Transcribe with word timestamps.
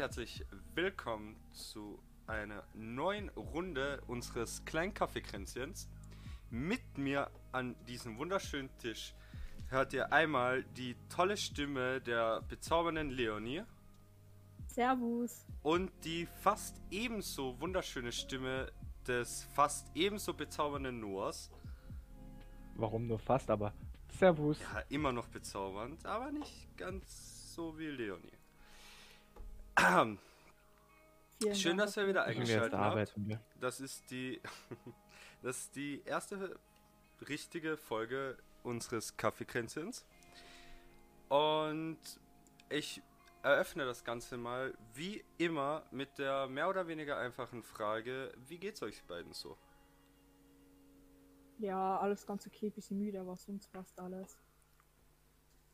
herzlich 0.00 0.46
willkommen 0.74 1.36
zu 1.52 2.02
einer 2.26 2.64
neuen 2.72 3.28
Runde 3.36 4.00
unseres 4.06 4.64
kleinen 4.64 4.94
Kaffeekränzchens. 4.94 5.90
Mit 6.48 6.96
mir 6.96 7.30
an 7.52 7.76
diesem 7.86 8.16
wunderschönen 8.16 8.70
Tisch 8.78 9.14
hört 9.68 9.92
ihr 9.92 10.10
einmal 10.10 10.64
die 10.64 10.96
tolle 11.10 11.36
Stimme 11.36 12.00
der 12.00 12.40
bezaubernden 12.48 13.10
Leonie 13.10 13.62
Servus. 14.68 15.44
und 15.62 15.92
die 16.02 16.24
fast 16.24 16.80
ebenso 16.90 17.60
wunderschöne 17.60 18.10
Stimme 18.10 18.72
des 19.06 19.44
fast 19.52 19.94
ebenso 19.94 20.32
bezaubernden 20.32 20.98
Noahs. 20.98 21.50
Warum 22.74 23.06
nur 23.06 23.18
fast, 23.18 23.50
aber 23.50 23.74
Servus. 24.18 24.58
Ja, 24.60 24.80
immer 24.88 25.12
noch 25.12 25.28
bezaubernd, 25.28 26.06
aber 26.06 26.32
nicht 26.32 26.74
ganz 26.78 27.54
so 27.54 27.78
wie 27.78 27.88
Leonie. 27.88 28.39
Vielen 31.42 31.54
Schön, 31.54 31.76
Dank 31.78 31.88
dass 31.88 31.96
ihr 31.96 32.06
wieder 32.06 32.24
eingeschaltet 32.24 32.74
mir. 33.16 33.40
Das 33.60 33.80
ist 33.80 34.10
die, 34.10 34.40
das 35.42 35.58
ist 35.58 35.76
die 35.76 36.02
erste 36.04 36.58
richtige 37.28 37.76
Folge 37.76 38.36
unseres 38.62 39.16
Kaffeekränzchens. 39.16 40.04
Und 41.28 41.98
ich 42.68 43.02
eröffne 43.42 43.86
das 43.86 44.04
Ganze 44.04 44.36
mal 44.36 44.76
wie 44.94 45.24
immer 45.38 45.84
mit 45.90 46.18
der 46.18 46.46
mehr 46.46 46.68
oder 46.68 46.86
weniger 46.86 47.16
einfachen 47.16 47.62
Frage: 47.62 48.34
Wie 48.48 48.58
geht's 48.58 48.82
euch 48.82 49.02
beiden 49.04 49.32
so? 49.32 49.56
Ja, 51.58 51.98
alles 51.98 52.26
ganz 52.26 52.46
okay, 52.46 52.70
bisschen 52.70 52.98
müde, 52.98 53.20
aber 53.20 53.36
sonst 53.36 53.70
passt 53.72 53.98
alles. 53.98 54.38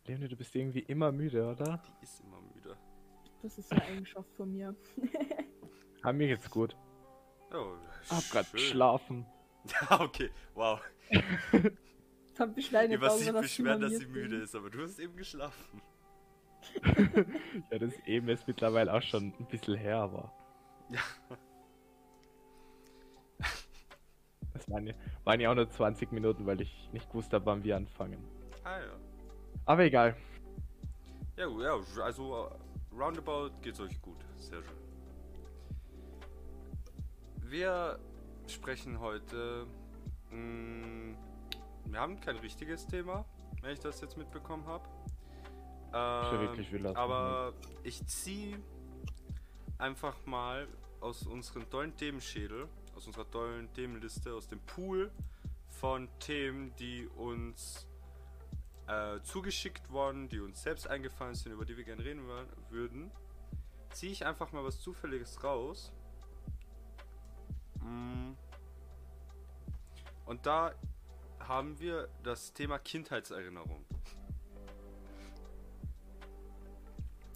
Leonie, 0.04 0.28
du 0.28 0.36
bist 0.36 0.54
irgendwie 0.54 0.80
immer 0.80 1.10
müde, 1.10 1.44
oder? 1.44 1.82
Die 2.00 2.04
ist 2.04 2.20
immer 2.20 2.41
müde. 2.41 2.55
Das 3.42 3.58
ist 3.58 3.70
eine 3.72 3.82
Eigenschaft 3.84 4.28
von 4.36 4.52
mir. 4.52 4.74
Ah, 6.02 6.12
mir 6.12 6.28
geht's 6.28 6.50
gut. 6.50 6.76
Oh, 7.52 7.74
Hab 8.10 8.30
grad 8.30 8.46
schön. 8.46 8.60
geschlafen. 8.60 9.26
Ja, 9.90 10.00
okay, 10.00 10.30
wow. 10.54 10.80
Dann 12.36 12.54
beschweren 12.54 12.92
Über 12.92 13.08
jetzt 13.08 13.18
sie 13.24 13.32
beschweren, 13.32 13.80
dass 13.80 13.90
wir 13.90 13.98
sie 13.98 14.06
müde 14.06 14.36
ist, 14.36 14.54
aber 14.54 14.70
du 14.70 14.80
hast 14.82 14.98
eben 15.00 15.16
geschlafen. 15.16 15.82
Ja, 17.70 17.78
das 17.78 17.92
ist 17.92 18.06
eben 18.06 18.28
jetzt 18.28 18.46
mittlerweile 18.46 18.92
auch 18.92 19.02
schon 19.02 19.32
ein 19.38 19.46
bisschen 19.46 19.74
her, 19.76 19.96
aber 19.98 20.32
Ja. 20.90 21.00
das 24.52 24.70
waren 24.70 24.86
ja, 24.86 24.94
waren 25.24 25.40
ja 25.40 25.50
auch 25.50 25.54
nur 25.54 25.68
20 25.68 26.12
Minuten, 26.12 26.46
weil 26.46 26.60
ich 26.60 26.88
nicht 26.92 27.08
gewusst 27.08 27.32
habe, 27.32 27.44
wann 27.46 27.64
wir 27.64 27.76
anfangen. 27.76 28.22
Ah 28.64 28.78
ja. 28.78 28.92
Aber 29.64 29.82
egal. 29.84 30.16
Ja, 31.36 31.46
gut, 31.46 31.62
ja, 31.62 31.76
also 32.04 32.46
äh, 32.46 32.50
roundabout 32.97 33.50
geht's 33.62 33.80
euch 33.80 34.00
gut. 34.00 34.19
Sehr 34.36 34.62
schön. 34.62 34.77
Wir 37.42 37.98
sprechen 38.47 39.00
heute. 39.00 39.66
Mh, 40.30 41.16
wir 41.84 42.00
haben 42.00 42.20
kein 42.20 42.36
richtiges 42.36 42.86
Thema, 42.86 43.25
wenn 43.62 43.72
ich 43.72 43.80
das 43.80 44.00
jetzt 44.00 44.16
mitbekommen 44.16 44.66
habe. 44.66 44.88
Ähm, 45.92 46.97
aber 46.97 47.53
ich 47.84 48.05
ziehe 48.06 48.58
einfach 49.78 50.16
mal 50.27 50.66
aus 51.00 51.22
unserem 51.27 51.69
tollen 51.70 51.97
Themenschädel, 51.97 52.69
aus 52.97 53.06
unserer 53.06 53.31
tollen 53.31 53.72
Themenliste, 53.75 54.34
aus 54.34 54.48
dem 54.48 54.60
Pool 54.60 55.10
von 55.69 56.08
Themen, 56.19 56.75
die 56.77 57.06
uns 57.16 57.86
äh, 58.86 59.20
zugeschickt 59.22 59.91
worden, 59.91 60.28
die 60.28 60.41
uns 60.41 60.62
selbst 60.62 60.88
eingefallen 60.88 61.34
sind, 61.34 61.52
über 61.52 61.64
die 61.64 61.76
wir 61.76 61.84
gerne 61.84 62.04
reden 62.04 62.22
würden, 62.70 63.10
ziehe 63.91 64.12
ich 64.12 64.24
einfach 64.24 64.52
mal 64.52 64.64
was 64.64 64.80
Zufälliges 64.80 65.42
raus. 65.42 65.92
Mm. 67.80 68.32
Und 70.26 70.44
da 70.46 70.75
haben 71.41 71.78
wir 71.78 72.08
das 72.22 72.52
Thema 72.52 72.78
Kindheitserinnerung. 72.78 73.84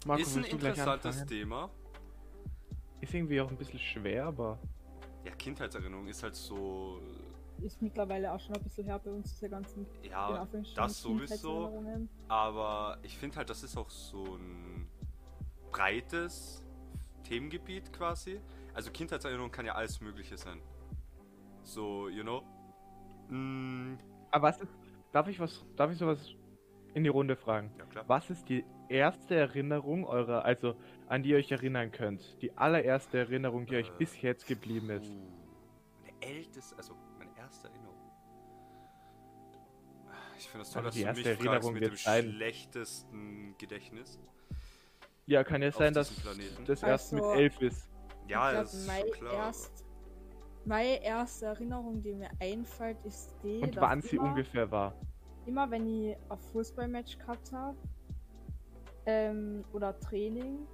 Marco, 0.05 0.21
ist 0.21 0.35
ein 0.35 0.43
interessantes? 0.43 1.25
Thema. 1.25 1.69
Ist 3.01 3.13
irgendwie 3.13 3.39
auch 3.41 3.49
ein 3.49 3.57
bisschen 3.57 3.79
schwer, 3.79 4.25
aber 4.25 4.59
Ja, 5.23 5.31
Kindheitserinnerung 5.35 6.07
ist 6.07 6.23
halt 6.23 6.35
so. 6.35 7.01
Ist 7.63 7.81
mittlerweile 7.81 8.31
auch 8.31 8.39
schon 8.39 8.55
ein 8.55 8.63
bisschen 8.63 8.85
her 8.85 8.99
bei 9.03 9.11
uns, 9.11 9.31
diese 9.33 9.49
ganzen 9.49 9.85
Ja, 10.03 10.47
das 10.75 11.01
sowieso. 11.01 11.83
Aber 12.27 12.97
ich 13.03 13.17
finde 13.17 13.37
halt, 13.37 13.49
das 13.49 13.63
ist 13.63 13.77
auch 13.77 13.89
so 13.89 14.23
ein 14.35 14.87
breites 15.71 16.63
Themengebiet 17.23 17.93
quasi. 17.93 18.39
Also 18.73 18.89
Kindheitserinnerung 18.91 19.51
kann 19.51 19.65
ja 19.65 19.75
alles 19.75 20.01
Mögliche 20.01 20.37
sein. 20.37 20.59
So, 21.63 22.09
you 22.09 22.23
know. 22.23 22.41
Mm, 23.29 23.97
Aber 24.31 24.47
was 24.47 24.61
ist. 24.61 24.71
Darf 25.11 25.27
ich 25.27 25.39
was. 25.39 25.63
Darf 25.75 25.91
ich 25.91 25.97
sowas 25.97 26.35
in 26.93 27.03
die 27.03 27.09
Runde 27.09 27.35
fragen? 27.35 27.71
ja, 27.77 27.85
klar. 27.85 28.03
Was 28.07 28.29
ist 28.29 28.49
die 28.49 28.65
erste 28.89 29.35
Erinnerung 29.35 30.05
eurer, 30.05 30.43
also 30.45 30.75
an 31.07 31.21
die 31.23 31.29
ihr 31.29 31.37
euch 31.37 31.51
erinnern 31.51 31.91
könnt? 31.91 32.41
Die 32.41 32.57
allererste 32.57 33.19
Erinnerung, 33.19 33.65
die 33.65 33.75
euch 33.75 33.89
Äh, 33.89 33.97
bis 33.99 34.19
jetzt 34.21 34.47
geblieben 34.47 34.89
ist? 34.89 35.09
Puh, 35.09 35.19
meine 36.01 36.21
älteste, 36.21 36.75
also 36.77 36.95
erste 37.51 37.67
Erinnerung. 37.67 37.95
Ich 40.37 40.49
finde 40.49 40.59
das 40.65 40.71
toll, 40.71 40.85
Also 40.85 40.87
dass 40.87 40.95
die 40.95 41.01
du 41.03 41.07
mich 41.09 41.17
erste 41.17 41.35
fragst 41.35 41.39
Erinnerung 41.45 41.73
mit 41.73 41.83
dem 41.83 41.91
wird 41.91 41.99
sein- 41.99 42.31
schlechtesten 42.31 43.55
Gedächtnis. 43.57 44.19
Ja, 45.27 45.43
kann 45.43 45.61
ja 45.61 45.71
sein, 45.71 45.93
dass 45.93 46.11
das 46.65 46.83
erst 46.83 47.13
mit 47.13 47.23
Also, 47.23 47.33
elf 47.39 47.61
ist. 47.61 47.89
Ja, 48.27 48.51
ich 48.51 48.57
das 48.59 48.73
ist 48.73 48.87
meine, 48.87 49.07
schon 49.09 49.11
klar. 49.17 49.33
erst, 49.33 49.85
meine 50.65 51.03
erste 51.03 51.45
Erinnerung, 51.47 52.01
die 52.01 52.13
mir 52.13 52.29
einfällt, 52.39 52.97
ist 53.03 53.35
die, 53.43 53.59
Und 53.61 53.75
dass 53.75 53.81
wann 53.81 54.01
sie 54.01 54.15
immer, 54.15 54.29
ungefähr 54.29 54.69
war. 54.71 54.95
immer 55.45 55.69
wenn 55.69 55.85
ich 55.87 56.15
ein 56.29 56.37
Fußballmatch 56.37 57.17
gehabt 57.19 57.51
habe 57.51 57.77
ähm, 59.05 59.63
oder 59.73 59.97
Training, 59.99 60.65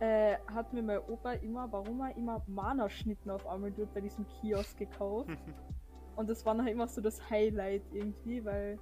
äh, 0.00 0.36
hat 0.46 0.72
mir 0.72 0.82
mein 0.82 0.98
Opa 1.00 1.32
immer, 1.32 1.70
warum 1.72 2.00
er 2.02 2.16
immer 2.16 2.42
Mana-Schnitten 2.46 3.30
auf 3.30 3.46
einmal 3.46 3.72
dort 3.72 3.92
bei 3.94 4.00
diesem 4.00 4.24
Kiosk 4.28 4.76
gekauft. 4.78 5.30
Und 6.18 6.28
das 6.28 6.44
war 6.44 6.52
nachher 6.52 6.72
immer 6.72 6.88
so 6.88 7.00
das 7.00 7.30
Highlight 7.30 7.82
irgendwie, 7.92 8.44
weil 8.44 8.76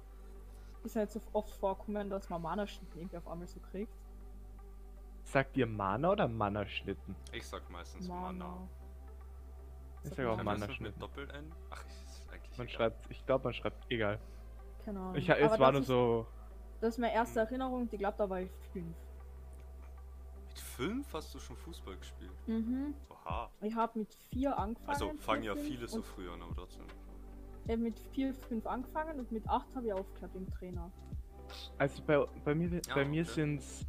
ist 0.83 0.95
halt 0.95 1.11
so 1.11 1.21
oft 1.33 1.53
vorkommen, 1.53 2.09
dass 2.09 2.29
man 2.31 2.41
Mana-Schnitten 2.41 2.97
irgendwie 2.97 3.17
auf 3.17 3.27
einmal 3.27 3.45
so 3.47 3.59
kriegt. 3.59 3.93
Sagt 5.23 5.55
ihr 5.55 5.67
Mana 5.67 6.11
oder 6.13 6.27
Mana-Schnitten? 6.27 7.15
Ich 7.31 7.45
sag 7.45 7.69
meistens 7.69 8.07
Mana. 8.07 8.67
Ich 10.03 10.09
Sag 10.15 10.25
auch 10.25 10.41
Mana-Schnitten. 10.41 10.83
mit 10.83 10.99
Doppel-N? 11.01 11.51
Ach, 11.69 11.83
ist 11.85 12.27
eigentlich 12.31 12.57
Man 12.57 12.67
egal. 12.67 12.75
schreibt, 12.75 13.11
ich 13.11 13.23
glaube, 13.27 13.43
man 13.43 13.53
schreibt, 13.53 13.91
egal. 13.91 14.17
Keine 14.83 14.99
Ahnung. 14.99 15.15
Ich, 15.15 15.29
es 15.29 15.51
Aber 15.51 15.59
war 15.59 15.71
das 15.73 15.73
nur 15.73 15.81
ist- 15.81 15.87
so, 15.87 16.27
Das 16.81 16.89
ist 16.95 16.97
meine 16.97 17.13
erste 17.13 17.39
Erinnerung, 17.41 17.87
die 17.87 17.97
glaubt, 17.99 18.19
da 18.19 18.27
war 18.27 18.39
ich 18.41 18.49
fünf. 18.73 18.95
Mit 20.47 20.57
fünf 20.59 21.13
hast 21.13 21.35
du 21.35 21.39
schon 21.39 21.55
Fußball 21.57 21.97
gespielt. 21.97 22.31
Mhm. 22.47 22.95
Oha. 23.11 23.51
Ich 23.61 23.75
habe 23.75 23.99
mit 23.99 24.11
vier 24.31 24.57
angefangen. 24.57 24.89
Also 24.89 25.13
fangen 25.19 25.43
ja 25.43 25.55
viele 25.55 25.87
so 25.87 26.01
früh 26.01 26.27
an, 26.31 26.41
aber 26.41 26.55
trotzdem. 26.55 26.85
Habe 27.67 27.77
mit 27.77 27.99
vier, 28.13 28.33
fünf 28.33 28.65
angefangen 28.65 29.19
und 29.19 29.31
mit 29.31 29.47
acht 29.49 29.75
habe 29.75 29.87
ich 29.87 29.93
aufgehört 29.93 30.31
im 30.35 30.49
Trainer. 30.49 30.91
also 31.77 32.01
bei, 32.05 32.25
bei 32.43 32.55
mir, 32.55 32.69
Ja, 32.69 32.95
bei 32.95 33.05
mir 33.05 33.23
okay. 33.23 33.31
sind's, 33.31 33.85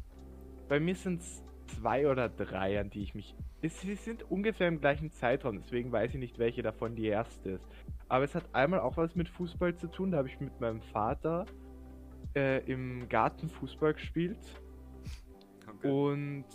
bei 0.67 0.79
mir 0.79 0.95
sind's 0.95 1.43
zwei 1.67 2.07
oder 2.09 2.29
drei, 2.29 2.79
an 2.79 2.89
die 2.89 3.03
ich 3.03 3.13
mich, 3.15 3.35
es, 3.61 3.79
sie 3.81 3.95
sind 3.95 4.23
ungefähr 4.31 4.67
im 4.67 4.79
gleichen 4.79 5.11
Zeitraum, 5.11 5.57
deswegen 5.57 5.91
weiß 5.91 6.13
ich 6.13 6.19
nicht, 6.19 6.39
welche 6.39 6.61
davon 6.61 6.95
die 6.95 7.07
erste 7.07 7.51
ist. 7.51 7.67
Aber 8.07 8.23
es 8.23 8.33
hat 8.33 8.45
einmal 8.53 8.79
auch 8.79 8.97
was 8.97 9.15
mit 9.15 9.29
Fußball 9.29 9.75
zu 9.75 9.87
tun, 9.87 10.11
da 10.11 10.17
habe 10.19 10.29
ich 10.29 10.39
mit 10.39 10.59
meinem 10.61 10.81
Vater 10.81 11.45
äh, 12.35 12.63
im 12.71 13.07
Garten 13.09 13.49
Fußball 13.49 13.93
gespielt. 13.93 14.39
Okay. 15.67 15.89
Und 15.91 16.45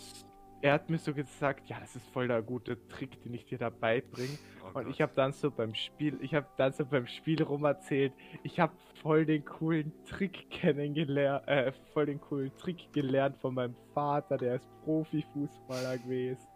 er 0.64 0.72
hat 0.72 0.88
mir 0.88 0.96
so 0.96 1.12
gesagt, 1.12 1.68
ja, 1.68 1.78
das 1.78 1.94
ist 1.94 2.08
voll 2.08 2.26
der 2.26 2.40
gute 2.40 2.78
Trick, 2.88 3.22
den 3.22 3.34
ich 3.34 3.44
dir 3.44 3.58
dabei 3.58 4.00
bringe. 4.00 4.38
Oh 4.62 4.68
Und 4.68 4.84
Gott. 4.84 4.86
ich 4.88 5.02
habe 5.02 5.12
dann 5.14 5.34
so 5.34 5.50
beim 5.50 5.74
Spiel, 5.74 6.16
ich 6.22 6.34
habe 6.34 6.46
dann 6.56 6.72
so 6.72 6.86
beim 6.86 7.06
Spiel 7.06 7.42
rum 7.42 7.64
erzählt, 7.64 8.14
ich 8.42 8.58
habe 8.58 8.72
voll 9.02 9.26
den 9.26 9.44
coolen 9.44 9.92
Trick 10.06 10.48
kennengelernt, 10.50 11.46
äh, 11.48 11.70
voll 11.92 12.06
den 12.06 12.18
coolen 12.18 12.50
Trick 12.56 12.90
gelernt 12.94 13.36
von 13.42 13.52
meinem 13.52 13.76
Vater, 13.92 14.38
der 14.38 14.54
ist 14.54 14.66
Profifußballer 14.84 15.98
gewesen. 15.98 16.46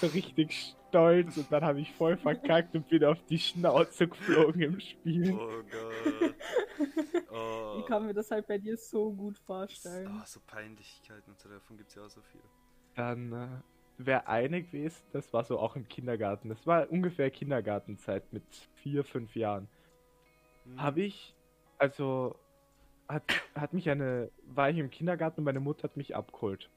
So 0.00 0.06
richtig 0.06 0.76
stolz 0.88 1.36
und 1.36 1.50
dann 1.50 1.64
habe 1.64 1.80
ich 1.80 1.92
voll 1.92 2.16
verkackt 2.16 2.76
und 2.76 2.88
bin 2.88 3.04
auf 3.04 3.20
die 3.24 3.40
Schnauze 3.40 4.06
geflogen 4.06 4.62
im 4.62 4.80
Spiel. 4.80 5.32
Oh 5.32 5.62
Gott. 5.70 6.34
Oh. 7.36 7.78
Ich 7.80 7.86
kann 7.86 8.06
mir 8.06 8.14
das 8.14 8.30
halt 8.30 8.46
bei 8.46 8.58
dir 8.58 8.76
so 8.76 9.12
gut 9.12 9.36
vorstellen. 9.40 10.08
Oh, 10.08 10.22
so 10.24 10.38
Peinlichkeiten 10.46 11.32
und 11.32 11.40
so, 11.40 11.48
davon 11.48 11.76
gibt 11.76 11.88
es 11.88 11.96
ja 11.96 12.04
auch 12.04 12.08
so 12.08 12.20
viel. 12.22 12.40
Dann 12.94 13.32
äh, 13.32 13.48
wäre 13.98 14.26
eine 14.28 14.62
gewesen, 14.62 15.04
das 15.12 15.32
war 15.32 15.44
so 15.44 15.58
auch 15.58 15.76
im 15.76 15.88
Kindergarten. 15.88 16.48
Das 16.48 16.66
war 16.66 16.90
ungefähr 16.90 17.30
Kindergartenzeit 17.30 18.32
mit 18.32 18.44
vier, 18.76 19.04
fünf 19.04 19.34
Jahren. 19.36 19.68
Hm. 20.64 20.82
Habe 20.82 21.02
ich, 21.02 21.34
also 21.78 22.36
hat, 23.08 23.22
hat 23.54 23.72
mich 23.72 23.88
eine, 23.90 24.30
war 24.46 24.70
ich 24.70 24.78
im 24.78 24.90
Kindergarten 24.90 25.40
und 25.40 25.44
meine 25.44 25.60
Mutter 25.60 25.84
hat 25.84 25.96
mich 25.96 26.14
abgeholt. 26.16 26.70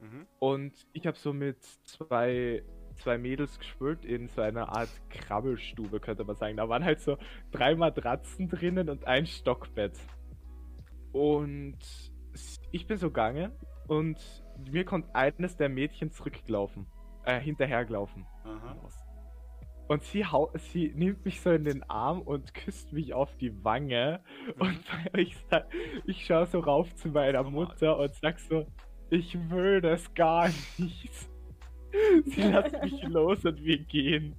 Mhm. 0.00 0.26
Und 0.38 0.72
ich 0.92 1.06
habe 1.06 1.16
so 1.16 1.32
mit 1.32 1.62
zwei, 1.84 2.62
zwei 2.96 3.18
Mädels 3.18 3.58
gespielt 3.58 4.04
in 4.04 4.28
so 4.28 4.40
einer 4.40 4.68
Art 4.70 4.90
Krabbelstube, 5.10 6.00
könnte 6.00 6.24
man 6.24 6.36
sagen. 6.36 6.56
Da 6.56 6.68
waren 6.68 6.84
halt 6.84 7.00
so 7.00 7.18
drei 7.50 7.74
Matratzen 7.74 8.48
drinnen 8.48 8.88
und 8.88 9.06
ein 9.06 9.26
Stockbett. 9.26 9.98
Und 11.12 11.78
ich 12.70 12.86
bin 12.86 12.98
so 12.98 13.08
gegangen 13.08 13.52
und 13.88 14.18
mir 14.70 14.84
kommt 14.84 15.14
eines 15.14 15.56
der 15.56 15.68
Mädchen 15.68 16.10
zurückgelaufen, 16.10 16.86
äh, 17.24 17.38
hinterhergelaufen. 17.40 18.26
Aha. 18.44 18.76
Und 19.88 20.02
sie, 20.02 20.24
hau 20.26 20.50
sie 20.54 20.92
nimmt 20.94 21.24
mich 21.24 21.40
so 21.40 21.50
in 21.50 21.64
den 21.64 21.82
Arm 21.88 22.20
und 22.20 22.52
küsst 22.52 22.92
mich 22.92 23.14
auf 23.14 23.34
die 23.38 23.64
Wange. 23.64 24.20
Mhm. 24.56 24.60
Und 24.60 24.80
ich, 25.14 25.36
ich 26.06 26.26
schaue 26.26 26.46
so 26.46 26.60
rauf 26.60 26.94
zu 26.94 27.08
meiner. 27.08 27.42
Mutter 27.42 27.98
und 27.98 28.14
sag 28.14 28.38
so, 28.38 28.66
ich 29.10 29.34
will 29.50 29.80
das 29.80 30.12
gar 30.14 30.48
nicht. 30.76 31.10
Sie 32.26 32.42
lässt 32.42 32.82
mich 32.82 33.02
los 33.04 33.44
und 33.46 33.62
wir 33.64 33.78
gehen. 33.78 34.36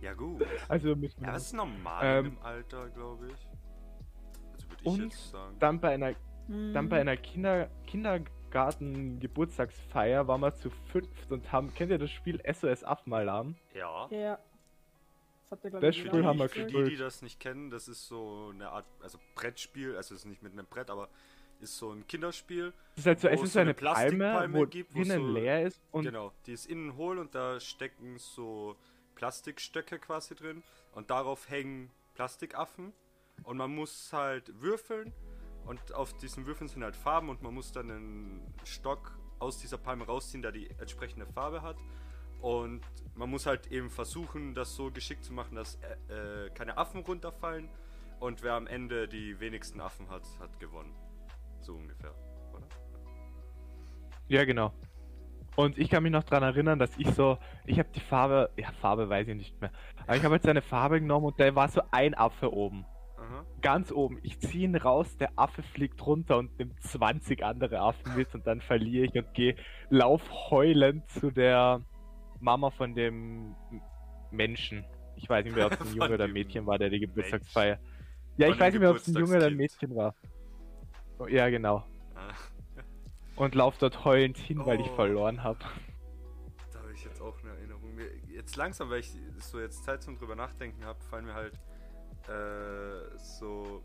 Ja, 0.00 0.14
gut. 0.14 0.44
Also 0.68 0.96
mit 0.96 1.14
Ja, 1.20 1.32
das 1.32 1.46
ist 1.46 1.52
normal 1.52 2.00
Ähm, 2.04 2.24
dem 2.24 2.38
Alter, 2.42 2.88
glaube 2.88 3.28
ich. 3.28 3.48
Also 4.52 4.68
würde 4.68 4.82
ich 4.82 4.86
und 4.88 5.02
jetzt 5.04 5.30
sagen. 5.30 5.56
dann 5.60 5.80
bei 5.80 5.90
einer, 5.94 6.14
Hm. 6.46 6.72
dann 6.74 6.88
bei 6.88 7.00
einer 7.00 7.16
Kinder, 7.16 7.68
Kindergarten-Geburtstagsfeier 8.50 10.26
waren 10.28 10.40
wir 10.40 10.54
zu 10.54 10.70
fünft 10.70 11.30
und 11.30 11.50
haben, 11.52 11.72
kennt 11.74 11.90
ihr 11.90 11.98
das 11.98 12.10
Spiel 12.10 12.40
SOS 12.52 12.84
Affenalarm? 12.84 13.56
Ja. 13.74 14.08
Ja. 14.10 14.38
Das 15.42 15.50
hat 15.58 15.64
der, 15.64 15.70
glaub 15.70 15.82
Das 15.82 15.96
Spiel 15.96 16.24
haben 16.24 16.38
wir 16.38 16.48
die, 16.48 16.54
für 16.54 16.64
gespielt. 16.64 16.86
die, 16.86 16.90
die 16.92 16.96
das 16.96 17.22
nicht 17.22 17.40
kennen, 17.40 17.70
das 17.70 17.88
ist 17.88 18.06
so 18.06 18.50
eine 18.52 18.70
Art, 18.70 18.86
also 19.02 19.18
Brettspiel, 19.34 19.96
also 19.96 20.14
es 20.14 20.20
ist 20.22 20.26
nicht 20.26 20.42
mit 20.42 20.52
einem 20.52 20.66
Brett, 20.66 20.90
aber 20.90 21.08
ist 21.60 21.76
so 21.76 21.90
ein 21.92 22.06
Kinderspiel. 22.06 22.72
Es 22.94 23.00
ist 23.00 23.06
halt 23.06 23.20
so, 23.20 23.28
Wo 23.28 23.32
es 23.34 23.42
ist 23.42 23.52
so 23.52 23.58
eine 23.58 23.70
eine 23.70 23.74
Palme, 23.74 23.90
Plastikpalme 24.18 24.58
wo 24.58 24.66
gibt, 24.66 24.94
wo 24.94 24.98
drinnen 25.02 25.26
so- 25.26 25.32
leer 25.32 25.62
ist 25.66 25.80
und 25.90 26.04
genau, 26.04 26.32
die 26.46 26.52
ist 26.52 26.66
innen 26.66 26.96
hohl 26.96 27.18
und 27.18 27.34
da 27.34 27.60
stecken 27.60 28.18
so 28.18 28.76
Plastikstöcke 29.16 29.98
quasi 29.98 30.34
drin 30.34 30.62
und 30.92 31.10
darauf 31.10 31.50
hängen 31.50 31.90
Plastikaffen 32.14 32.92
und 33.42 33.56
man 33.58 33.74
muss 33.74 34.10
halt 34.12 34.58
würfeln 34.62 35.12
und 35.66 35.94
auf 35.94 36.16
diesen 36.16 36.46
Würfeln 36.46 36.68
sind 36.68 36.82
halt 36.82 36.96
Farben 36.96 37.28
und 37.28 37.42
man 37.42 37.54
muss 37.54 37.72
dann 37.72 37.90
einen 37.90 38.54
Stock 38.64 39.18
aus 39.38 39.58
dieser 39.58 39.78
Palme 39.78 40.04
rausziehen, 40.04 40.42
der 40.42 40.52
die 40.52 40.68
entsprechende 40.78 41.26
Farbe 41.26 41.62
hat. 41.62 41.76
Und 42.40 42.80
man 43.14 43.28
muss 43.28 43.46
halt 43.46 43.66
eben 43.68 43.90
versuchen, 43.90 44.54
das 44.54 44.74
so 44.74 44.90
geschickt 44.90 45.24
zu 45.24 45.32
machen, 45.32 45.56
dass 45.56 45.78
äh, 46.08 46.46
äh, 46.46 46.50
keine 46.50 46.78
Affen 46.78 47.02
runterfallen. 47.02 47.68
Und 48.18 48.42
wer 48.42 48.54
am 48.54 48.66
Ende 48.66 49.08
die 49.08 49.40
wenigsten 49.40 49.80
Affen 49.80 50.08
hat, 50.10 50.22
hat 50.40 50.58
gewonnen. 50.60 50.94
So 51.60 51.74
ungefähr, 51.74 52.14
oder? 52.52 52.66
Ja, 54.28 54.44
genau. 54.44 54.72
Und 55.56 55.78
ich 55.78 55.90
kann 55.90 56.02
mich 56.02 56.12
noch 56.12 56.22
daran 56.22 56.44
erinnern, 56.44 56.78
dass 56.78 56.96
ich 56.96 57.10
so, 57.14 57.38
ich 57.66 57.78
habe 57.78 57.88
die 57.94 58.00
Farbe, 58.00 58.50
ja, 58.56 58.70
Farbe 58.72 59.08
weiß 59.08 59.28
ich 59.28 59.36
nicht 59.36 59.60
mehr, 59.60 59.70
aber 60.06 60.16
ich 60.16 60.24
habe 60.24 60.34
jetzt 60.36 60.46
eine 60.46 60.62
Farbe 60.62 61.00
genommen 61.00 61.26
und 61.26 61.40
da 61.40 61.54
war 61.54 61.68
so 61.68 61.82
ein 61.90 62.14
Affe 62.14 62.52
oben. 62.52 62.86
Ganz 63.62 63.92
oben. 63.92 64.18
Ich 64.22 64.38
ziehe 64.40 64.64
ihn 64.64 64.76
raus, 64.76 65.16
der 65.18 65.30
Affe 65.36 65.62
fliegt 65.62 66.04
runter 66.06 66.38
und 66.38 66.58
nimmt 66.58 66.80
20 66.82 67.44
andere 67.44 67.80
Affen 67.80 68.14
mit 68.16 68.34
und 68.34 68.46
dann 68.46 68.60
verliere 68.60 69.06
ich 69.06 69.14
und 69.14 69.34
gehe 69.34 69.54
lauf 69.90 70.22
heulend 70.50 71.08
zu 71.10 71.30
der 71.30 71.82
Mama 72.40 72.70
von 72.70 72.94
dem 72.94 73.54
Menschen. 74.30 74.84
Ich 75.16 75.28
weiß 75.28 75.44
nicht 75.44 75.54
mehr, 75.56 75.66
ob 75.66 75.72
es 75.72 75.80
ein 75.86 75.94
Junge 75.94 76.14
oder 76.14 76.24
ein 76.24 76.32
Mädchen 76.32 76.64
war, 76.66 76.78
der 76.78 76.88
die 76.88 77.00
Geburtstagsfeier. 77.00 77.78
Ja, 78.38 78.48
ich 78.48 78.58
weiß 78.58 78.72
nicht 78.72 78.80
mehr, 78.80 78.90
ob 78.90 78.96
es 78.96 79.06
ein 79.08 79.14
Junge 79.14 79.36
oder 79.36 79.46
ein. 79.48 79.56
Mädchen 79.56 79.94
war. 79.94 80.14
Oh, 81.18 81.26
Ja, 81.26 81.50
genau. 81.50 81.84
Ah. 82.14 82.32
Und 83.36 83.54
lauf 83.54 83.76
dort 83.78 84.04
heulend 84.04 84.38
hin, 84.38 84.64
weil 84.64 84.80
ich 84.80 84.88
Oh. 84.90 84.94
verloren 84.94 85.42
habe. 85.42 85.58
Da 86.72 86.78
habe 86.80 86.92
ich 86.94 87.04
jetzt 87.04 87.20
auch 87.20 87.38
eine 87.42 87.50
Erinnerung. 87.50 87.80
Jetzt 88.28 88.56
langsam, 88.56 88.88
weil 88.88 89.00
ich 89.00 89.12
so 89.38 89.60
jetzt 89.60 89.84
Zeit 89.84 90.02
zum 90.02 90.16
drüber 90.16 90.34
nachdenken 90.34 90.84
habe, 90.84 90.98
fallen 91.04 91.26
mir 91.26 91.34
halt 91.34 91.52
äh, 92.28 93.18
so 93.18 93.82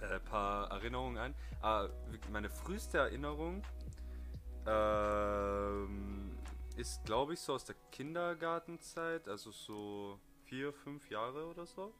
ein 0.00 0.24
paar 0.24 0.70
Erinnerungen 0.70 1.18
ein. 1.18 1.34
Aber 1.60 1.90
meine 2.30 2.50
früheste 2.50 2.98
Erinnerung 2.98 3.62
ähm, 4.66 6.38
ist, 6.76 7.04
glaube 7.04 7.34
ich, 7.34 7.40
so 7.40 7.54
aus 7.54 7.64
der 7.64 7.76
Kindergartenzeit, 7.90 9.28
also 9.28 9.50
so 9.50 10.20
vier, 10.44 10.72
fünf 10.72 11.08
Jahre 11.10 11.46
oder 11.46 11.66
so. 11.66 11.92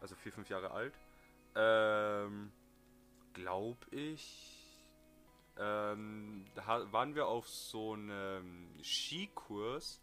Also 0.00 0.14
vier, 0.16 0.32
fünf 0.32 0.48
Jahre 0.50 0.70
alt. 0.70 0.94
Ähm, 1.54 2.52
glaube 3.32 3.86
ich, 3.90 4.64
ähm, 5.56 6.44
da 6.54 6.92
waren 6.92 7.14
wir 7.14 7.26
auf 7.26 7.48
so 7.48 7.92
einem 7.92 8.68
Skikurs, 8.82 10.02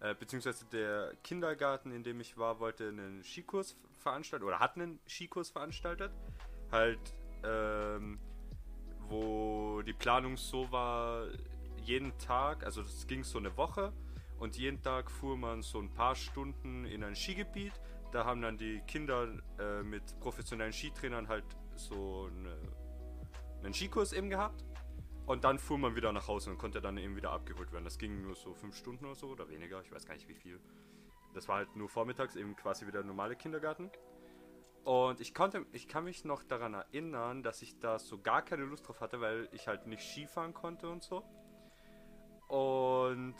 äh, 0.00 0.14
beziehungsweise 0.14 0.64
der 0.66 1.14
Kindergarten, 1.24 1.92
in 1.92 2.02
dem 2.02 2.20
ich 2.20 2.36
war, 2.36 2.60
wollte 2.60 2.88
einen 2.88 3.22
Skikurs 3.24 3.76
veranstalten 3.98 4.44
oder 4.44 4.60
hat 4.60 4.76
einen 4.76 5.00
Skikurs 5.08 5.50
veranstaltet. 5.50 6.12
Halt, 6.70 7.14
ähm, 7.44 8.18
wo 9.08 9.82
die 9.82 9.92
Planung 9.92 10.36
so 10.36 10.70
war, 10.70 11.26
jeden 11.82 12.16
Tag, 12.18 12.64
also 12.64 12.82
das 12.82 13.06
ging 13.06 13.24
so 13.24 13.38
eine 13.38 13.56
Woche 13.56 13.92
und 14.38 14.56
jeden 14.56 14.82
Tag 14.82 15.10
fuhr 15.10 15.36
man 15.36 15.62
so 15.62 15.80
ein 15.80 15.92
paar 15.92 16.14
Stunden 16.14 16.84
in 16.84 17.02
ein 17.02 17.16
Skigebiet. 17.16 17.72
Da 18.12 18.24
haben 18.24 18.42
dann 18.42 18.56
die 18.56 18.80
Kinder 18.86 19.28
äh, 19.58 19.82
mit 19.82 20.02
professionellen 20.20 20.72
Skitrainern 20.72 21.28
halt 21.28 21.44
so 21.74 22.30
eine 22.30 22.56
einen 23.62 23.74
Skikurs 23.74 24.12
eben 24.12 24.30
gehabt. 24.30 24.64
Und 25.28 25.44
dann 25.44 25.58
fuhr 25.58 25.76
man 25.76 25.94
wieder 25.94 26.10
nach 26.10 26.26
Hause 26.26 26.50
und 26.50 26.56
konnte 26.56 26.80
dann 26.80 26.96
eben 26.96 27.14
wieder 27.14 27.32
abgeholt 27.32 27.70
werden. 27.70 27.84
Das 27.84 27.98
ging 27.98 28.22
nur 28.22 28.34
so 28.34 28.54
fünf 28.54 28.74
Stunden 28.74 29.04
oder 29.04 29.14
so 29.14 29.28
oder 29.28 29.46
weniger, 29.50 29.82
ich 29.82 29.92
weiß 29.92 30.06
gar 30.06 30.14
nicht 30.14 30.26
wie 30.26 30.34
viel. 30.34 30.58
Das 31.34 31.48
war 31.48 31.56
halt 31.56 31.76
nur 31.76 31.90
vormittags, 31.90 32.34
eben 32.34 32.56
quasi 32.56 32.86
wieder 32.86 33.00
der 33.00 33.08
normale 33.08 33.36
Kindergarten. 33.36 33.90
Und 34.84 35.20
ich 35.20 35.34
konnte, 35.34 35.66
ich 35.72 35.86
kann 35.86 36.04
mich 36.04 36.24
noch 36.24 36.42
daran 36.44 36.72
erinnern, 36.72 37.42
dass 37.42 37.60
ich 37.60 37.78
da 37.78 37.98
so 37.98 38.18
gar 38.18 38.40
keine 38.40 38.64
Lust 38.64 38.88
drauf 38.88 39.02
hatte, 39.02 39.20
weil 39.20 39.50
ich 39.52 39.68
halt 39.68 39.86
nicht 39.86 40.02
Skifahren 40.02 40.54
konnte 40.54 40.88
und 40.88 41.02
so. 41.02 41.22
Und 42.48 43.36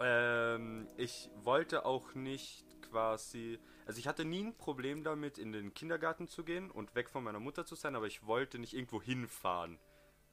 ähm, 0.00 0.88
ich 0.96 1.30
wollte 1.34 1.84
auch 1.84 2.14
nicht 2.14 2.80
quasi. 2.80 3.58
Also 3.84 3.98
ich 3.98 4.08
hatte 4.08 4.24
nie 4.24 4.44
ein 4.44 4.56
Problem 4.56 5.04
damit, 5.04 5.36
in 5.36 5.52
den 5.52 5.74
Kindergarten 5.74 6.28
zu 6.28 6.44
gehen 6.44 6.70
und 6.70 6.94
weg 6.94 7.10
von 7.10 7.22
meiner 7.22 7.40
Mutter 7.40 7.66
zu 7.66 7.74
sein, 7.74 7.94
aber 7.94 8.06
ich 8.06 8.24
wollte 8.24 8.58
nicht 8.58 8.72
irgendwo 8.72 9.02
hinfahren 9.02 9.78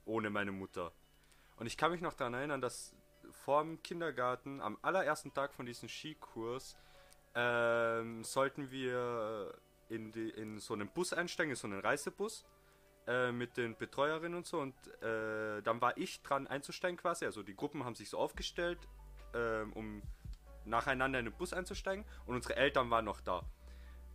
ohne 0.08 0.30
meine 0.30 0.52
Mutter. 0.52 0.92
Und 1.58 1.68
ich 1.68 1.78
kann 1.78 1.92
mich 1.92 2.02
noch 2.02 2.14
daran 2.14 2.34
erinnern, 2.34 2.62
dass 2.62 2.96
vor 3.32 3.64
dem 3.64 3.82
Kindergarten, 3.84 4.62
am 4.62 4.78
allerersten 4.82 5.34
Tag 5.34 5.54
von 5.54 5.66
diesem 5.66 5.90
Skikurs, 5.90 6.78
ähm, 7.36 8.24
sollten 8.24 8.72
wir 8.72 9.54
in, 9.90 10.12
die, 10.12 10.30
in 10.30 10.60
so 10.60 10.74
einen 10.74 10.88
Bus 10.90 11.14
einsteigen, 11.14 11.52
in 11.52 11.56
so 11.56 11.68
einen 11.68 11.80
Reisebus 11.80 12.46
äh, 13.08 13.32
mit 13.32 13.58
den 13.58 13.76
Betreuerinnen 13.78 14.38
und 14.38 14.46
so. 14.46 14.60
Und 14.60 14.76
äh, 15.02 15.62
dann 15.62 15.82
war 15.82 15.98
ich 15.98 16.22
dran 16.22 16.48
einzusteigen 16.48 16.98
quasi. 16.98 17.26
Also 17.26 17.44
die 17.44 17.56
Gruppen 17.56 17.84
haben 17.84 17.96
sich 17.96 18.10
so 18.10 18.18
aufgestellt, 18.18 18.80
ähm, 19.34 19.74
um 19.74 20.02
nacheinander 20.66 21.20
in 21.20 21.26
den 21.26 21.34
Bus 21.34 21.54
einzusteigen. 21.54 22.06
Und 22.26 22.36
unsere 22.36 22.56
Eltern 22.56 22.90
waren 22.90 23.06
noch 23.06 23.22
da. 23.22 23.44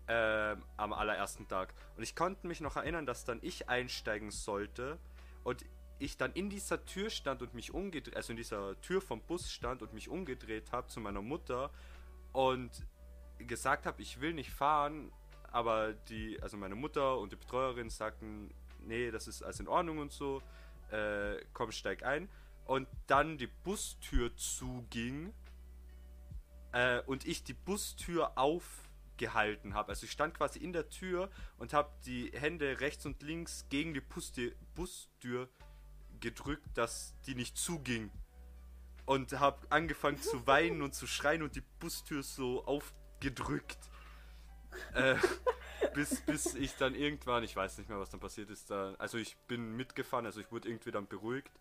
Ähm, 0.09 0.65
am 0.77 0.93
allerersten 0.93 1.47
Tag. 1.47 1.75
Und 1.97 2.03
ich 2.03 2.17
konnte 2.17 2.47
mich 2.49 2.61
noch 2.61 2.75
erinnern, 2.77 3.07
dass 3.07 3.25
dann 3.25 3.39
ich 3.41 3.69
einsteigen 3.69 4.33
sollte 4.33 4.99
und 5.45 5.65
ich 6.03 6.17
dann 6.17 6.33
in 6.33 6.51
dieser 6.51 6.85
Tür 6.85 7.11
stand 7.11 7.43
und 7.43 7.55
mich 7.55 7.73
umgedreht, 7.73 8.17
also 8.17 8.33
in 8.33 8.37
dieser 8.37 8.81
Tür 8.81 9.01
vom 9.01 9.21
Bus 9.21 9.51
stand 9.51 9.83
und 9.83 9.93
mich 9.93 10.09
umgedreht 10.09 10.73
habe 10.73 10.89
zu 10.89 11.01
meiner 11.01 11.23
Mutter 11.23 11.71
und 12.33 12.71
gesagt 13.39 13.87
habe, 13.87 14.03
ich 14.03 14.21
will 14.21 14.35
nicht 14.35 14.51
fahren, 14.51 15.13
aber 15.51 15.93
die, 15.93 16.43
also 16.43 16.57
meine 16.57 16.75
Mutter 16.75 17.19
und 17.19 17.33
die 17.33 17.37
Betreuerin 17.37 17.89
sagten, 17.91 18.53
nee, 18.81 19.11
das 19.11 19.29
ist 19.29 19.43
alles 19.43 19.61
in 19.61 19.69
Ordnung 19.69 19.99
und 19.99 20.13
so, 20.13 20.43
äh, 20.91 21.37
komm, 21.53 21.71
steig 21.73 22.03
ein. 22.03 22.29
Und 22.65 22.89
dann 23.07 23.39
die 23.39 23.49
Bustür 23.49 24.35
zuging 24.37 25.33
äh, 26.73 27.01
und 27.03 27.27
ich 27.27 27.45
die 27.45 27.55
Bustür 27.55 28.39
aufgehalten 28.39 29.75
habe. 29.75 29.91
Also 29.91 30.05
ich 30.05 30.13
stand 30.13 30.35
quasi 30.35 30.59
in 30.59 30.73
der 30.73 30.89
Tür 30.89 31.31
und 31.59 31.75
habe 31.75 31.91
die 32.07 32.33
Hände 32.35 32.81
rechts 32.81 33.05
und 33.07 33.23
links 33.23 33.67
gegen 33.69 33.95
die 33.95 34.01
Pusti 34.01 34.55
Bustür 34.75 35.49
gedrückt, 36.23 36.67
dass 36.75 37.15
die 37.27 37.35
nicht 37.35 37.59
zuging. 37.59 38.11
Und 39.05 39.33
habe 39.39 39.67
angefangen 39.69 40.23
zu 40.23 40.47
weinen 40.47 40.81
und 40.81 40.95
zu 40.95 41.07
schreien 41.07 41.43
und 41.43 41.55
die 41.55 41.63
Bustür 41.81 42.23
so 42.23 42.65
aufgedrückt. 42.65 43.79
Äh, 44.95 45.17
bis, 45.95 46.23
bis 46.23 46.55
ich 46.55 46.75
dann 46.77 46.95
irgendwann, 46.95 47.43
ich 47.43 47.55
weiß 47.55 47.77
nicht 47.77 47.91
mehr, 47.91 47.99
was 47.99 48.09
dann 48.09 48.21
passiert 48.21 48.49
ist, 48.49 48.71
da, 48.71 48.95
also 48.99 49.19
ich 49.19 49.37
bin 49.49 49.77
mitgefahren, 49.77 50.25
also 50.25 50.41
ich 50.41 50.51
wurde 50.51 50.69
irgendwie 50.69 50.91
dann 50.91 51.07
beruhigt. 51.07 51.53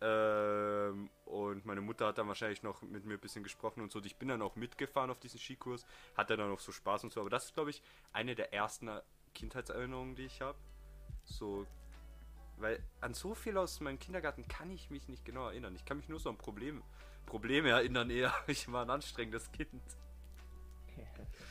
Ähm, 0.00 1.10
und 1.26 1.64
meine 1.64 1.80
Mutter 1.80 2.06
hat 2.06 2.18
dann 2.18 2.26
wahrscheinlich 2.26 2.64
noch 2.64 2.82
mit 2.82 3.04
mir 3.04 3.14
ein 3.14 3.20
bisschen 3.20 3.44
gesprochen 3.44 3.82
und 3.82 3.92
so. 3.92 4.00
Ich 4.00 4.16
bin 4.16 4.28
dann 4.28 4.42
auch 4.42 4.56
mitgefahren 4.56 5.10
auf 5.10 5.20
diesen 5.20 5.38
Skikurs, 5.38 5.86
hatte 6.16 6.36
dann 6.36 6.50
auch 6.50 6.58
so 6.58 6.72
Spaß 6.72 7.04
und 7.04 7.12
so. 7.12 7.20
Aber 7.20 7.30
das 7.30 7.46
ist, 7.46 7.54
glaube 7.54 7.70
ich, 7.70 7.82
eine 8.12 8.34
der 8.34 8.52
ersten 8.52 8.90
Kindheitserinnerungen, 9.34 10.16
die 10.16 10.24
ich 10.24 10.40
habe. 10.40 10.58
So, 11.24 11.66
Weil 12.62 12.78
an 13.00 13.12
so 13.12 13.34
viel 13.34 13.58
aus 13.58 13.80
meinem 13.80 13.98
Kindergarten 13.98 14.46
kann 14.46 14.70
ich 14.70 14.88
mich 14.88 15.08
nicht 15.08 15.24
genau 15.24 15.48
erinnern. 15.48 15.74
Ich 15.74 15.84
kann 15.84 15.96
mich 15.96 16.08
nur 16.08 16.20
so 16.20 16.30
an 16.30 16.38
Problem, 16.38 16.82
Probleme 17.26 17.70
erinnern 17.70 18.08
eher. 18.08 18.32
Ich 18.46 18.70
war 18.70 18.82
ein 18.82 18.90
anstrengendes 18.90 19.50
Kind. 19.50 19.82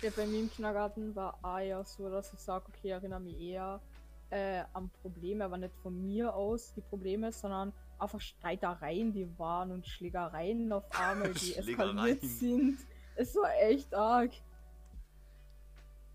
Ja, 0.02 0.10
bei 0.16 0.26
mir 0.26 0.40
im 0.40 0.50
Kindergarten 0.50 1.14
war 1.14 1.38
auch 1.44 1.60
ja 1.60 1.84
so, 1.84 2.10
dass 2.10 2.34
ich 2.34 2.40
sage, 2.40 2.66
okay, 2.70 2.80
ich 2.84 2.92
erinnere 2.92 3.20
mich 3.20 3.40
eher 3.40 3.82
äh, 4.30 4.64
an 4.74 4.90
Probleme, 5.02 5.44
aber 5.44 5.58
nicht 5.58 5.76
von 5.84 6.02
mir 6.02 6.34
aus 6.34 6.74
die 6.74 6.82
Probleme, 6.82 7.32
sondern 7.34 7.74
einfach 8.00 8.22
Streitereien, 8.22 9.12
die 9.12 9.28
waren 9.38 9.72
und 9.72 9.86
Schlägereien 9.86 10.72
auf 10.72 10.86
einmal, 10.98 11.34
die 11.34 11.56
eskaliert 11.56 12.22
sind. 12.22 12.80
Es 13.16 13.36
war 13.36 13.54
echt 13.60 13.94
arg. 13.94 14.32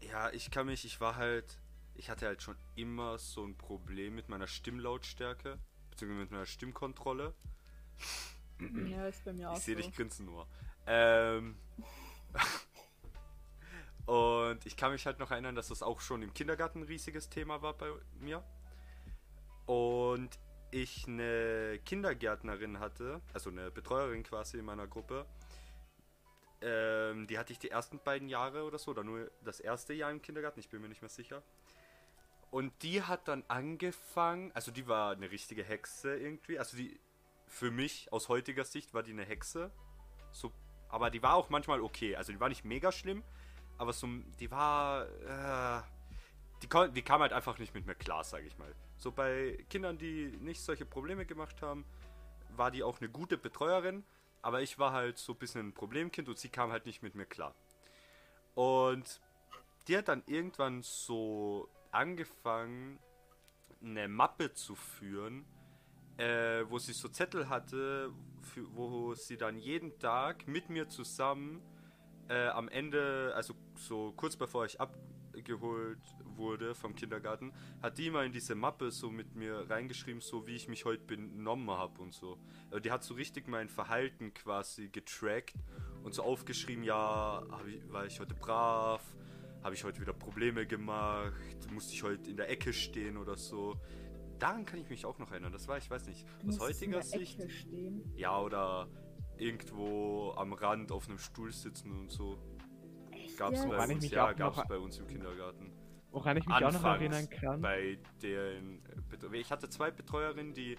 Ja, 0.01 0.31
ich 0.31 0.51
kann 0.51 0.67
mich, 0.67 0.87
ich 0.87 1.01
war 1.01 1.17
halt, 1.17 1.59
ich 1.99 2.11
hatte 2.11 2.27
halt 2.27 2.43
schon 2.43 2.57
immer 2.75 3.19
so 3.19 3.45
ein 3.45 3.57
Problem 3.57 4.15
mit 4.15 4.29
meiner 4.29 4.47
Stimmlautstärke, 4.47 5.59
beziehungsweise 5.91 6.21
mit 6.21 6.31
meiner 6.31 6.47
Stimmkontrolle. 6.47 7.35
Ja, 8.89 9.07
ist 9.07 9.25
bei 9.25 9.33
mir 9.33 9.51
auch 9.51 9.57
Ich 9.57 9.65
sehe 9.65 9.77
so. 9.77 9.83
dich 9.83 9.95
grinsen 9.95 10.27
nur. 10.27 10.47
Ähm. 10.87 11.57
Und 14.07 14.65
ich 14.65 14.77
kann 14.77 14.93
mich 14.93 15.05
halt 15.05 15.19
noch 15.19 15.33
erinnern, 15.33 15.57
dass 15.57 15.69
das 15.69 15.83
auch 15.83 16.01
schon 16.01 16.23
im 16.23 16.33
Kindergarten 16.33 16.81
ein 16.81 16.85
riesiges 16.85 17.29
Thema 17.29 17.61
war 17.61 17.75
bei 17.75 17.91
mir. 18.21 18.45
Und 19.67 20.39
ich 20.71 21.07
eine 21.09 21.81
Kindergärtnerin 21.85 22.79
hatte, 22.79 23.21
also 23.33 23.51
eine 23.51 23.71
Betreuerin 23.71 24.23
quasi 24.23 24.59
in 24.59 24.65
meiner 24.65 24.87
Gruppe. 24.87 25.27
Ähm, 26.61 27.27
die 27.27 27.39
hatte 27.39 27.53
ich 27.53 27.59
die 27.59 27.71
ersten 27.71 27.99
beiden 27.99 28.29
Jahre 28.29 28.63
oder 28.63 28.79
so, 28.79 28.93
oder 28.93 29.03
nur 29.05 29.31
das 29.43 29.61
erste 29.61 29.93
Jahr 29.93 30.11
im 30.11 30.23
Kindergarten, 30.23 30.61
ich 30.61 30.69
bin 30.69 30.81
mir 30.81 30.89
nicht 30.89 31.03
mehr 31.03 31.09
sicher. 31.09 31.43
Und 32.57 32.73
die 32.83 33.03
hat 33.03 33.29
dann 33.29 33.45
angefangen, 33.49 34.51
also 34.55 34.73
die 34.73 34.89
war 34.89 35.13
eine 35.13 35.31
richtige 35.31 35.63
Hexe 35.63 36.17
irgendwie, 36.17 36.59
also 36.59 36.79
die, 36.79 36.99
für 37.47 37.71
mich 37.71 38.11
aus 38.15 38.31
heutiger 38.31 38.65
Sicht 38.65 38.95
war 38.95 39.03
die 39.03 39.11
eine 39.11 39.27
Hexe. 39.27 39.71
So, 40.33 40.51
aber 40.89 41.11
die 41.11 41.23
war 41.23 41.35
auch 41.35 41.51
manchmal 41.51 41.83
okay. 41.83 42.17
Also 42.17 42.33
die 42.33 42.41
war 42.41 42.49
nicht 42.49 42.65
mega 42.65 42.93
schlimm, 42.93 43.23
aber 43.77 43.93
so, 43.93 44.09
die 44.41 44.51
war, 44.51 45.05
äh, 45.05 45.83
die, 46.63 46.93
die 46.95 47.03
kam 47.03 47.21
halt 47.21 47.35
einfach 47.35 47.59
nicht 47.59 47.75
mit 47.75 47.85
mir 47.85 47.95
klar, 47.95 48.25
sage 48.25 48.47
ich 48.47 48.57
mal. 48.57 48.75
So 48.97 49.13
bei 49.13 49.63
Kindern, 49.69 49.99
die 49.99 50.29
nicht 50.41 50.63
solche 50.63 50.87
Probleme 50.87 51.27
gemacht 51.27 51.61
haben, 51.61 51.85
war 52.57 52.71
die 52.71 52.83
auch 52.83 53.03
eine 53.03 53.11
gute 53.11 53.37
Betreuerin, 53.37 54.03
aber 54.41 54.63
ich 54.63 54.79
war 54.79 54.93
halt 54.93 55.19
so 55.19 55.35
ein 55.35 55.39
bisschen 55.39 55.69
ein 55.69 55.75
Problemkind 55.75 56.27
und 56.31 56.39
sie 56.39 56.49
kam 56.49 56.73
halt 56.73 56.87
nicht 56.87 57.03
mit 57.03 57.17
mir 57.17 57.27
klar. 57.27 57.55
Und 58.55 59.21
die 59.89 59.99
hat 59.99 60.09
dann 60.09 60.23
irgendwann 60.27 60.83
so 60.83 61.69
angefangen, 61.97 62.99
eine 63.83 64.09
Mappe 64.09 64.53
zu 64.53 64.75
führen, 64.75 65.45
äh, 66.19 66.65
wo 66.69 66.79
sie 66.79 66.93
so 66.93 67.09
Zettel 67.09 67.49
hatte, 67.49 68.13
für, 68.43 68.75
wo 68.75 69.15
sie 69.15 69.37
dann 69.37 69.59
jeden 69.59 69.99
Tag 69.99 70.47
mit 70.47 70.71
mir 70.71 70.89
zusammen 70.89 71.63
äh, 72.29 72.49
am 72.49 72.69
Ende, 72.69 73.33
also 73.35 73.55
so 73.75 74.13
kurz 74.17 74.37
bevor 74.37 74.65
ich 74.65 74.81
abgeholt 74.81 75.99
wurde 76.37 76.75
vom 76.75 76.95
Kindergarten, 76.95 77.53
hat 77.83 77.99
die 77.99 78.11
mal 78.11 78.27
in 78.27 78.33
diese 78.33 78.55
Mappe 78.55 78.91
so 78.91 79.11
mit 79.11 79.35
mir 79.35 79.69
reingeschrieben, 79.69 80.21
so 80.21 80.47
wie 80.47 80.55
ich 80.55 80.69
mich 80.69 80.85
heute 80.85 81.05
benommen 81.05 81.71
habe 81.71 82.01
und 82.03 82.13
so. 82.13 82.39
Also 82.67 82.81
die 82.81 82.91
hat 82.91 83.05
so 83.05 83.15
richtig 83.15 83.49
mein 83.49 83.69
Verhalten 83.69 84.35
quasi 84.35 84.89
getrackt 84.89 85.55
und 86.03 86.15
so 86.15 86.23
aufgeschrieben, 86.23 86.85
ja, 86.85 87.43
ich, 87.67 87.93
war 87.93 88.07
ich 88.07 88.21
heute 88.21 88.35
brav, 88.35 89.03
habe 89.63 89.75
ich 89.75 89.85
heute 89.85 90.01
wieder 90.01 90.13
Probleme 90.13 90.67
gemacht, 90.67 91.33
musste 91.73 91.93
ich 91.95 92.03
heute 92.03 92.31
in 92.31 92.37
der 92.37 92.49
Ecke 92.51 92.73
stehen 92.73 93.17
oder 93.17 93.37
so. 93.37 93.77
Daran 94.39 94.65
kann 94.65 94.79
ich 94.81 94.89
mich 94.91 95.05
auch 95.07 95.19
noch 95.19 95.31
erinnern. 95.33 95.53
Das 95.53 95.67
war, 95.67 95.79
ich 95.79 95.91
weiß 95.91 96.07
nicht, 96.07 96.27
Du 96.43 96.49
aus 96.49 96.61
heutiger 96.61 96.99
der 96.99 97.03
Sicht. 97.03 97.41
Ecke 97.41 97.51
stehen. 97.51 98.13
Ja, 98.15 98.39
oder 98.41 98.89
irgendwo 99.39 100.33
am 100.37 100.53
Rand 100.53 100.93
auf 100.93 101.09
einem 101.09 101.19
Stuhl 101.19 101.53
sitzen 101.53 101.91
und 101.93 102.11
so. 102.11 102.39
Echt 103.13 103.39
Gab's 103.39 103.59
jetzt? 103.59 103.69
bei 103.69 103.87
uns, 103.95 104.11
ja, 104.11 104.33
gab's 104.33 104.63
bei 104.69 104.79
uns 104.79 104.99
im 104.99 105.07
Kindergarten. 105.07 105.73
Woran 106.11 106.37
ich 106.37 106.47
mich 106.47 106.55
auch 106.55 106.61
noch 106.61 106.67
Anfangs 106.67 107.01
erinnern 107.01 107.29
kann. 107.31 107.61
Bei 107.61 107.99
den 108.23 108.83
Betreu- 109.11 109.33
ich 109.35 109.51
hatte 109.51 109.69
zwei 109.69 109.91
Betreuerinnen, 109.91 110.55
die 110.55 110.79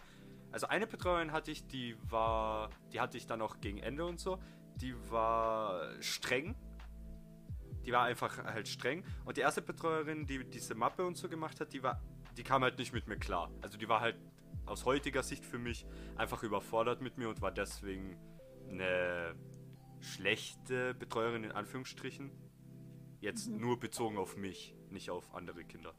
also 0.51 0.67
eine 0.67 0.87
Betreuerin 0.87 1.31
hatte 1.33 1.51
ich, 1.51 1.67
die 1.67 1.95
war, 2.09 2.69
die 2.93 2.99
hatte 2.99 3.17
ich 3.17 3.27
dann 3.27 3.41
auch 3.41 3.59
gegen 3.59 3.79
Ende 3.79 4.05
und 4.05 4.19
so. 4.19 4.39
Die 4.75 4.95
war 5.11 5.91
streng. 6.01 6.55
Die 7.87 7.93
war 7.93 8.03
einfach 8.03 8.43
halt 8.43 8.67
streng. 8.67 9.05
Und 9.23 9.37
die 9.37 9.41
erste 9.41 9.61
Betreuerin, 9.61 10.27
die 10.27 10.43
diese 10.43 10.75
Mappe 10.75 11.05
und 11.05 11.15
so 11.15 11.29
gemacht 11.29 11.61
hat, 11.61 11.71
die 11.71 11.81
war, 11.81 12.01
die 12.35 12.43
kam 12.43 12.61
halt 12.61 12.77
nicht 12.77 12.93
mit 12.93 13.07
mir 13.07 13.17
klar. 13.17 13.49
Also 13.61 13.77
die 13.77 13.87
war 13.87 14.01
halt 14.01 14.17
aus 14.65 14.83
heutiger 14.83 15.23
Sicht 15.23 15.45
für 15.45 15.57
mich 15.57 15.85
einfach 16.17 16.43
überfordert 16.43 17.01
mit 17.01 17.17
mir 17.17 17.29
und 17.29 17.41
war 17.41 17.51
deswegen 17.51 18.17
eine 18.69 19.35
schlechte 20.01 20.93
Betreuerin 20.95 21.45
in 21.45 21.53
Anführungsstrichen. 21.53 22.29
Jetzt 23.21 23.49
Mhm. 23.49 23.61
nur 23.61 23.79
bezogen 23.79 24.17
auf 24.17 24.35
mich, 24.35 24.75
nicht 24.89 25.09
auf 25.09 25.33
andere 25.33 25.63
Kinder. 25.63 25.93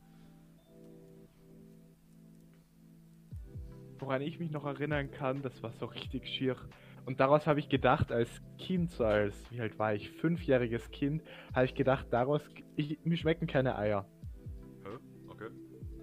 Woran 3.99 4.21
ich 4.21 4.39
mich 4.39 4.51
noch 4.51 4.67
erinnern 4.67 5.11
kann, 5.11 5.41
das 5.41 5.63
war 5.63 5.73
so 5.73 5.87
richtig 5.87 6.29
schier. 6.29 6.57
Und 7.07 7.21
daraus 7.21 7.47
habe 7.47 7.61
ich 7.61 7.69
gedacht, 7.69 8.13
als 8.13 8.43
Kind, 8.59 8.91
so 8.91 9.05
als, 9.05 9.51
wie 9.51 9.61
alt 9.61 9.79
war 9.79 9.95
ich, 9.95 10.11
fünfjähriges 10.11 10.91
Kind, 10.91 11.23
habe 11.55 11.65
ich 11.65 11.75
gedacht, 11.75 12.07
daraus, 12.11 12.43
ich, 12.77 12.99
mir 13.05 13.17
schmecken 13.17 13.47
keine 13.47 13.77
Eier. 13.77 14.07
Hä? 14.85 14.91
Okay. 15.29 15.49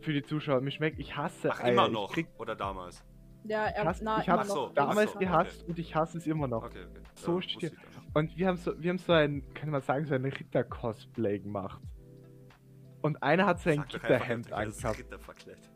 Für 0.02 0.14
die 0.14 0.24
Zuschauer, 0.24 0.62
mir 0.62 0.72
schmeckt, 0.72 1.00
ich 1.00 1.16
hasse 1.16 1.52
Ach, 1.52 1.60
Eier. 1.62 1.74
immer 1.74 1.88
noch. 1.90 2.12
krieg, 2.12 2.28
Oder 2.38 2.56
damals. 2.56 3.04
Ja, 3.44 3.68
ich, 3.70 3.76
er, 3.76 3.86
hasse, 3.86 4.04
na, 4.04 4.22
ich 4.22 4.28
immer 4.28 4.38
habe 4.40 4.48
so, 4.48 4.70
damals 4.70 5.14
so, 5.14 5.20
gehasst 5.20 5.64
und 5.68 5.78
ich 5.78 5.96
hasse 5.96 6.18
es 6.18 6.26
immer 6.26 6.48
noch. 6.48 6.64
Okay, 6.64 6.86
okay. 6.90 7.02
So 7.14 7.38
nicht. 7.38 7.74
Und 8.16 8.36
wir 8.38 8.48
haben 8.48 8.58
so, 8.58 8.74
wir 8.82 8.90
haben 8.90 8.98
so 8.98 9.14
ein, 9.14 9.44
kann 9.54 9.70
man 9.70 9.82
sagen, 9.82 10.06
so 10.06 10.16
ein 10.16 10.26
Ritter-Cosplay 10.26 11.40
gemacht. 11.40 11.82
Und 13.02 13.22
einer 13.22 13.46
hat 13.46 13.60
so 13.60 13.70
ein 13.70 13.78
Sag 13.78 13.90
doch 13.90 13.96
einfach, 13.96 14.08
Gitterhemd 14.10 14.50
er 14.50 14.58
angehabt. 14.58 15.00
Ritter 15.00 15.20
verkleidet. 15.20 15.70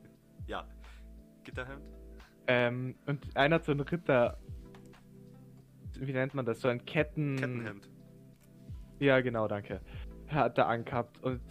Ja. 0.47 0.67
Gitterhemd? 1.43 1.83
Ähm, 2.47 2.95
und 3.05 3.37
einer 3.37 3.55
hat 3.57 3.65
so 3.65 3.71
ein 3.71 3.79
Ritter. 3.81 4.39
Wie 5.99 6.13
nennt 6.13 6.33
man 6.33 6.45
das? 6.45 6.61
So 6.61 6.67
ein 6.67 6.85
Ketten. 6.85 7.35
Kettenhemd. 7.37 7.89
Ja, 8.99 9.21
genau, 9.21 9.47
danke. 9.47 9.81
Hat 10.27 10.57
er 10.57 10.67
angehabt. 10.67 11.21
Und 11.23 11.41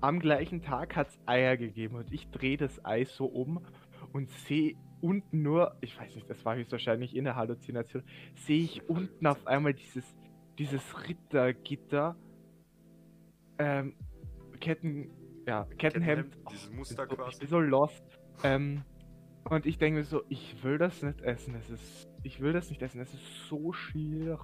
am 0.00 0.18
gleichen 0.20 0.62
Tag 0.62 0.96
hat 0.96 1.08
es 1.08 1.18
Eier 1.26 1.56
gegeben. 1.56 1.96
Und 1.96 2.12
ich 2.12 2.28
drehe 2.30 2.56
das 2.56 2.84
Ei 2.84 3.04
so 3.04 3.26
um 3.26 3.64
und 4.12 4.30
sehe 4.30 4.76
unten 5.00 5.42
nur, 5.42 5.76
ich 5.80 5.98
weiß 5.98 6.14
nicht, 6.14 6.28
das 6.30 6.44
war 6.44 6.54
höchstwahrscheinlich 6.56 7.16
in 7.16 7.24
der 7.24 7.34
Halluzination, 7.36 8.04
sehe 8.36 8.62
ich 8.62 8.88
unten 8.88 9.26
auf 9.26 9.46
einmal 9.46 9.74
dieses, 9.74 10.04
dieses 10.58 11.08
Rittergitter. 11.08 12.16
Ähm, 13.58 13.94
Ketten. 14.60 15.10
Ja, 15.46 15.66
Kettenhemd. 15.76 16.38
Dieses 16.50 16.68
Ich 16.68 16.76
Muster 16.76 17.06
bin 17.06 17.16
so, 17.16 17.22
ich 17.22 17.26
quasi. 17.26 17.38
bin 17.40 17.48
so 17.48 17.60
lost. 17.60 18.04
Ähm, 18.44 18.84
und 19.44 19.66
ich 19.66 19.78
denke 19.78 20.00
mir 20.00 20.04
so, 20.04 20.22
ich 20.28 20.62
will 20.62 20.78
das 20.78 21.02
nicht 21.02 21.20
essen. 21.20 21.54
Es 21.54 21.68
ist, 21.70 22.08
ich 22.22 22.40
will 22.40 22.52
das 22.52 22.70
nicht 22.70 22.80
essen. 22.82 23.00
Es 23.00 23.12
ist 23.12 23.48
so 23.48 23.72
schier. 23.72 24.38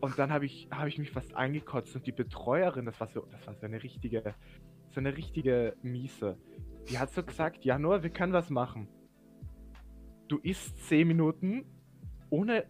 Und 0.00 0.18
dann 0.18 0.30
habe 0.30 0.44
ich, 0.44 0.68
habe 0.70 0.88
ich 0.88 0.98
mich 0.98 1.10
fast 1.10 1.34
angekotzt 1.34 1.96
und 1.96 2.06
die 2.06 2.12
Betreuerin, 2.12 2.84
das 2.84 3.00
war 3.00 3.06
so, 3.06 3.26
das 3.30 3.46
war 3.46 3.54
so 3.54 3.64
eine 3.64 3.82
richtige, 3.82 4.34
so 4.90 5.00
eine 5.00 5.16
richtige 5.16 5.76
Miese. 5.82 6.36
Die 6.90 6.98
hat 6.98 7.10
so 7.12 7.22
gesagt, 7.22 7.64
ja 7.64 7.78
Noah, 7.78 8.02
wir 8.02 8.10
können 8.10 8.34
was 8.34 8.50
machen. 8.50 8.88
Du 10.28 10.38
isst 10.38 10.76
10 10.88 11.08
Minuten, 11.08 11.64
ohne 12.28 12.66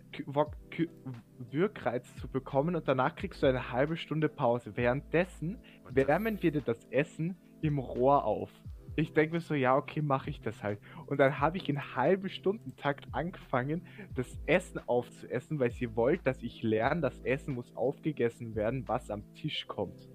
Würgreiz 1.50 2.14
zu 2.16 2.28
bekommen 2.28 2.76
und 2.76 2.86
danach 2.86 3.16
kriegst 3.16 3.42
du 3.42 3.46
eine 3.46 3.72
halbe 3.72 3.96
Stunde 3.96 4.28
Pause. 4.28 4.76
Währenddessen 4.76 5.58
wärmen 5.90 6.42
wir 6.42 6.52
dir 6.52 6.62
das 6.62 6.84
Essen 6.90 7.36
im 7.62 7.78
Rohr 7.78 8.24
auf. 8.24 8.50
Ich 8.96 9.12
denke 9.12 9.34
mir 9.34 9.40
so, 9.40 9.54
ja, 9.54 9.76
okay, 9.76 10.02
mache 10.02 10.30
ich 10.30 10.40
das 10.40 10.62
halt. 10.62 10.78
Und 11.06 11.18
dann 11.18 11.40
habe 11.40 11.56
ich 11.56 11.68
in 11.68 11.96
halben 11.96 12.28
Stundentakt 12.28 13.06
angefangen, 13.12 13.86
das 14.14 14.38
Essen 14.46 14.80
aufzuessen, 14.86 15.58
weil 15.58 15.72
sie 15.72 15.96
wollte, 15.96 16.22
dass 16.24 16.42
ich 16.42 16.62
lerne, 16.62 17.00
das 17.00 17.18
Essen 17.22 17.54
muss 17.54 17.74
aufgegessen 17.76 18.54
werden, 18.54 18.86
was 18.86 19.10
am 19.10 19.34
Tisch 19.34 19.66
kommt. 19.66 20.08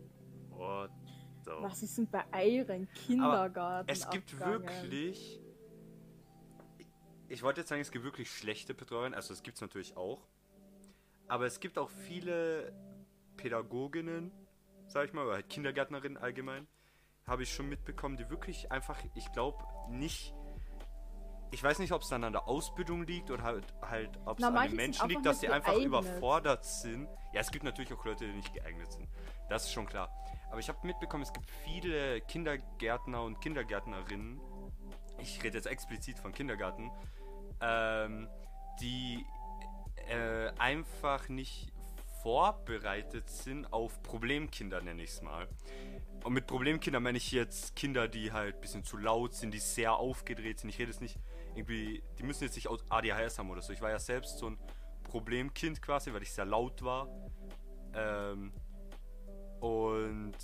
What 0.51 0.91
the 1.43 1.51
Was 1.59 1.83
ist 1.83 1.97
denn 1.97 2.09
bei 2.09 2.23
euren 2.31 2.87
Kindergarten? 2.93 3.89
Es 3.89 4.09
gibt 4.09 4.33
abgegangen? 4.33 4.63
wirklich. 4.63 5.41
Ich 7.27 7.43
wollte 7.43 7.61
jetzt 7.61 7.69
sagen, 7.69 7.81
es 7.81 7.91
gibt 7.91 8.05
wirklich 8.05 8.31
schlechte 8.31 8.73
Betreuerinnen, 8.73 9.13
also 9.13 9.33
es 9.33 9.43
gibt 9.43 9.55
es 9.55 9.61
natürlich 9.61 9.95
auch. 9.97 10.25
Aber 11.27 11.45
es 11.45 11.59
gibt 11.59 11.77
auch 11.77 11.89
viele 11.89 12.73
Pädagoginnen, 13.37 14.31
sag 14.87 15.05
ich 15.05 15.13
mal, 15.13 15.25
oder 15.25 15.35
halt 15.35 15.49
Kindergärtnerinnen 15.49 16.17
allgemein, 16.17 16.67
habe 17.29 17.43
ich 17.43 17.53
schon 17.53 17.69
mitbekommen, 17.69 18.17
die 18.17 18.29
wirklich 18.29 18.71
einfach, 18.71 18.97
ich 19.15 19.31
glaube, 19.31 19.63
nicht. 19.89 20.33
Ich 21.51 21.63
weiß 21.63 21.79
nicht, 21.79 21.93
ob 21.93 22.03
es 22.03 22.09
dann 22.09 22.23
an 22.23 22.33
der 22.33 22.47
Ausbildung 22.47 23.07
liegt 23.07 23.31
oder 23.31 23.41
halt, 23.41 23.65
halt 23.81 24.11
ob 24.25 24.37
es 24.37 24.45
an 24.45 24.53
den 24.53 24.75
Menschen 24.75 25.09
liegt, 25.09 25.25
dass 25.25 25.39
die 25.39 25.49
einfach 25.49 25.73
überfordert 25.75 26.63
sind. 26.63 27.07
Ja, 27.33 27.41
es 27.41 27.49
gibt 27.49 27.63
natürlich 27.63 27.91
auch 27.91 28.05
Leute, 28.05 28.27
die 28.27 28.33
nicht 28.33 28.53
geeignet 28.53 28.91
sind. 28.91 29.07
Das 29.49 29.63
ist 29.63 29.73
schon 29.73 29.87
klar. 29.87 30.11
Aber 30.51 30.59
ich 30.59 30.69
habe 30.69 30.85
mitbekommen, 30.85 31.23
es 31.23 31.33
gibt 31.33 31.49
viele 31.63 32.21
Kindergärtner 32.21 33.23
und 33.23 33.41
Kindergärtnerinnen 33.41 34.39
ich 35.21 35.43
rede 35.43 35.57
jetzt 35.57 35.67
explizit 35.67 36.19
von 36.19 36.33
Kindergarten, 36.33 36.91
ähm, 37.61 38.29
die 38.81 39.25
äh, 40.07 40.49
einfach 40.57 41.29
nicht 41.29 41.68
vorbereitet 42.23 43.29
sind 43.29 43.71
auf 43.71 44.01
Problemkinder, 44.03 44.81
nenne 44.81 45.03
ich 45.03 45.11
es 45.11 45.21
mal. 45.21 45.47
Und 46.23 46.33
mit 46.33 46.47
Problemkinder 46.47 46.99
meine 46.99 47.17
ich 47.17 47.31
jetzt 47.31 47.75
Kinder, 47.75 48.07
die 48.07 48.31
halt 48.31 48.55
ein 48.55 48.61
bisschen 48.61 48.83
zu 48.83 48.97
laut 48.97 49.33
sind, 49.33 49.53
die 49.53 49.59
sehr 49.59 49.93
aufgedreht 49.93 50.59
sind. 50.59 50.69
Ich 50.69 50.79
rede 50.79 50.91
jetzt 50.91 51.01
nicht 51.01 51.17
irgendwie, 51.55 52.03
die 52.17 52.23
müssen 52.23 52.43
jetzt 52.43 52.55
nicht 52.55 52.69
ADHS 52.69 53.39
haben 53.39 53.49
oder 53.49 53.61
so. 53.61 53.73
Ich 53.73 53.81
war 53.81 53.89
ja 53.89 53.99
selbst 53.99 54.37
so 54.37 54.47
ein 54.49 54.57
Problemkind 55.03 55.81
quasi, 55.81 56.13
weil 56.13 56.21
ich 56.21 56.31
sehr 56.31 56.45
laut 56.45 56.83
war. 56.83 57.07
Ähm, 57.93 58.53
und 59.59 60.37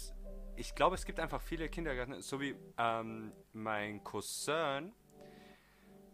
ich 0.55 0.75
glaube, 0.75 0.95
es 0.95 1.05
gibt 1.05 1.19
einfach 1.19 1.41
viele 1.41 1.69
Kindergärten, 1.69 2.21
so 2.21 2.39
wie 2.39 2.55
ähm, 2.77 3.31
mein 3.53 4.03
Cousin, 4.03 4.93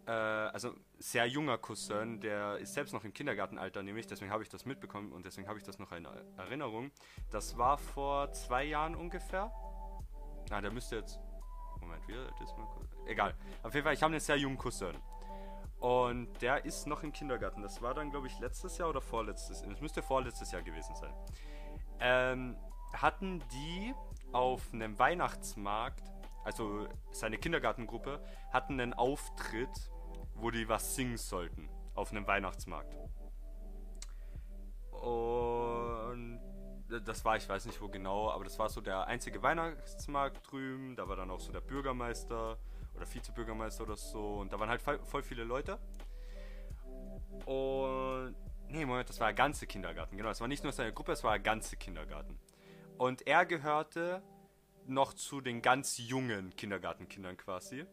äh, 0.06 0.10
also 0.10 0.74
sehr 1.02 1.26
junger 1.26 1.58
Cousin, 1.58 2.20
der 2.20 2.58
ist 2.58 2.74
selbst 2.74 2.92
noch 2.92 3.04
im 3.04 3.12
Kindergartenalter, 3.12 3.82
nämlich, 3.82 4.06
deswegen 4.06 4.30
habe 4.30 4.42
ich 4.42 4.48
das 4.48 4.64
mitbekommen 4.64 5.12
und 5.12 5.26
deswegen 5.26 5.48
habe 5.48 5.58
ich 5.58 5.64
das 5.64 5.78
noch 5.78 5.90
in 5.92 6.06
Erinnerung. 6.36 6.90
Das 7.30 7.58
war 7.58 7.76
vor 7.76 8.32
zwei 8.32 8.64
Jahren 8.64 8.94
ungefähr. 8.94 9.52
Na, 10.50 10.60
der 10.60 10.70
müsste 10.70 10.96
jetzt. 10.96 11.18
Moment, 11.80 12.06
wie 12.06 12.14
alt 12.14 12.40
ist 12.40 12.56
mein 12.56 12.66
Cousin? 12.68 13.06
Egal. 13.06 13.34
Auf 13.62 13.74
jeden 13.74 13.84
Fall, 13.84 13.94
ich 13.94 14.02
habe 14.02 14.12
einen 14.12 14.20
sehr 14.20 14.36
jungen 14.36 14.56
Cousin. 14.56 14.96
Und 15.80 16.40
der 16.40 16.64
ist 16.64 16.86
noch 16.86 17.02
im 17.02 17.12
Kindergarten. 17.12 17.60
Das 17.62 17.82
war 17.82 17.92
dann, 17.92 18.10
glaube 18.10 18.28
ich, 18.28 18.38
letztes 18.38 18.78
Jahr 18.78 18.88
oder 18.88 19.00
vorletztes. 19.00 19.62
Es 19.62 19.80
müsste 19.80 20.00
vorletztes 20.00 20.52
Jahr 20.52 20.62
gewesen 20.62 20.94
sein. 20.94 21.12
Ähm, 21.98 22.56
hatten 22.92 23.42
die 23.52 23.92
auf 24.32 24.72
einem 24.72 24.96
Weihnachtsmarkt, 25.00 26.04
also 26.44 26.86
seine 27.10 27.38
Kindergartengruppe, 27.38 28.24
hatten 28.52 28.80
einen 28.80 28.94
Auftritt, 28.94 29.91
wo 30.34 30.50
die 30.50 30.68
was 30.68 30.94
singen 30.94 31.16
sollten. 31.16 31.68
Auf 31.94 32.10
einem 32.10 32.26
Weihnachtsmarkt. 32.26 32.96
Und 34.90 36.40
das 37.04 37.24
war, 37.24 37.36
ich 37.36 37.48
weiß 37.48 37.66
nicht 37.66 37.80
wo 37.80 37.88
genau, 37.88 38.30
aber 38.30 38.44
das 38.44 38.58
war 38.58 38.68
so 38.68 38.80
der 38.80 39.06
einzige 39.06 39.42
Weihnachtsmarkt 39.42 40.50
drüben. 40.50 40.96
Da 40.96 41.08
war 41.08 41.16
dann 41.16 41.30
auch 41.30 41.40
so 41.40 41.52
der 41.52 41.60
Bürgermeister 41.60 42.58
oder 42.94 43.06
Vizebürgermeister 43.14 43.84
oder 43.84 43.96
so. 43.96 44.36
Und 44.36 44.52
da 44.52 44.60
waren 44.60 44.68
halt 44.68 44.82
voll 44.82 45.22
viele 45.22 45.44
Leute. 45.44 45.78
Und. 47.46 48.34
Nee, 48.68 48.86
Moment, 48.86 49.08
das 49.08 49.20
war 49.20 49.26
der 49.28 49.34
ganze 49.34 49.66
Kindergarten. 49.66 50.16
Genau, 50.16 50.30
es 50.30 50.40
war 50.40 50.48
nicht 50.48 50.62
nur 50.62 50.72
seine 50.72 50.94
Gruppe, 50.94 51.12
es 51.12 51.22
war 51.22 51.32
der 51.32 51.40
ganze 51.40 51.76
Kindergarten. 51.76 52.38
Und 52.96 53.26
er 53.26 53.44
gehörte 53.44 54.22
noch 54.86 55.12
zu 55.12 55.40
den 55.42 55.60
ganz 55.60 55.98
jungen 55.98 56.56
Kindergartenkindern 56.56 57.36
quasi. 57.36 57.84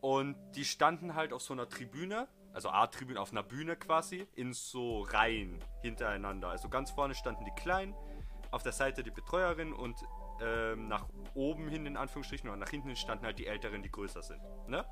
Und 0.00 0.36
die 0.54 0.64
standen 0.64 1.14
halt 1.14 1.32
auf 1.32 1.42
so 1.42 1.52
einer 1.52 1.68
Tribüne, 1.68 2.28
also 2.52 2.70
A-Tribüne 2.70 3.20
auf 3.20 3.32
einer 3.32 3.42
Bühne 3.42 3.76
quasi, 3.76 4.26
in 4.34 4.52
so 4.52 5.02
Reihen 5.02 5.58
hintereinander. 5.82 6.48
Also 6.48 6.68
ganz 6.68 6.90
vorne 6.90 7.14
standen 7.14 7.44
die 7.44 7.60
Kleinen, 7.60 7.94
auf 8.50 8.62
der 8.62 8.72
Seite 8.72 9.02
die 9.02 9.10
Betreuerin 9.10 9.72
und 9.72 9.96
ähm, 10.40 10.88
nach 10.88 11.06
oben 11.34 11.68
hin 11.68 11.86
in 11.86 11.96
Anführungsstrichen 11.96 12.48
oder 12.48 12.58
nach 12.58 12.70
hinten 12.70 12.94
standen 12.96 13.24
halt 13.24 13.38
die 13.38 13.46
Älteren, 13.46 13.82
die 13.82 13.90
größer 13.90 14.22
sind. 14.22 14.40
Ne? 14.68 14.84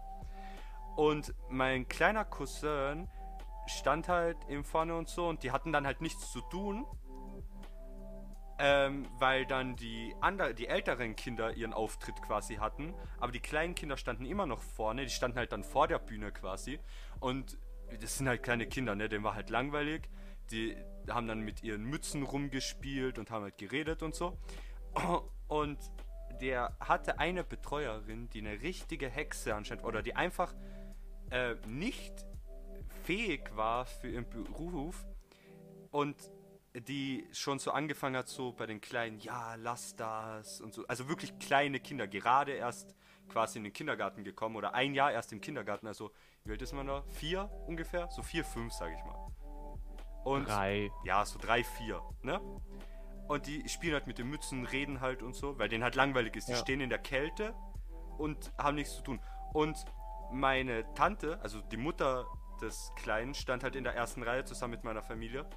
Und 0.97 1.35
mein 1.49 1.87
kleiner 1.89 2.25
Cousin 2.25 3.09
stand 3.67 4.09
halt 4.09 4.37
im 4.49 4.65
vorne 4.65 4.97
und 4.97 5.09
so 5.09 5.29
und 5.29 5.43
die 5.43 5.53
hatten 5.53 5.73
dann 5.73 5.87
halt 5.87 6.01
nichts 6.01 6.33
zu 6.33 6.41
tun 6.41 6.87
ähm, 8.59 9.07
weil 9.19 9.47
dann 9.47 9.77
die, 9.77 10.15
andre, 10.21 10.55
die 10.55 10.67
älteren 10.67 11.15
Kinder 11.17 11.55
ihren 11.55 11.73
Auftritt 11.73 12.23
quasi 12.23 12.57
hatten, 12.57 12.95
aber 13.19 13.33
die 13.33 13.41
kleinen 13.41 13.75
Kinder 13.75 13.97
standen 13.97 14.25
immer 14.25 14.47
noch 14.47 14.63
vorne, 14.63 15.05
die 15.05 15.11
standen 15.11 15.39
halt 15.39 15.53
dann 15.53 15.65
vor 15.65 15.89
der 15.89 15.99
Bühne 15.99 16.33
quasi. 16.33 16.79
Und 17.21 17.59
das 18.01 18.19
sind 18.19 18.29
halt 18.29 18.43
kleine 18.43 18.67
Kinder, 18.67 18.95
ne, 18.95 19.09
denen 19.09 19.25
war 19.25 19.35
halt 19.35 19.51
langweilig, 19.51 20.09
die 20.51 20.77
haben 21.09 21.27
dann 21.29 21.41
mit 21.41 21.63
ihren 21.63 21.85
Mützen 21.85 22.23
rumgespielt 22.23 23.19
und 23.19 23.31
haben 23.31 23.43
halt 23.43 23.59
geredet 23.59 24.03
und 24.03 24.15
so. 24.15 24.39
Und 25.49 25.79
der 26.41 26.77
hatte 26.81 27.21
eine 27.21 27.45
Betreuerin, 27.45 28.29
die 28.31 28.41
eine 28.41 28.63
richtige 28.63 29.09
Hexe 29.09 29.55
anscheinend, 29.55 29.85
oder 29.85 30.03
die 30.03 30.17
einfach 30.17 30.53
äh, 31.31 31.55
nicht 31.69 32.27
fähig 33.05 33.55
war 33.55 33.87
für 33.87 34.09
ihren 34.09 34.29
Beruf. 34.29 35.07
Und 35.93 36.17
die 36.81 37.27
schon 37.33 37.59
so 37.59 37.71
angefangen 37.71 38.17
hat, 38.17 38.29
so 38.29 38.53
bei 38.53 38.67
den 38.67 38.81
Kleinen, 38.81 39.19
ja, 39.21 39.55
lass 39.57 39.97
das 39.97 40.61
und 40.61 40.75
so. 40.75 40.87
Also 40.87 41.09
wirklich 41.09 41.39
kleine 41.39 41.81
Kinder, 41.81 42.07
gerade 42.07 42.53
erst 42.53 42.95
quasi 43.29 43.59
in 43.59 43.65
den 43.65 43.73
Kindergarten 43.73 44.25
gekommen 44.25 44.57
oder 44.57 44.75
ein 44.75 44.95
Jahr 44.95 45.13
erst 45.13 45.33
im 45.33 45.41
Kindergarten. 45.41 45.87
Also, 45.87 46.13
wie 46.45 46.53
alt 46.53 46.63
ist 46.63 46.73
man 46.73 46.87
da? 46.87 47.03
Vier 47.09 47.51
ungefähr? 47.67 48.09
So 48.11 48.23
vier, 48.23 48.45
fünf, 48.45 48.73
sag 48.73 48.93
ich 48.93 49.05
mal. 49.05 49.33
Und, 50.25 50.49
drei. 50.49 50.91
Ja, 51.05 51.25
so 51.25 51.39
drei, 51.39 51.65
vier, 51.65 52.03
ne? 52.23 52.41
Und 53.29 53.47
die 53.47 53.69
spielen 53.69 53.95
halt 53.95 54.07
mit 54.07 54.19
den 54.19 54.29
Mützen, 54.29 54.65
reden 54.65 55.01
halt 55.01 55.23
und 55.23 55.35
so, 55.35 55.59
weil 55.59 55.69
denen 55.69 55.83
halt 55.83 55.97
langweilig 55.97 56.37
ist. 56.37 56.49
Die 56.49 56.53
ja. 56.53 56.59
stehen 56.59 56.81
in 56.81 56.91
der 56.91 56.99
Kälte 56.99 57.55
und 58.19 58.53
haben 58.59 58.77
nichts 58.77 58.97
zu 58.97 59.03
tun. 59.03 59.21
Und 59.53 59.85
meine 60.31 60.93
Tante, 60.95 61.41
also 61.43 61.61
die 61.61 61.77
Mutter 61.77 62.27
des 62.61 62.93
Kleinen, 62.97 63.35
stand 63.35 63.65
halt 63.65 63.75
in 63.75 63.85
der 63.85 63.95
ersten 63.95 64.23
Reihe 64.23 64.45
zusammen 64.45 64.73
mit 64.73 64.85
meiner 64.85 65.03
Familie 65.03 65.49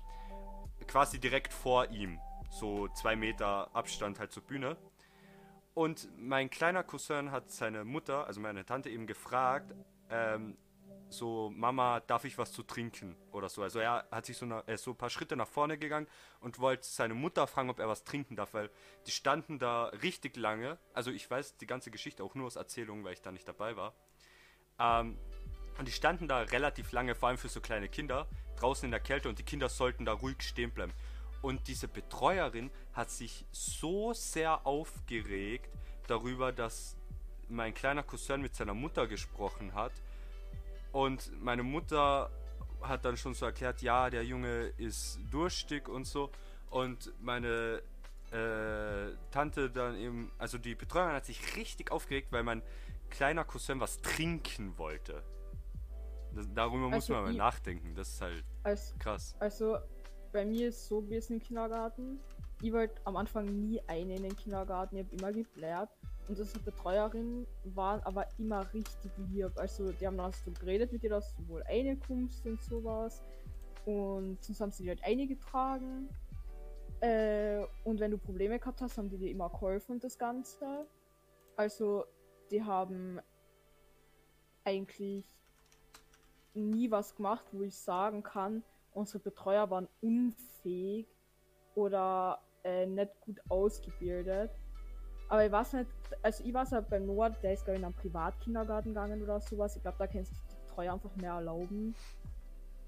quasi 0.87 1.19
direkt 1.19 1.53
vor 1.53 1.89
ihm. 1.89 2.19
So 2.49 2.87
zwei 2.89 3.15
Meter 3.15 3.73
Abstand 3.75 4.19
halt 4.19 4.31
zur 4.31 4.43
Bühne. 4.43 4.77
Und 5.73 6.09
mein 6.17 6.49
kleiner 6.49 6.83
Cousin 6.83 7.31
hat 7.31 7.51
seine 7.51 7.85
Mutter, 7.85 8.27
also 8.27 8.41
meine 8.41 8.65
Tante, 8.65 8.89
eben 8.89 9.07
gefragt, 9.07 9.73
ähm, 10.09 10.57
so, 11.11 11.51
Mama, 11.55 12.01
darf 12.01 12.25
ich 12.25 12.37
was 12.37 12.51
zu 12.51 12.63
trinken? 12.63 13.15
Oder 13.31 13.49
so. 13.49 13.63
Also 13.63 13.79
er 13.79 14.07
hat 14.11 14.25
sich 14.25 14.37
so, 14.37 14.45
eine, 14.45 14.63
so 14.77 14.91
ein 14.91 14.97
paar 14.97 15.09
Schritte 15.09 15.35
nach 15.35 15.47
vorne 15.47 15.77
gegangen 15.77 16.07
und 16.39 16.59
wollte 16.59 16.85
seine 16.85 17.13
Mutter 17.13 17.47
fragen, 17.47 17.69
ob 17.69 17.79
er 17.79 17.87
was 17.87 18.03
trinken 18.03 18.35
darf, 18.35 18.53
weil 18.53 18.69
die 19.07 19.11
standen 19.11 19.57
da 19.57 19.85
richtig 19.85 20.37
lange. 20.37 20.77
Also 20.93 21.11
ich 21.11 21.29
weiß 21.29 21.57
die 21.57 21.65
ganze 21.65 21.91
Geschichte 21.91 22.23
auch 22.23 22.35
nur 22.35 22.45
aus 22.45 22.55
Erzählungen, 22.55 23.03
weil 23.03 23.13
ich 23.13 23.21
da 23.21 23.31
nicht 23.31 23.47
dabei 23.47 23.75
war. 23.75 23.93
Ähm, 24.79 25.17
und 25.77 25.87
die 25.87 25.91
standen 25.91 26.27
da 26.27 26.41
relativ 26.41 26.91
lange, 26.91 27.15
vor 27.15 27.29
allem 27.29 27.37
für 27.37 27.49
so 27.49 27.61
kleine 27.61 27.87
Kinder, 27.89 28.27
draußen 28.59 28.85
in 28.85 28.91
der 28.91 28.99
Kälte 28.99 29.29
und 29.29 29.39
die 29.39 29.43
Kinder 29.43 29.69
sollten 29.69 30.05
da 30.05 30.13
ruhig 30.13 30.41
stehen 30.41 30.71
bleiben. 30.71 30.93
Und 31.41 31.67
diese 31.67 31.87
Betreuerin 31.87 32.69
hat 32.93 33.09
sich 33.11 33.45
so 33.51 34.13
sehr 34.13 34.65
aufgeregt 34.65 35.69
darüber, 36.07 36.51
dass 36.51 36.97
mein 37.47 37.73
kleiner 37.73 38.03
Cousin 38.03 38.41
mit 38.41 38.55
seiner 38.55 38.73
Mutter 38.73 39.07
gesprochen 39.07 39.73
hat. 39.73 39.93
Und 40.91 41.31
meine 41.41 41.63
Mutter 41.63 42.29
hat 42.81 43.05
dann 43.05 43.17
schon 43.17 43.33
so 43.33 43.45
erklärt, 43.45 43.81
ja, 43.81 44.09
der 44.09 44.23
Junge 44.23 44.73
ist 44.77 45.19
durstig 45.31 45.87
und 45.87 46.05
so. 46.05 46.29
Und 46.69 47.11
meine 47.21 47.81
äh, 48.31 49.15
Tante 49.31 49.69
dann 49.69 49.97
eben, 49.97 50.31
also 50.37 50.57
die 50.57 50.75
Betreuerin 50.75 51.13
hat 51.13 51.25
sich 51.25 51.55
richtig 51.55 51.91
aufgeregt, 51.91 52.27
weil 52.31 52.43
mein 52.43 52.61
kleiner 53.09 53.43
Cousin 53.43 53.79
was 53.79 54.01
trinken 54.01 54.77
wollte. 54.77 55.23
Das, 56.35 56.47
darüber 56.53 56.85
also 56.85 56.95
muss 56.95 57.09
man 57.09 57.23
mal 57.23 57.33
nachdenken. 57.33 57.95
Das 57.95 58.09
ist 58.09 58.21
halt 58.21 58.43
als, 58.63 58.95
krass. 58.99 59.35
Also, 59.39 59.77
bei 60.31 60.45
mir 60.45 60.69
ist 60.69 60.87
so 60.87 61.01
gewesen 61.01 61.33
im 61.33 61.39
Kindergarten. 61.39 62.19
Ich 62.61 62.71
wollte 62.73 62.95
am 63.05 63.15
Anfang 63.15 63.45
nie 63.45 63.81
eine 63.87 64.15
in 64.15 64.23
den 64.23 64.35
Kindergarten. 64.35 64.97
Ich 64.97 65.05
habe 65.05 65.15
immer 65.15 65.31
geblärt. 65.31 65.89
Und 66.27 66.37
unsere 66.37 66.59
Betreuerin 66.59 67.47
waren 67.63 68.01
aber 68.03 68.27
immer 68.37 68.71
richtig 68.73 69.11
lieb. 69.29 69.51
Also, 69.55 69.91
die 69.91 70.05
haben 70.05 70.17
dann 70.17 70.31
so 70.33 70.51
geredet 70.51 70.91
mit 70.91 71.01
dir, 71.01 71.09
dass 71.09 71.35
du 71.35 71.47
wohl 71.47 71.63
eine 71.63 71.97
kommst 71.97 72.45
und 72.45 72.61
sowas. 72.61 73.23
Und 73.85 74.43
sonst 74.43 74.61
haben 74.61 74.71
sie 74.71 74.83
dir 74.83 74.89
halt 74.89 75.03
eingetragen. 75.03 76.09
Äh, 77.01 77.65
und 77.85 77.99
wenn 77.99 78.11
du 78.11 78.17
Probleme 78.17 78.59
gehabt 78.59 78.81
hast, 78.81 78.97
haben 78.97 79.09
die 79.09 79.17
dir 79.17 79.31
immer 79.31 79.49
geholfen 79.49 79.93
und 79.93 80.03
das 80.03 80.17
Ganze. 80.17 80.85
Also, 81.55 82.05
die 82.51 82.63
haben 82.63 83.19
eigentlich 84.63 85.38
nie 86.53 86.89
was 86.91 87.15
gemacht, 87.15 87.45
wo 87.51 87.61
ich 87.61 87.75
sagen 87.75 88.23
kann, 88.23 88.63
unsere 88.93 89.19
Betreuer 89.19 89.69
waren 89.69 89.87
unfähig 90.01 91.07
oder 91.75 92.39
äh, 92.63 92.85
nicht 92.85 93.11
gut 93.21 93.39
ausgebildet. 93.49 94.51
Aber 95.29 95.45
ich 95.45 95.51
weiß 95.51 95.73
nicht, 95.73 95.89
also 96.23 96.43
ich 96.43 96.53
weiß 96.53 96.71
ja 96.71 96.81
beim 96.81 97.05
Noah, 97.05 97.29
der 97.29 97.53
ist 97.53 97.63
glaube 97.63 97.79
in 97.79 97.85
einem 97.85 97.93
Privatkindergarten 97.93 98.93
gegangen 98.93 99.21
oder 99.21 99.39
sowas. 99.39 99.75
Ich 99.75 99.81
glaube, 99.83 99.97
da 99.99 100.07
kannst 100.07 100.31
du 100.31 100.35
die 100.35 100.67
Betreuer 100.67 100.93
einfach 100.93 101.15
mehr 101.17 101.33
erlauben. 101.33 101.95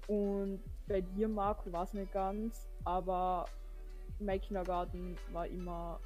Und 0.08 0.60
bei 0.88 1.00
dir, 1.00 1.28
Marco, 1.28 1.72
weiß 1.72 1.94
nicht 1.94 2.12
ganz, 2.12 2.68
aber 2.84 3.44
mein 4.18 4.40
Kindergarten 4.40 5.16
war 5.30 5.46
immer 5.46 6.00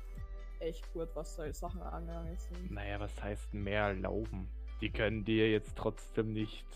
echt 0.61 0.93
gut, 0.93 1.09
was 1.15 1.35
solche 1.37 1.55
Sachen 1.55 1.81
angegangen 1.83 2.37
sind. 2.37 2.71
Naja, 2.71 3.01
was 3.01 3.23
heißt 3.23 3.55
mehr 3.55 3.85
erlauben? 3.85 4.49
Die 4.83 4.91
können 4.91 5.25
dir 5.25 5.51
jetzt 5.51 5.77
trotzdem 5.77 6.35
nicht 6.35 6.67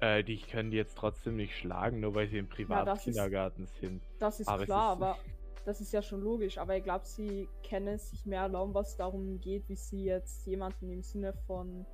äh, 0.00 0.24
die 0.24 0.38
können 0.38 0.70
die 0.70 0.76
jetzt 0.76 0.96
trotzdem 0.96 1.36
nicht 1.36 1.56
schlagen, 1.56 2.00
nur 2.00 2.14
weil 2.14 2.28
sie 2.28 2.38
im 2.38 2.48
Privatkindergarten 2.48 3.64
ja, 3.66 3.80
sind. 3.80 4.02
Das 4.18 4.40
ist 4.40 4.48
aber 4.48 4.64
klar, 4.64 4.94
ist 4.94 5.02
aber 5.02 5.18
das 5.64 5.80
ist 5.80 5.92
ja 5.92 6.02
schon 6.02 6.22
logisch. 6.22 6.58
Aber 6.58 6.76
ich 6.76 6.82
glaube, 6.82 7.04
sie 7.04 7.48
kennen 7.62 7.98
sich 7.98 8.24
mehr 8.26 8.42
erlauben, 8.42 8.74
was 8.74 8.96
darum 8.96 9.40
geht, 9.40 9.68
wie 9.68 9.76
sie 9.76 10.04
jetzt 10.04 10.46
jemanden 10.46 10.90
im 10.90 11.02
Sinne 11.02 11.34
von 11.46 11.86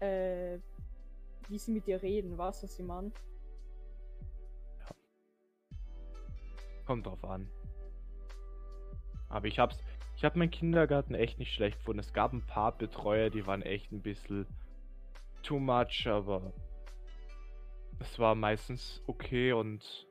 äh, 0.00 0.58
wie 1.48 1.58
sie 1.58 1.72
mit 1.72 1.86
dir 1.86 2.02
reden, 2.02 2.38
weißt 2.38 2.62
du, 2.62 2.66
was 2.66 2.78
ich 2.78 2.84
meine? 2.84 3.12
Kommt 6.86 7.06
drauf 7.06 7.24
an. 7.24 7.48
Aber 9.28 9.46
ich 9.46 9.58
hab's. 9.58 9.78
Ich 10.16 10.24
hab 10.24 10.36
meinen 10.36 10.50
Kindergarten 10.50 11.14
echt 11.14 11.38
nicht 11.38 11.54
schlecht 11.54 11.78
gefunden. 11.78 12.00
Es 12.00 12.12
gab 12.12 12.34
ein 12.34 12.44
paar 12.46 12.76
Betreuer, 12.76 13.30
die 13.30 13.46
waren 13.46 13.62
echt 13.62 13.90
ein 13.90 14.02
bisschen 14.02 14.46
too 15.42 15.58
much, 15.58 16.06
aber 16.06 16.52
es 18.00 18.18
war 18.18 18.34
meistens 18.34 19.02
okay 19.06 19.52
und 19.52 20.06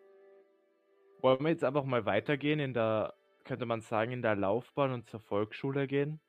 wollen 1.22 1.42
wir 1.42 1.50
jetzt 1.50 1.64
einfach 1.64 1.84
mal 1.84 2.06
weitergehen 2.06 2.60
in 2.60 2.74
der, 2.74 3.14
könnte 3.44 3.66
man 3.66 3.82
sagen, 3.82 4.12
in 4.12 4.22
der 4.22 4.36
Laufbahn 4.36 4.94
und 4.94 5.08
zur 5.10 5.20
Volksschule 5.20 5.88
gehen? 5.88 6.22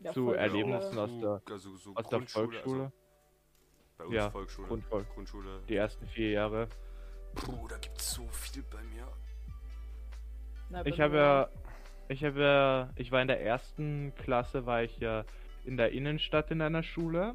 Ja, 0.00 0.12
Zu 0.12 0.26
voll 0.26 0.36
Erlebnissen 0.36 0.98
aus 0.98 1.18
der, 1.18 1.42
also 1.50 1.76
so 1.76 1.90
aus 1.94 2.08
der 2.08 2.18
Grundschule, 2.18 2.46
Volksschule. 2.46 2.82
Also 2.82 2.92
bei 3.98 4.04
uns 4.04 4.14
Ja, 4.14 4.30
Volksschule. 4.30 4.68
Grundvol- 4.68 5.04
Grundschule. 5.14 5.62
Die 5.68 5.76
ersten 5.76 6.06
vier 6.08 6.30
Jahre. 6.30 6.68
Puh, 7.34 7.66
da 7.68 7.78
gibt's 7.78 8.14
so 8.14 8.26
viel 8.28 8.62
bei 8.64 8.82
mir. 8.82 9.08
Na, 10.70 10.84
Ich 10.86 11.00
habe 11.00 11.16
ja, 11.16 11.48
ich 12.08 12.22
habe 12.24 12.40
ja, 12.40 12.90
ich 12.96 13.10
war 13.10 13.22
in 13.22 13.28
der 13.28 13.40
ersten 13.40 14.14
Klasse, 14.16 14.66
war 14.66 14.82
ich 14.82 14.98
ja 14.98 15.24
in 15.64 15.76
der 15.76 15.92
Innenstadt 15.92 16.50
in 16.50 16.60
einer 16.62 16.82
Schule. 16.82 17.34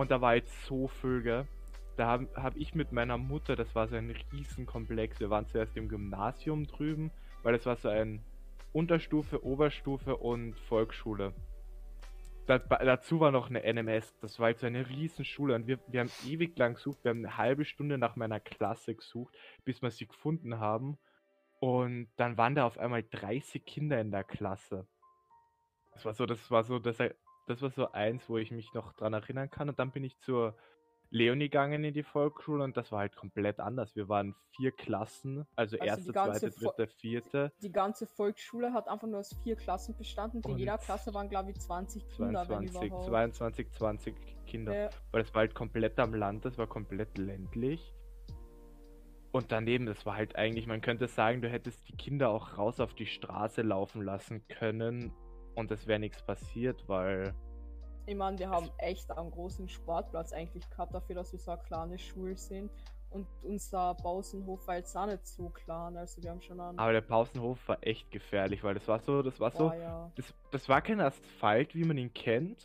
Und 0.00 0.10
da 0.10 0.22
war 0.22 0.34
jetzt 0.34 0.64
so 0.64 0.88
viel, 0.88 1.20
gell? 1.20 1.46
Da 1.98 2.06
habe 2.06 2.26
hab 2.34 2.56
ich 2.56 2.74
mit 2.74 2.90
meiner 2.90 3.18
Mutter, 3.18 3.54
das 3.54 3.74
war 3.74 3.86
so 3.86 3.96
ein 3.96 4.16
Riesenkomplex. 4.32 5.20
Wir 5.20 5.28
waren 5.28 5.46
zuerst 5.46 5.76
im 5.76 5.90
Gymnasium 5.90 6.66
drüben, 6.66 7.10
weil 7.42 7.52
das 7.52 7.66
war 7.66 7.76
so 7.76 7.90
ein 7.90 8.24
Unterstufe, 8.72 9.44
Oberstufe 9.44 10.16
und 10.16 10.58
Volksschule. 10.58 11.34
Da, 12.46 12.56
dazu 12.56 13.20
war 13.20 13.30
noch 13.30 13.50
eine 13.50 13.62
NMS. 13.70 14.16
Das 14.22 14.40
war 14.40 14.48
jetzt 14.48 14.62
so 14.62 14.68
eine 14.68 14.88
Riesenschule 14.88 15.54
und 15.54 15.66
wir, 15.66 15.78
wir 15.88 16.00
haben 16.00 16.10
ewig 16.26 16.56
lang 16.56 16.76
gesucht. 16.76 17.04
Wir 17.04 17.10
haben 17.10 17.18
eine 17.18 17.36
halbe 17.36 17.66
Stunde 17.66 17.98
nach 17.98 18.16
meiner 18.16 18.40
Klasse 18.40 18.94
gesucht, 18.94 19.36
bis 19.66 19.82
wir 19.82 19.90
sie 19.90 20.06
gefunden 20.06 20.60
haben. 20.60 20.96
Und 21.58 22.08
dann 22.16 22.38
waren 22.38 22.54
da 22.54 22.64
auf 22.64 22.78
einmal 22.78 23.02
30 23.02 23.66
Kinder 23.66 24.00
in 24.00 24.12
der 24.12 24.24
Klasse. 24.24 24.86
Das 25.92 26.06
war 26.06 26.14
so, 26.14 26.24
das 26.24 26.50
war 26.50 26.64
so, 26.64 26.78
das, 26.78 26.96
das 27.46 27.62
war 27.62 27.70
so 27.70 27.92
eins, 27.92 28.28
wo 28.28 28.38
ich 28.38 28.50
mich 28.50 28.72
noch 28.74 28.92
dran 28.92 29.12
erinnern 29.12 29.50
kann. 29.50 29.68
Und 29.68 29.78
dann 29.78 29.90
bin 29.90 30.04
ich 30.04 30.18
zur 30.20 30.54
Leonie 31.10 31.46
gegangen 31.46 31.82
in 31.82 31.92
die 31.92 32.04
Volksschule 32.04 32.62
und 32.62 32.76
das 32.76 32.92
war 32.92 33.00
halt 33.00 33.16
komplett 33.16 33.58
anders. 33.58 33.96
Wir 33.96 34.08
waren 34.08 34.36
vier 34.54 34.70
Klassen, 34.70 35.44
also, 35.56 35.76
die 35.76 35.84
erste, 35.84 36.12
zweite, 36.12 36.50
dritte, 36.50 36.86
vierte, 36.86 37.52
Die 37.60 37.72
ganze 37.72 38.06
Volksschule 38.06 38.72
hat 38.72 38.88
einfach 38.88 39.08
nur 39.08 39.18
aus 39.18 39.36
vier 39.42 39.56
Klassen 39.56 39.96
bestanden. 39.96 40.40
und 40.44 40.52
In 40.52 40.58
jeder 40.58 40.78
Klasse 40.78 41.12
waren, 41.12 41.28
glaube 41.28 41.50
ich, 41.50 41.58
20 41.58 42.08
Kinder, 42.08 42.48
wenn 42.48 42.68
22, 42.68 42.86
überhaupt. 42.86 43.06
22, 43.06 43.72
20 43.72 44.14
Kinder. 44.46 44.74
Ja, 44.74 44.90
Weil 45.10 45.22
das 45.22 45.34
war 45.34 45.40
halt 45.40 45.54
komplett 45.54 45.98
am 45.98 46.14
Land, 46.14 46.44
das 46.44 46.56
war 46.58 46.68
komplett 46.68 47.18
ländlich. 47.18 47.92
Und 49.32 49.50
daneben, 49.50 49.86
das 49.86 50.06
war 50.06 50.14
halt 50.16 50.36
eigentlich, 50.36 50.66
man 50.68 50.80
könnte 50.80 51.08
sagen, 51.08 51.42
du 51.42 51.48
hättest 51.48 51.88
die 51.88 51.96
Kinder 51.96 52.30
auch 52.30 52.56
raus 52.56 52.78
auf 52.78 52.94
die 52.94 53.06
Straße 53.06 53.62
laufen 53.62 54.02
lassen 54.02 54.46
können 54.48 55.12
und 55.54 55.70
es 55.70 55.86
wäre 55.86 55.98
nichts 55.98 56.22
passiert, 56.22 56.88
weil 56.88 57.34
ich 58.06 58.16
meine, 58.16 58.38
wir 58.38 58.50
haben 58.50 58.68
echt 58.78 59.10
einen 59.12 59.30
großen 59.30 59.68
Sportplatz 59.68 60.32
eigentlich 60.32 60.68
gehabt, 60.70 60.94
dafür, 60.94 61.14
dass 61.14 61.32
wir 61.32 61.38
so 61.38 61.52
eine 61.52 61.62
kleine 61.62 61.98
Schule 61.98 62.36
sind. 62.36 62.70
Und 63.10 63.26
unser 63.42 63.94
Pausenhof 63.94 64.66
war 64.66 64.76
jetzt 64.76 64.96
auch 64.96 65.06
nicht 65.06 65.26
so 65.26 65.48
klein. 65.50 65.96
Also 65.96 66.22
wir 66.22 66.30
haben 66.30 66.40
schon 66.40 66.60
einen. 66.60 66.78
aber 66.78 66.92
der 66.92 67.00
Pausenhof 67.00 67.58
war 67.68 67.78
echt 67.82 68.10
gefährlich, 68.10 68.62
weil 68.64 68.74
das 68.74 68.86
war 68.88 69.00
so, 69.00 69.22
das 69.22 69.38
war 69.38 69.50
so, 69.50 69.68
Boah, 69.68 69.74
ja. 69.74 70.12
das, 70.16 70.34
das 70.50 70.68
war 70.68 70.80
kein 70.80 71.00
Asphalt, 71.00 71.74
wie 71.74 71.84
man 71.84 71.98
ihn 71.98 72.12
kennt, 72.12 72.64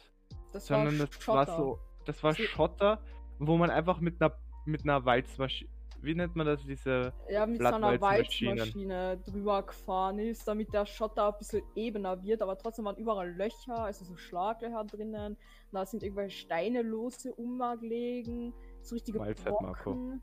Das 0.54 0.70
war 0.70 0.78
sondern 0.78 1.00
das 1.00 1.14
Schotter. 1.16 1.38
war 1.38 1.58
so, 1.58 1.80
das 2.06 2.24
war 2.24 2.36
Schotter, 2.36 3.00
wo 3.40 3.58
man 3.58 3.70
einfach 3.70 4.00
mit 4.00 4.22
einer 4.22 4.36
mit 4.66 4.84
einer 4.84 5.06
Walzmaschine, 5.06 5.70
wie 6.02 6.16
nennt 6.16 6.36
man 6.36 6.46
das, 6.46 6.62
diese 6.64 7.14
Ja, 7.30 7.46
mit 7.46 7.60
so 7.60 7.68
einer. 7.68 8.00
Walzmaschine 8.00 9.18
drüber 9.26 9.64
gefahren 9.64 10.20
ist, 10.20 10.48
damit 10.48 10.74
der 10.74 10.86
Schotter 10.86 11.28
ein 11.28 11.38
bisschen 11.38 11.64
ebener 11.76 12.22
wird, 12.24 12.42
aber 12.42 12.58
trotzdem 12.58 12.86
waren 12.86 12.98
überall 12.98 13.32
Löcher, 13.32 13.78
also 13.78 14.06
so 14.06 14.16
Schlaglöcher 14.16 14.84
drinnen. 14.86 15.38
Da 15.72 15.86
sind 15.86 16.04
irgendwelche 16.04 16.38
Steine 16.38 16.82
lose 16.82 17.34
umgelegen, 17.34 18.54
so 18.82 18.96
richtige 18.96 19.20
Mahlzeit, 19.20 19.54
Marco. 19.62 20.14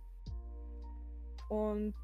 Und 1.49 1.95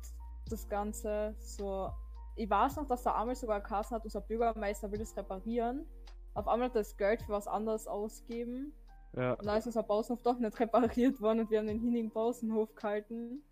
das 0.51 0.69
Ganze 0.69 1.35
so. 1.39 1.91
Ich 2.37 2.49
weiß 2.49 2.77
noch, 2.77 2.87
dass 2.87 3.03
der 3.03 3.17
einmal 3.17 3.35
sogar 3.35 3.61
Kassen 3.61 3.97
hat, 3.97 4.05
unser 4.05 4.21
Bürgermeister 4.21 4.91
will 4.93 4.99
das 4.99 5.17
reparieren. 5.17 5.87
Auf 6.35 6.47
einmal 6.47 6.69
hat 6.69 6.77
er 6.77 6.83
das 6.83 6.97
Geld 6.97 7.23
für 7.23 7.33
was 7.33 7.49
anderes 7.49 7.89
ausgeben. 7.89 8.73
ja, 9.17 9.33
Und 9.33 9.47
dann 9.47 9.59
ist 9.59 9.67
unser 9.67 9.83
Pausenhof 9.83 10.23
doch 10.23 10.39
nicht 10.39 10.61
repariert 10.61 11.21
worden 11.21 11.41
und 11.41 11.51
wir 11.51 11.59
haben 11.59 11.67
den 11.67 11.81
hinigen 11.81 12.11
Pausenhof 12.11 12.75
gehalten. 12.77 13.43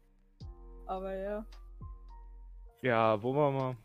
Aber 0.86 1.14
ja. 1.14 1.44
ja, 2.82 3.22
wo 3.22 3.34
waren 3.34 3.54
wir? 3.54 3.76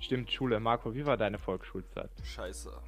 Stimmt, 0.00 0.30
Schule. 0.30 0.60
Marco, 0.60 0.94
wie 0.94 1.04
war 1.04 1.16
deine 1.16 1.38
Volksschulzeit? 1.38 2.10
Scheiße. 2.24 2.72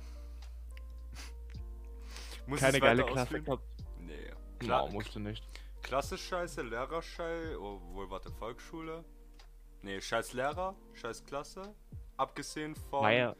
Muss 2.47 2.61
Keine 2.61 2.81
geile 2.81 3.05
Klasse 3.05 3.43
gehabt? 3.43 3.65
Nee. 3.99 4.15
Klar, 4.59 4.85
Klar, 4.85 4.89
musst 4.91 5.15
du 5.15 5.21
nicht. 5.21 5.45
Klasse 5.83 6.19
scheiße, 6.19 6.63
Lehrer 6.63 7.03
scheiße, 7.03 7.61
obwohl, 7.61 8.11
warte, 8.11 8.31
Volksschule. 8.31 9.05
Nee, 9.83 10.01
scheiß 10.01 10.35
Lehrer, 10.35 10.77
scheiß 10.95 11.25
Klasse. 11.25 11.75
Abgesehen 12.17 12.77
von 12.77 13.03
Meier, 13.03 13.37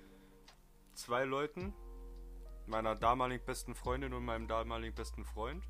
zwei 0.95 1.25
Leuten. 1.25 1.75
Meiner 2.67 2.95
damaligen 2.95 3.45
besten 3.45 3.75
Freundin 3.75 4.15
und 4.15 4.25
meinem 4.25 4.49
damaligen 4.49 4.95
besten 4.95 5.25
Freund. 5.25 5.65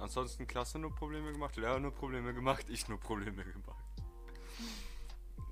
Ansonsten 0.00 0.46
Klasse 0.46 0.78
nur 0.78 0.94
Probleme 0.94 1.30
gemacht, 1.32 1.56
Lehrer 1.56 1.78
nur 1.78 1.92
Probleme 1.92 2.32
gemacht, 2.34 2.66
ich 2.68 2.88
nur 2.88 2.98
Probleme 2.98 3.44
gemacht. 3.44 3.84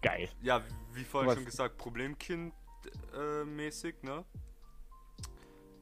geil. 0.00 0.28
Ja, 0.42 0.62
wie 0.92 1.04
vorhin 1.04 1.28
Was- 1.28 1.36
schon 1.36 1.44
gesagt, 1.44 1.76
Problemkind 1.76 2.54
äh, 3.14 3.44
mäßig, 3.44 4.02
ne? 4.02 4.24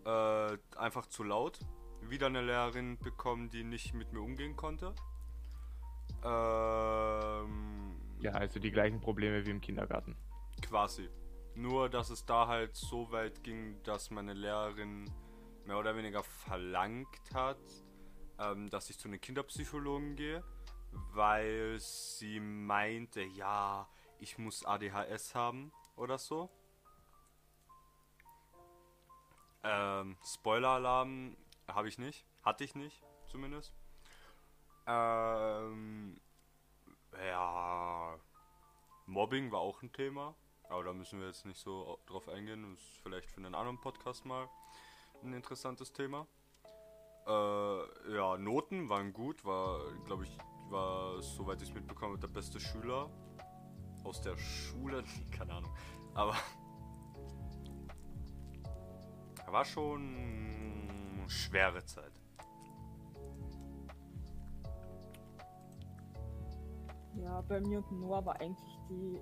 Äh, 0.05 0.59
einfach 0.79 1.07
zu 1.07 1.23
laut. 1.23 1.59
Wieder 2.03 2.27
eine 2.27 2.41
Lehrerin 2.43 2.99
bekommen, 2.99 3.51
die 3.51 3.65
nicht 3.65 3.95
mit 3.95 4.13
mir 4.13 4.21
umgehen 4.21 4.57
konnte. 4.57 4.95
Ähm, 6.25 7.97
Ja, 8.21 8.33
also 8.33 8.59
die 8.61 8.71
gleichen 8.71 9.01
Probleme 9.01 9.45
wie 9.47 9.51
im 9.51 9.61
Kindergarten. 9.61 10.17
Quasi. 10.63 11.09
Nur, 11.55 11.89
dass 11.89 12.11
es 12.11 12.25
da 12.27 12.47
halt 12.49 12.77
so 12.77 13.11
weit 13.13 13.43
ging, 13.43 13.83
dass 13.83 14.11
meine 14.11 14.35
Lehrerin 14.35 15.11
mehr 15.65 15.79
oder 15.79 15.97
weniger 15.97 16.23
verlangt 16.23 17.21
hat, 17.35 17.59
ähm, 18.39 18.71
dass 18.71 18.91
ich 18.91 18.99
zu 18.99 19.09
einem 19.09 19.21
Kinderpsychologen 19.21 20.17
gehe, 20.17 20.43
weil 21.13 21.79
sie 21.79 22.41
meinte, 22.41 23.23
ja, 23.23 23.89
ich 24.19 24.39
muss 24.39 24.65
ADHS 24.65 25.35
haben 25.35 25.73
oder 25.97 26.19
so. 26.19 26.51
Ähm, 29.63 30.17
Spoiler-Alarm 30.25 31.37
habe 31.69 31.89
ich 31.89 31.99
nicht. 31.99 32.25
Hatte 32.43 32.65
ich 32.65 32.75
nicht, 32.75 33.03
zumindest. 33.27 33.75
Ähm, 34.87 36.21
ja, 37.13 38.17
Mobbing 39.07 39.51
war 39.51 39.61
auch 39.61 39.83
ein 39.83 39.93
Thema, 39.93 40.37
aber 40.69 40.85
da 40.85 40.93
müssen 40.93 41.19
wir 41.19 41.27
jetzt 41.27 41.45
nicht 41.45 41.59
so 41.59 41.99
drauf 42.07 42.29
eingehen. 42.29 42.63
Das 42.75 42.81
ist 42.81 42.99
vielleicht 43.03 43.31
für 43.31 43.39
einen 43.39 43.55
anderen 43.55 43.81
Podcast 43.81 44.25
mal 44.25 44.49
ein 45.25 45.33
interessantes 45.33 45.93
Thema. 45.93 46.27
Äh, 47.27 48.15
ja, 48.15 48.37
Noten 48.39 48.89
waren 48.89 49.13
gut, 49.13 49.45
war, 49.45 49.81
glaube 50.05 50.25
ich, 50.25 50.39
war, 50.71 51.21
soweit 51.21 51.61
ich 51.61 51.69
es 51.69 51.75
mitbekommen 51.75 52.13
habe, 52.13 52.21
der 52.21 52.33
beste 52.33 52.61
Schüler 52.61 53.11
aus 54.05 54.21
der 54.21 54.37
Schule. 54.37 55.03
Keine 55.33 55.55
Ahnung. 55.55 55.71
Aber 56.15 56.35
war 59.49 59.65
schon 59.65 61.25
schwere 61.29 61.85
Zeit. 61.85 62.13
Ja, 67.15 67.41
bei 67.41 67.61
mir 67.61 67.79
und 67.79 68.01
Noah 68.01 68.25
war 68.25 68.41
eigentlich 68.41 68.79
die 68.89 69.19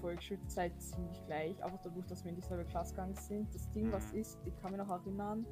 Volksschulzeit 0.00 0.80
ziemlich 0.80 1.24
gleich, 1.26 1.62
einfach 1.62 1.80
dadurch, 1.82 2.06
dass 2.06 2.24
wir 2.24 2.30
in 2.30 2.36
dieselbe 2.36 2.64
Klasse 2.64 2.94
gegangen 2.94 3.14
sind. 3.14 3.54
Das 3.54 3.70
Ding, 3.70 3.92
was 3.92 4.12
Mhm. 4.12 4.18
ist, 4.18 4.38
ich 4.44 4.56
kann 4.56 4.72
mich 4.72 4.80
noch 4.80 4.90
erinnern, 4.90 5.46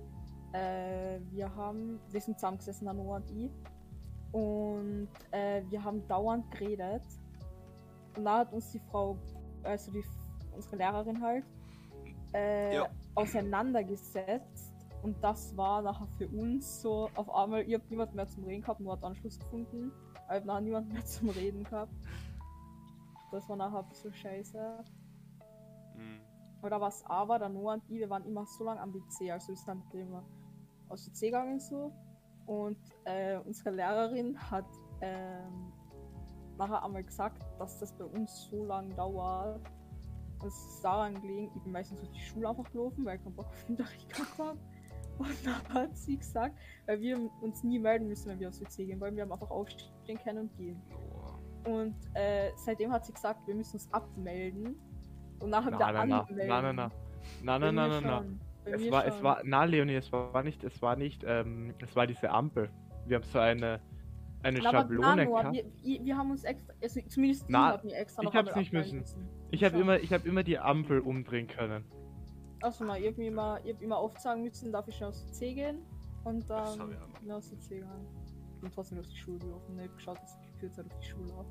äh, 0.53 1.19
wir 1.31 1.55
haben, 1.55 2.01
wir 2.11 2.21
sind 2.21 2.39
zusammengesessen, 2.39 2.87
Noah 2.87 3.17
und 3.17 3.31
ich, 3.31 3.51
und 4.33 5.09
äh, 5.31 5.63
wir 5.69 5.83
haben 5.85 6.07
dauernd 6.09 6.51
geredet. 6.51 7.03
Und 8.17 8.25
dann 8.25 8.39
hat 8.41 8.53
uns 8.53 8.71
die 8.73 8.81
Frau, 8.91 9.17
also 9.63 9.91
die, 9.93 10.05
unsere 10.55 10.77
Lehrerin 10.77 11.21
halt, 11.23 11.45
äh, 12.35 12.77
Ja. 12.77 12.89
auseinandergesetzt. 13.15 14.73
Und 15.03 15.23
das 15.23 15.57
war 15.57 15.83
nachher 15.83 16.07
für 16.17 16.29
uns 16.29 16.81
so, 16.81 17.11
auf 17.15 17.29
einmal, 17.35 17.65
ihr 17.69 17.79
habt 17.79 17.91
niemand 17.91 18.15
mehr 18.15 18.27
zum 18.29 18.45
Reden 18.45 18.63
gehabt, 18.63 18.81
nur 18.81 18.93
hat 18.93 19.03
Anschluss 19.05 19.39
gefunden. 19.39 19.93
Ich 20.15 20.21
hab 20.31 20.45
nachher 20.45 20.61
niemand 20.61 20.93
mehr 20.93 21.05
zum 21.05 21.29
Reden 21.31 21.65
gehabt. 21.65 21.93
Das 23.33 23.49
war 23.49 23.57
nachher 23.57 23.81
ein 23.81 23.89
bisschen 23.89 24.15
scheiße. 24.15 24.85
Mhm. 25.97 26.21
oder 26.63 26.81
was 26.81 27.05
aber, 27.05 27.39
der 27.39 27.49
Noah 27.51 27.75
und 27.75 27.83
ich, 27.89 27.99
wir 27.99 28.09
waren 28.09 28.25
immer 28.25 28.47
so 28.47 28.65
lange 28.65 28.81
am 28.81 28.93
PC, 28.93 29.31
also 29.31 29.53
ist 29.53 29.67
dann 29.69 29.83
immer 29.93 30.23
aus 30.93 31.05
dem 31.05 31.15
C 31.15 31.27
gegangen 31.27 31.59
so. 31.59 31.93
Und 32.47 32.79
äh, 33.05 33.39
unsere 33.39 33.71
Lehrerin 33.71 34.39
hat 34.51 34.67
ähm, 35.01 35.73
nachher 36.59 36.85
einmal 36.85 37.03
gesagt, 37.05 37.43
dass 37.59 37.79
das 37.79 37.93
bei 37.93 38.05
uns 38.05 38.49
so 38.51 38.65
lange 38.65 38.95
dauert. 38.95 39.61
Und 40.41 40.49
es 40.49 40.57
ist 40.57 40.85
daran 40.85 41.15
gelegen, 41.21 41.51
ich 41.55 41.63
bin 41.63 41.73
meistens 41.73 42.01
durch 42.01 42.11
die 42.11 42.21
Schule 42.21 42.49
einfach 42.49 42.71
gelaufen, 42.73 43.05
weil 43.05 43.17
ich 43.17 43.23
keinen 43.23 43.37
Bock 43.37 43.47
auf 43.47 43.65
den 43.65 43.77
Unterricht 43.77 44.09
gehabt 44.09 44.39
habe. 44.39 44.59
Und 45.19 45.37
dann 45.47 45.75
hat 45.75 45.97
sie 45.97 46.17
gesagt, 46.17 46.59
weil 46.87 47.01
wir 47.01 47.31
uns 47.43 47.63
nie 47.63 47.79
melden 47.79 48.09
müssen, 48.09 48.29
wenn 48.29 48.41
wir 48.41 48.49
aufs 48.49 48.61
WC 48.61 48.87
gehen 48.87 49.01
wollen, 49.01 49.15
wir 49.15 49.23
haben 49.23 49.33
einfach 49.33 49.51
aufstehen 49.51 50.19
können 50.25 50.49
und 50.49 50.57
gehen. 50.57 50.83
Und 51.65 51.95
äh, 52.15 52.51
seitdem 52.57 52.91
hat 52.91 53.07
sie 53.07 53.13
gesagt, 53.13 53.47
wir 53.47 53.55
müssen 53.55 53.75
uns 53.75 53.93
abmelden 53.93 54.75
und 55.39 55.51
nachher 55.51 55.71
Na, 55.71 55.77
wieder 55.79 55.93
na, 56.07 56.21
anmelden. 56.23 56.49
na, 56.49 56.63
na, 56.63 56.73
na. 56.73 56.91
Na, 57.43 57.59
na, 57.59 57.73
na, 57.73 57.89
na, 57.89 58.01
na. 58.01 58.25
Es 58.65 58.91
war, 58.91 59.07
es 59.07 59.23
war, 59.23 59.41
na, 59.45 59.65
Leonie, 59.65 59.95
es 59.95 60.13
war 60.13 60.43
nicht, 60.43 60.63
es 60.65 60.81
war 60.83 60.97
nicht, 60.97 61.25
ähm, 61.27 61.75
es 61.81 61.95
war 61.97 62.07
diese 62.07 62.31
Ampel. 62.31 62.71
Wir 63.07 63.17
haben 63.17 63.25
so 63.25 63.39
eine, 63.39 63.81
eine 64.43 64.61
aber 64.61 64.71
Schablone 64.71 65.27
gehabt. 65.27 65.53
wir, 65.55 66.05
wir, 66.05 66.17
haben 66.17 66.31
uns 66.31 66.45
extra, 66.45 66.73
also 66.81 67.01
zumindest 67.09 67.45
Na, 67.49 67.69
ich 67.71 67.73
hab 67.75 67.85
mir 67.85 67.95
extra 67.97 68.23
ich 68.23 68.27
noch 68.27 68.35
hab's 68.35 68.49
einmal 68.49 68.61
nicht 68.61 68.73
müssen. 68.73 68.99
müssen. 69.01 69.29
Ich 69.51 69.65
habe 69.65 69.79
immer, 69.79 69.99
ich 69.99 70.13
habe 70.13 70.29
immer 70.29 70.43
die 70.45 70.59
Ampel 70.59 71.01
umdrehen 71.01 71.47
können. 71.49 71.85
Achso, 72.63 72.85
na, 72.85 72.97
ich 72.99 73.09
hab 73.09 73.19
mir 73.19 73.29
immer, 73.29 73.61
ich 73.65 73.75
hab 73.75 73.83
immer 73.83 73.99
aufzeigen 73.99 74.45
müssen, 74.45 74.71
darf 74.71 74.87
ich 74.87 74.97
schon 74.97 75.09
aufs 75.09 75.27
C 75.33 75.55
gehen 75.55 75.83
und 76.25 76.49
dann 76.49 76.79
hab 76.79 76.91
ich 76.91 76.97
auch 77.01 77.19
bin 77.19 77.27
ich 77.27 77.33
aufs 77.33 77.59
C 77.61 77.77
gegangen. 77.81 78.07
Und 78.63 78.73
trotzdem 78.73 79.01
auf 79.01 79.09
die 79.09 79.17
Schule 79.17 79.39
gelaufen, 79.41 79.75
ne, 79.75 79.89
geschaut, 79.89 80.19
dass 80.23 80.39
ich 80.41 80.53
gekürzt 80.53 80.79
auf 80.79 80.87
die 81.01 81.05
Schule 81.09 81.33
habe. 81.35 81.49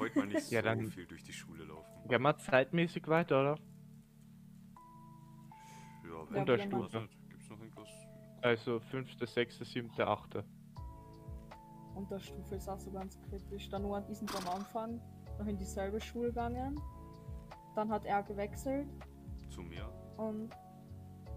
Heute 0.00 0.18
mal 0.18 0.26
nicht 0.26 0.50
Ja, 0.50 0.60
so 0.60 0.64
dann- 0.64 0.86
viel 0.90 1.06
durch 1.06 1.22
die 1.22 1.32
Schule 1.32 1.62
laufen. 1.64 1.86
Ja, 2.10 2.18
mal 2.18 2.36
zeitmäßig 2.36 3.06
weiter, 3.06 3.40
oder? 3.40 3.58
Ja, 6.32 6.40
Unterstufe. 6.40 6.98
Also, 6.98 7.08
Gibt's 7.28 7.50
noch 7.50 7.58
irgendwas? 7.60 7.88
Also 8.42 8.78
fünfte, 8.80 9.26
sechste, 9.26 9.64
siebte, 9.64 10.06
achte. 10.06 10.44
Und 11.94 12.10
der 12.10 12.20
Stufe 12.20 12.54
ist 12.54 12.68
auch 12.68 12.78
so 12.78 12.90
ganz 12.92 13.20
kritisch. 13.28 13.68
Dann 13.70 13.82
nur 13.82 13.96
an 13.96 14.06
diesem 14.06 14.28
am 14.28 14.54
Anfang 14.56 15.00
noch 15.38 15.46
in 15.46 15.56
dieselbe 15.58 16.00
Schule 16.00 16.28
gegangen. 16.28 16.80
Dann 17.74 17.90
hat 17.90 18.04
er 18.04 18.22
gewechselt 18.22 18.88
Zu 19.50 19.62
mir? 19.62 19.88
und 20.16 20.50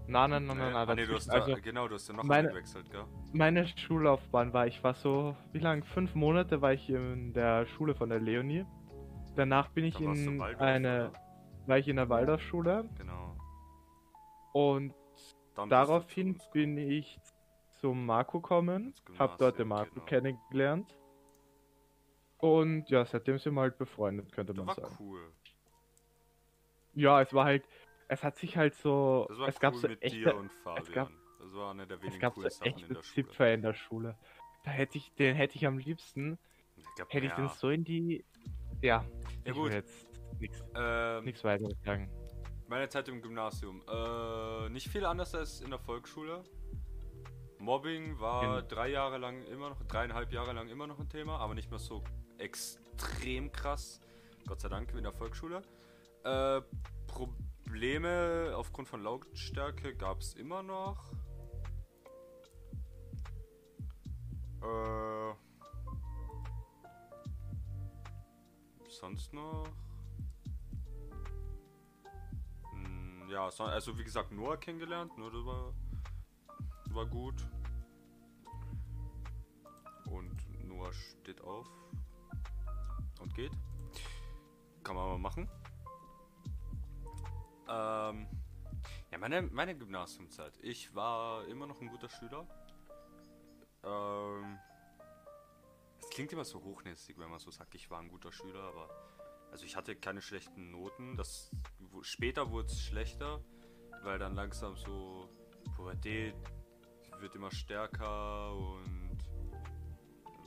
Nein, 0.07 0.29
nein, 0.31 0.45
nein, 0.47 0.57
nein, 0.57 0.75
ah, 0.75 0.85
nein. 0.85 0.95
nee, 0.97 1.05
du 1.05 1.13
hast 1.13 1.27
da, 1.27 1.33
also 1.33 1.55
genau, 1.61 1.87
du 1.87 1.93
hast 1.95 2.07
ja 2.09 2.15
noch 2.15 2.23
meine- 2.23 2.49
gewechselt, 2.49 2.89
gell? 2.91 3.05
meine 3.33 3.65
Schullaufbahn 3.67 4.51
war, 4.51 4.65
ich 4.67 4.83
war 4.83 4.93
so, 4.95 5.35
wie 5.53 5.59
lang? 5.59 5.83
Fünf 5.83 6.15
Monate 6.15 6.61
war 6.61 6.73
ich 6.73 6.89
in 6.89 7.31
der 7.33 7.65
Schule 7.67 7.93
von 7.95 8.09
der 8.09 8.19
Leonie. 8.19 8.65
Danach 9.35 9.69
bin 9.69 9.85
ich 9.85 9.95
Da 9.95 10.11
in 10.11 10.41
eine, 10.41 11.11
war 11.67 11.77
ich 11.77 11.87
in 11.87 11.95
der 11.95 12.09
Waldorfschule 12.09 12.89
Genau. 12.97 13.30
Und 14.53 14.93
Dann 15.55 15.69
daraufhin 15.69 16.39
bin 16.53 16.77
ich 16.77 17.19
zum 17.79 18.05
Marco 18.05 18.39
gekommen, 18.41 18.93
Ins 19.07 19.19
hab 19.19 19.37
dort 19.37 19.57
den 19.59 19.67
Marco 19.67 19.93
genau. 19.93 20.05
kennengelernt. 20.05 20.97
Und 22.37 22.89
ja, 22.89 23.05
seitdem 23.05 23.37
sind 23.37 23.53
wir 23.53 23.61
halt 23.61 23.77
befreundet, 23.77 24.31
könnte 24.31 24.53
Das 24.53 24.57
man 24.65 24.67
war 24.67 24.75
sagen. 24.75 24.95
cool. 24.99 25.31
Ja, 26.93 27.21
es 27.21 27.33
war 27.33 27.45
halt, 27.45 27.67
es 28.07 28.23
hat 28.23 28.37
sich 28.37 28.57
halt 28.57 28.73
so, 28.75 29.25
Das 29.29 29.39
war 29.39 29.47
es 29.47 29.55
cool 29.55 29.59
gab 29.61 29.75
so 29.75 29.87
mit 29.87 30.01
echte, 30.01 30.17
dir 30.17 30.35
und 30.35 30.51
Fabian. 30.51 30.93
gab- 30.93 31.11
das 31.39 31.53
war 31.53 31.71
eine 31.71 31.87
der 31.87 31.97
es 31.97 32.03
wenigen 32.03 32.19
gab 32.19 32.35
so 32.35 32.41
in 32.41 32.47
echte 32.47 32.93
der 32.93 33.03
Schule. 33.03 33.03
Zipfer 33.03 33.53
in 33.53 33.61
der 33.61 33.73
Schule. 33.73 34.17
Da 34.63 34.71
hätte 34.71 34.97
ich, 34.97 35.11
den 35.13 35.35
hätte 35.35 35.55
ich 35.55 35.65
am 35.65 35.77
liebsten, 35.79 36.37
Ich 36.75 36.85
glaub, 36.95 37.11
hätte 37.11 37.25
ich 37.25 37.31
ja. 37.31 37.35
den 37.37 37.47
so 37.49 37.69
in 37.69 37.83
die, 37.83 38.25
ja, 38.81 39.05
ich 39.43 39.53
gut. 39.53 39.65
will 39.65 39.73
jetzt 39.73 40.07
nichts 40.39 40.63
Ähm, 40.75 41.33
weiteres 41.43 41.81
sagen. 41.83 42.11
Meine 42.71 42.87
Zeit 42.87 43.09
im 43.09 43.21
Gymnasium. 43.21 43.81
Äh, 43.85 44.69
nicht 44.69 44.87
viel 44.87 45.03
anders 45.03 45.35
als 45.35 45.59
in 45.59 45.71
der 45.71 45.77
Volksschule. 45.77 46.41
Mobbing 47.59 48.17
war 48.17 48.61
drei 48.61 48.87
Jahre 48.87 49.17
lang 49.17 49.43
immer 49.43 49.71
noch, 49.71 49.83
dreieinhalb 49.83 50.31
Jahre 50.31 50.53
lang 50.53 50.69
immer 50.69 50.87
noch 50.87 50.97
ein 50.97 51.09
Thema, 51.09 51.39
aber 51.39 51.53
nicht 51.53 51.69
mehr 51.69 51.79
so 51.79 52.01
extrem 52.37 53.51
krass. 53.51 53.99
Gott 54.47 54.61
sei 54.61 54.69
Dank 54.69 54.93
wie 54.93 54.99
in 54.99 55.03
der 55.03 55.11
Volksschule. 55.11 55.63
Äh, 56.23 56.61
Probleme 57.07 58.53
aufgrund 58.55 58.87
von 58.87 59.03
Lautstärke 59.03 59.93
gab 59.93 60.21
es 60.21 60.35
immer 60.35 60.63
noch. 60.63 61.11
Äh, 64.61 65.33
sonst 68.87 69.33
noch? 69.33 69.67
Ja, 73.31 73.49
so, 73.49 73.63
also 73.63 73.97
wie 73.97 74.03
gesagt, 74.03 74.33
Noah 74.33 74.57
kennengelernt, 74.57 75.17
nur 75.17 75.31
das 75.31 75.45
war, 75.45 75.73
war 76.89 77.05
gut. 77.05 77.47
Und 80.09 80.67
Noah 80.67 80.91
steht 80.91 81.39
auf 81.39 81.65
und 83.21 83.33
geht. 83.33 83.53
Kann 84.83 84.97
man 84.97 85.07
mal 85.11 85.17
machen. 85.17 85.49
Ähm, 87.69 88.27
ja, 89.11 89.17
meine, 89.17 89.43
meine 89.43 89.77
Gymnasiumzeit. 89.77 90.59
Ich 90.61 90.93
war 90.93 91.47
immer 91.47 91.67
noch 91.67 91.79
ein 91.79 91.87
guter 91.87 92.09
Schüler. 92.09 92.45
Ähm, 93.85 94.59
es 95.99 96.09
klingt 96.09 96.33
immer 96.33 96.43
so 96.43 96.61
hochnäsig, 96.61 97.17
wenn 97.17 97.29
man 97.29 97.39
so 97.39 97.49
sagt, 97.49 97.75
ich 97.75 97.89
war 97.89 97.99
ein 97.99 98.09
guter 98.09 98.33
Schüler, 98.33 98.61
aber 98.61 98.89
also 99.51 99.65
ich 99.65 99.75
hatte 99.75 99.95
keine 99.95 100.21
schlechten 100.21 100.71
Noten. 100.71 101.17
Das 101.17 101.51
später 102.01 102.49
wurde 102.51 102.67
es 102.67 102.81
schlechter, 102.81 103.43
weil 104.03 104.17
dann 104.17 104.35
langsam 104.35 104.75
so 104.75 105.29
Pubertät 105.75 106.35
wird 107.19 107.35
immer 107.35 107.51
stärker 107.51 108.55
und 108.55 109.17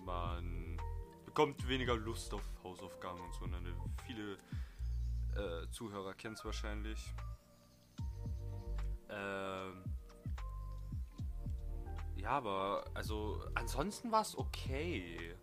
man 0.05 0.77
bekommt 1.25 1.67
weniger 1.69 1.97
Lust 1.97 2.35
auf 2.35 2.43
Hausaufgaben 2.63 3.21
und 3.21 3.33
so. 3.35 3.47
Ne? 3.47 3.59
Viele 4.07 4.39
äh, 5.37 5.69
Zuhörer 5.71 6.15
kennen 6.15 6.35
es 6.35 6.45
wahrscheinlich. 6.45 7.15
Ähm, 9.09 9.85
ja, 12.17 12.31
aber 12.31 12.85
also 12.95 13.45
ansonsten 13.55 14.11
war 14.11 14.23
es 14.23 14.37
okay. 14.37 15.37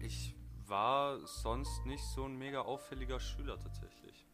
Ich 0.00 0.33
war 0.74 1.20
sonst 1.24 1.86
nicht 1.86 2.02
so 2.02 2.24
ein 2.24 2.36
mega 2.36 2.60
auffälliger 2.62 3.20
Schüler 3.20 3.56
tatsächlich. 3.60 4.26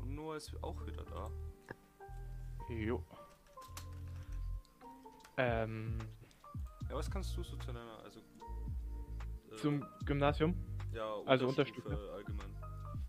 Und 0.00 0.16
Noah 0.16 0.34
ist 0.36 0.52
auch 0.64 0.84
wieder 0.84 1.04
da. 1.04 1.30
Jo. 2.68 3.00
Ähm, 5.36 5.96
Ja, 6.88 6.96
was 6.96 7.08
kannst 7.08 7.36
du 7.36 7.42
so 7.44 7.56
zu 7.56 7.66
deiner, 7.68 7.98
also 8.02 8.18
äh, 8.18 9.56
zum 9.56 9.84
Gymnasium? 10.04 10.56
ja, 10.92 11.08
also 11.24 11.46
Unterstufe 11.48 11.88
Unterstufe. 11.88 12.12
allgemein. 12.14 12.56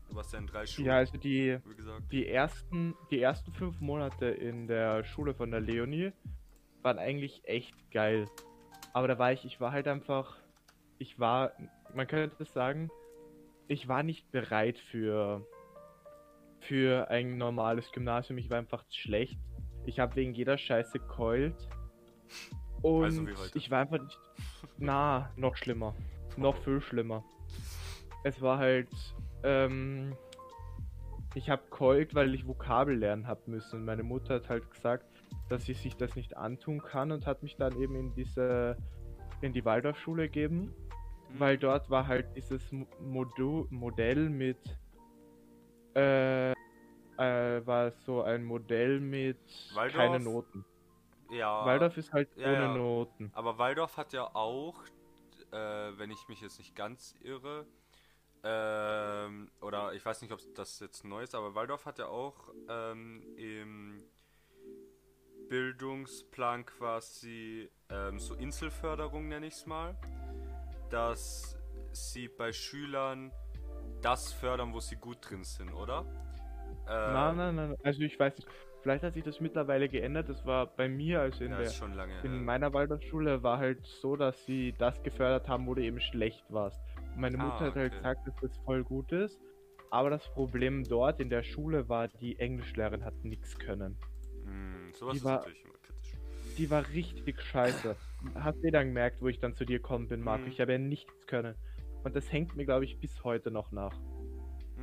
Du 0.09 0.15
warst 0.15 0.33
ja 0.33 0.39
in 0.39 0.45
drei 0.47 0.65
Schulen, 0.67 0.87
Ja, 0.87 0.97
also 0.97 1.17
die, 1.17 1.57
die 2.11 2.27
ersten, 2.27 2.93
die 3.09 3.21
ersten 3.21 3.51
fünf 3.53 3.79
Monate 3.81 4.25
in 4.27 4.67
der 4.67 5.03
Schule 5.03 5.33
von 5.33 5.49
der 5.49 5.61
Leonie 5.61 6.11
waren 6.83 6.99
eigentlich 6.99 7.41
echt 7.45 7.73
geil. 7.91 8.27
Aber 8.93 9.07
da 9.07 9.17
war 9.17 9.31
ich, 9.31 9.45
ich 9.45 9.59
war 9.59 9.71
halt 9.71 9.87
einfach, 9.87 10.37
ich 10.99 11.19
war, 11.19 11.51
man 11.93 12.07
könnte 12.07 12.35
das 12.39 12.53
sagen, 12.53 12.89
ich 13.67 13.87
war 13.87 14.03
nicht 14.03 14.31
bereit 14.31 14.77
für, 14.77 15.45
für 16.59 17.09
ein 17.09 17.37
normales 17.37 17.91
Gymnasium. 17.91 18.37
Ich 18.37 18.49
war 18.49 18.57
einfach 18.57 18.83
schlecht. 18.89 19.39
Ich 19.85 19.99
habe 19.99 20.15
wegen 20.15 20.33
jeder 20.33 20.57
Scheiße 20.57 20.99
keult. 20.99 21.55
Und 22.81 23.03
Also 23.03 23.25
ich 23.55 23.71
war 23.71 23.81
einfach 23.81 24.01
nicht, 24.01 24.19
na, 24.77 25.31
noch 25.35 25.55
schlimmer. 25.55 25.95
Noch 26.35 26.57
viel 26.57 26.81
schlimmer. 26.81 27.23
Es 28.23 28.41
war 28.41 28.57
halt, 28.57 28.89
ähm, 29.43 30.15
ich 31.33 31.49
habe 31.49 31.63
keult, 31.69 32.15
weil 32.15 32.33
ich 32.35 32.47
Vokabel 32.47 32.97
lernen 32.97 33.27
hab 33.27 33.47
müssen. 33.47 33.85
Meine 33.85 34.03
Mutter 34.03 34.35
hat 34.35 34.49
halt 34.49 34.69
gesagt, 34.71 35.05
dass 35.49 35.65
sie 35.65 35.73
sich 35.73 35.95
das 35.95 36.15
nicht 36.15 36.37
antun 36.37 36.81
kann 36.81 37.11
und 37.11 37.25
hat 37.25 37.43
mich 37.43 37.55
dann 37.55 37.79
eben 37.81 37.95
in 37.95 38.13
diese, 38.13 38.77
in 39.41 39.53
die 39.53 39.65
Waldorfschule 39.65 40.23
gegeben. 40.23 40.73
Weil 41.29 41.57
dort 41.57 41.89
war 41.89 42.07
halt 42.07 42.27
dieses 42.35 42.71
Mo- 42.71 42.87
Modu 42.99 43.67
Modell 43.69 44.29
mit, 44.29 44.57
äh, 45.95 46.51
äh, 46.51 47.65
war 47.65 47.91
so 47.91 48.21
ein 48.21 48.43
Modell 48.43 48.99
mit 48.99 49.37
Waldorf? 49.73 49.95
keine 49.95 50.19
Noten. 50.19 50.65
ja, 51.29 51.65
Waldorf 51.65 51.97
ist 51.97 52.13
halt 52.13 52.29
ja, 52.37 52.51
ohne 52.51 52.63
ja. 52.63 52.73
Noten. 52.75 53.31
aber 53.33 53.57
Waldorf 53.57 53.97
hat 53.97 54.13
ja 54.13 54.23
auch, 54.35 54.83
äh, 55.51 55.57
wenn 55.97 56.11
ich 56.11 56.27
mich 56.27 56.41
jetzt 56.41 56.59
nicht 56.59 56.75
ganz 56.75 57.15
irre, 57.21 57.65
ähm, 58.43 59.49
oder 59.61 59.93
ich 59.93 60.05
weiß 60.05 60.21
nicht, 60.21 60.31
ob 60.31 60.39
das 60.55 60.79
jetzt 60.79 61.03
neu 61.03 61.23
ist, 61.23 61.35
aber 61.35 61.55
Waldorf 61.55 61.85
hat 61.85 61.99
ja 61.99 62.07
auch 62.07 62.53
ähm, 62.69 63.25
im 63.35 64.03
Bildungsplan 65.49 66.65
quasi 66.65 67.69
ähm, 67.89 68.19
so 68.19 68.35
Inselförderung, 68.35 69.27
nenne 69.27 69.47
ich 69.47 69.55
es 69.55 69.65
mal, 69.65 69.95
dass 70.89 71.57
sie 71.91 72.27
bei 72.27 72.51
Schülern 72.51 73.31
das 74.01 74.31
fördern, 74.33 74.73
wo 74.73 74.79
sie 74.79 74.95
gut 74.95 75.17
drin 75.29 75.43
sind, 75.43 75.73
oder? 75.73 76.05
Äh, 76.87 76.91
Nein, 77.13 77.35
nein, 77.37 77.55
nein. 77.55 77.75
Also 77.83 78.01
ich 78.01 78.19
weiß 78.19 78.35
nicht. 78.37 78.47
Vielleicht 78.83 79.03
hat 79.03 79.15
sich 79.15 79.23
das 79.23 79.41
mittlerweile 79.41 79.89
geändert. 79.89 80.29
Das 80.29 80.45
war 80.45 80.67
bei 80.67 80.87
mir, 80.87 81.19
also 81.21 81.43
in 81.43 81.51
Ja, 81.51 81.57
der 81.57 81.87
lange 81.95 82.13
in 82.23 82.31
her. 82.31 82.41
meiner 82.41 82.73
Waldorfschule 82.73 83.41
war 83.43 83.57
halt 83.57 83.85
so, 83.85 84.15
dass 84.15 84.45
sie 84.45 84.73
das 84.77 85.01
gefördert 85.03 85.49
haben, 85.49 85.65
wo 85.67 85.73
du 85.73 85.81
eben 85.83 85.99
schlecht 85.99 86.45
warst. 86.49 86.79
Meine 87.15 87.37
Ah, 87.39 87.43
Mutter 87.43 87.65
hat 87.65 87.75
halt 87.75 87.87
okay. 87.91 87.97
gesagt, 87.97 88.27
dass 88.27 88.35
das 88.41 88.57
voll 88.59 88.83
gut 88.83 89.11
ist. 89.11 89.39
Aber 89.89 90.09
das 90.09 90.29
Problem 90.33 90.83
dort 90.83 91.19
in 91.19 91.29
der 91.29 91.43
Schule 91.43 91.89
war, 91.89 92.07
die 92.07 92.37
Englischlehrerin 92.39 93.03
hat 93.03 93.15
nichts 93.23 93.57
können. 93.57 93.97
Hm, 94.45 94.91
sowas 94.93 95.13
die 95.13 95.17
ist 95.17 95.25
war- 95.25 95.37
natürlich. 95.39 95.63
Die 96.57 96.69
war 96.69 96.87
richtig 96.89 97.41
scheiße. 97.41 97.97
Hast 98.35 98.63
du 98.63 98.71
dann 98.71 98.87
gemerkt, 98.87 99.21
wo 99.21 99.27
ich 99.27 99.39
dann 99.39 99.55
zu 99.55 99.65
dir 99.65 99.77
gekommen 99.79 100.07
bin, 100.07 100.21
Marco? 100.21 100.47
Mhm. 100.47 100.51
Ich 100.51 100.59
habe 100.59 100.73
ja 100.73 100.77
nichts 100.77 101.25
können. 101.27 101.55
Und 102.03 102.15
das 102.15 102.31
hängt 102.31 102.55
mir, 102.55 102.65
glaube 102.65 102.85
ich, 102.85 102.99
bis 102.99 103.23
heute 103.23 103.51
noch 103.51 103.71
nach. 103.71 103.99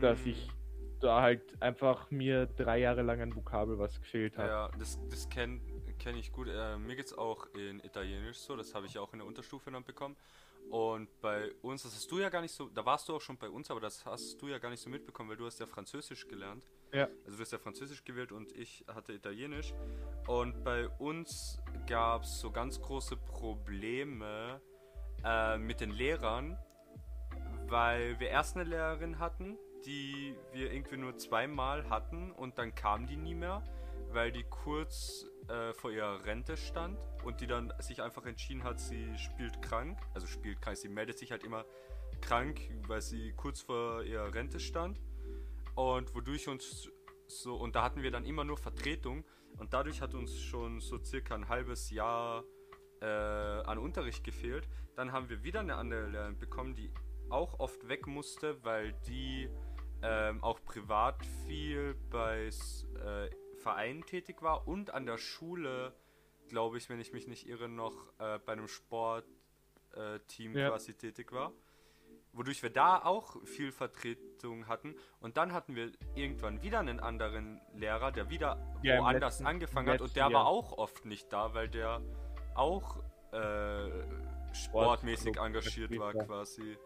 Dass 0.00 0.24
Hm, 0.24 0.26
ich 0.26 0.56
da 1.00 1.22
halt 1.22 1.60
einfach 1.62 2.10
mir 2.10 2.46
drei 2.46 2.78
Jahre 2.80 3.02
lang 3.02 3.20
ein 3.20 3.34
Vokabel 3.36 3.78
was 3.78 4.00
gefehlt 4.00 4.38
hat. 4.38 4.52
Ja, 4.52 4.68
das, 4.78 4.98
das 5.08 5.28
kenne 5.28 5.60
kenn 5.98 6.16
ich 6.16 6.32
gut. 6.32 6.48
Äh, 6.48 6.76
mir 6.78 6.96
geht's 6.96 7.12
auch 7.16 7.46
in 7.54 7.80
Italienisch 7.80 8.38
so, 8.38 8.56
das 8.56 8.74
habe 8.74 8.86
ich 8.86 8.98
auch 8.98 9.12
in 9.12 9.20
der 9.20 9.28
Unterstufe 9.28 9.70
dann 9.70 9.84
bekommen. 9.84 10.16
Und 10.70 11.08
bei 11.20 11.52
uns, 11.62 11.82
das 11.84 11.94
hast 11.94 12.10
du 12.10 12.18
ja 12.18 12.30
gar 12.30 12.40
nicht 12.40 12.52
so, 12.54 12.68
da 12.68 12.84
warst 12.84 13.08
du 13.08 13.14
auch 13.14 13.20
schon 13.20 13.38
bei 13.38 13.48
uns, 13.48 13.70
aber 13.70 13.80
das 13.80 14.04
hast 14.06 14.40
du 14.42 14.48
ja 14.48 14.58
gar 14.58 14.70
nicht 14.70 14.80
so 14.80 14.90
mitbekommen, 14.90 15.30
weil 15.30 15.36
du 15.36 15.46
hast 15.46 15.60
ja 15.60 15.66
Französisch 15.66 16.26
gelernt. 16.26 16.66
Ja. 16.94 17.08
Also 17.24 17.36
du 17.36 17.42
hast 17.42 17.50
ja 17.50 17.58
Französisch 17.58 18.04
gewählt 18.04 18.30
und 18.30 18.52
ich 18.52 18.84
hatte 18.86 19.12
Italienisch. 19.12 19.74
Und 20.28 20.62
bei 20.62 20.88
uns 20.88 21.60
gab 21.88 22.22
es 22.22 22.38
so 22.38 22.52
ganz 22.52 22.80
große 22.80 23.16
Probleme 23.16 24.60
äh, 25.24 25.58
mit 25.58 25.80
den 25.80 25.90
Lehrern, 25.90 26.56
weil 27.66 28.18
wir 28.20 28.28
erst 28.28 28.56
eine 28.56 28.64
Lehrerin 28.64 29.18
hatten, 29.18 29.58
die 29.84 30.36
wir 30.52 30.72
irgendwie 30.72 30.96
nur 30.96 31.18
zweimal 31.18 31.90
hatten 31.90 32.30
und 32.30 32.58
dann 32.58 32.74
kam 32.76 33.08
die 33.08 33.16
nie 33.16 33.34
mehr, 33.34 33.64
weil 34.12 34.30
die 34.30 34.44
kurz 34.44 35.26
äh, 35.48 35.74
vor 35.74 35.90
ihrer 35.90 36.24
Rente 36.24 36.56
stand 36.56 36.96
und 37.24 37.40
die 37.40 37.48
dann 37.48 37.72
sich 37.80 38.02
einfach 38.02 38.24
entschieden 38.24 38.62
hat, 38.62 38.78
sie 38.78 39.18
spielt 39.18 39.60
krank, 39.62 39.98
also 40.14 40.28
spielt 40.28 40.62
krank, 40.62 40.76
sie 40.76 40.88
meldet 40.88 41.18
sich 41.18 41.32
halt 41.32 41.42
immer 41.42 41.64
krank, 42.20 42.60
weil 42.86 43.02
sie 43.02 43.32
kurz 43.32 43.60
vor 43.60 44.04
ihrer 44.04 44.32
Rente 44.32 44.60
stand 44.60 45.00
und 45.74 46.14
wodurch 46.14 46.48
uns 46.48 46.90
so, 47.26 47.56
und 47.56 47.74
da 47.74 47.82
hatten 47.82 48.02
wir 48.02 48.10
dann 48.10 48.24
immer 48.24 48.44
nur 48.44 48.56
Vertretung 48.56 49.24
und 49.58 49.72
dadurch 49.72 50.00
hat 50.00 50.14
uns 50.14 50.38
schon 50.40 50.80
so 50.80 51.02
circa 51.02 51.34
ein 51.34 51.48
halbes 51.48 51.90
Jahr 51.90 52.44
äh, 53.00 53.06
an 53.06 53.78
Unterricht 53.78 54.24
gefehlt. 54.24 54.68
Dann 54.94 55.12
haben 55.12 55.28
wir 55.28 55.42
wieder 55.42 55.60
eine 55.60 55.76
andere 55.76 56.08
Lehrerin 56.08 56.38
bekommen, 56.38 56.74
die 56.74 56.92
auch 57.30 57.58
oft 57.58 57.88
weg 57.88 58.06
musste, 58.06 58.62
weil 58.64 58.92
die 59.06 59.48
ähm, 60.02 60.42
auch 60.44 60.62
privat 60.64 61.24
viel 61.46 61.94
bei 62.10 62.46
äh, 62.46 63.30
Vereinen 63.56 64.04
tätig 64.04 64.42
war 64.42 64.68
und 64.68 64.90
an 64.92 65.06
der 65.06 65.16
Schule, 65.18 65.94
glaube 66.48 66.76
ich, 66.76 66.88
wenn 66.90 67.00
ich 67.00 67.12
mich 67.12 67.26
nicht 67.26 67.48
irre, 67.48 67.68
noch 67.68 68.12
äh, 68.18 68.38
bei 68.38 68.52
einem 68.52 68.68
Sportteam 68.68 69.24
äh, 69.96 70.60
Ja. 70.60 70.68
quasi 70.70 70.94
tätig 70.94 71.32
war. 71.32 71.52
Wodurch 72.34 72.62
wir 72.62 72.70
da 72.70 72.98
auch 73.04 73.36
viel 73.44 73.70
Vertretung 73.72 74.66
hatten. 74.66 74.94
Und 75.20 75.36
dann 75.36 75.52
hatten 75.52 75.74
wir 75.76 75.92
irgendwann 76.14 76.62
wieder 76.62 76.80
einen 76.80 76.98
anderen 77.00 77.60
Lehrer, 77.74 78.10
der 78.12 78.28
wieder 78.28 78.58
Ja, 78.82 78.98
woanders 79.00 79.34
letzten- 79.34 79.46
angefangen 79.46 79.88
hat. 79.90 80.00
Und 80.00 80.16
der 80.16 80.24
Jahr. 80.24 80.32
war 80.32 80.46
auch 80.46 80.76
oft 80.76 81.04
nicht 81.04 81.32
da, 81.32 81.54
weil 81.54 81.68
der 81.68 82.00
auch 82.56 82.98
äh, 83.32 83.90
sportmäßig 84.52 85.34
Sportclub 85.34 85.46
engagiert 85.46 85.98
war, 85.98 86.14
war. 86.14 86.24
quasi. 86.24 86.76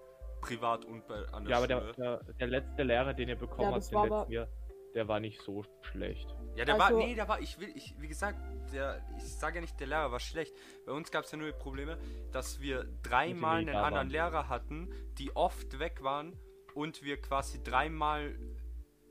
Privat 0.40 0.84
und 0.84 1.06
bei, 1.08 1.16
an 1.32 1.44
der 1.44 1.50
Ja, 1.50 1.56
aber 1.64 1.66
Schule. 1.66 1.92
der, 1.96 2.16
der, 2.24 2.34
der 2.34 2.46
letzte 2.46 2.82
Lehrer, 2.84 3.12
den 3.12 3.28
ihr 3.28 3.36
bekommen 3.36 3.62
Ja, 3.62 3.66
habt 3.68 3.76
im 3.76 3.80
letzten 3.80 3.96
aber- 3.96 4.30
Jahr, 4.30 4.46
der 4.94 5.06
war 5.08 5.20
nicht 5.20 5.40
so 5.42 5.64
schlecht. 5.82 6.28
Ja, 6.56 6.64
der 6.64 6.74
Also- 6.80 6.96
war, 6.96 7.04
nee, 7.04 7.14
der 7.14 7.28
war, 7.28 7.40
ich 7.40 7.58
will, 7.60 7.70
ich, 7.74 7.94
wie 8.00 8.08
gesagt, 8.08 8.38
der, 8.72 9.00
ich 9.16 9.24
sage 9.24 9.56
ja 9.56 9.60
nicht, 9.60 9.78
der 9.78 9.86
Lehrer 9.86 10.10
war 10.10 10.20
schlecht. 10.20 10.54
Bei 10.86 10.92
uns 10.92 11.10
gab 11.10 11.24
es 11.24 11.30
ja 11.30 11.38
nur 11.38 11.46
die 11.46 11.58
Probleme, 11.58 11.98
dass 12.32 12.60
wir 12.60 12.84
dreimal 13.02 13.58
einen 13.58 13.68
anderen 13.70 13.94
waren. 13.94 14.10
Lehrer 14.10 14.48
hatten, 14.48 14.90
die 15.18 15.34
oft 15.36 15.78
weg 15.78 16.02
waren 16.02 16.36
und 16.74 17.02
wir 17.02 17.20
quasi 17.20 17.62
dreimal 17.62 18.36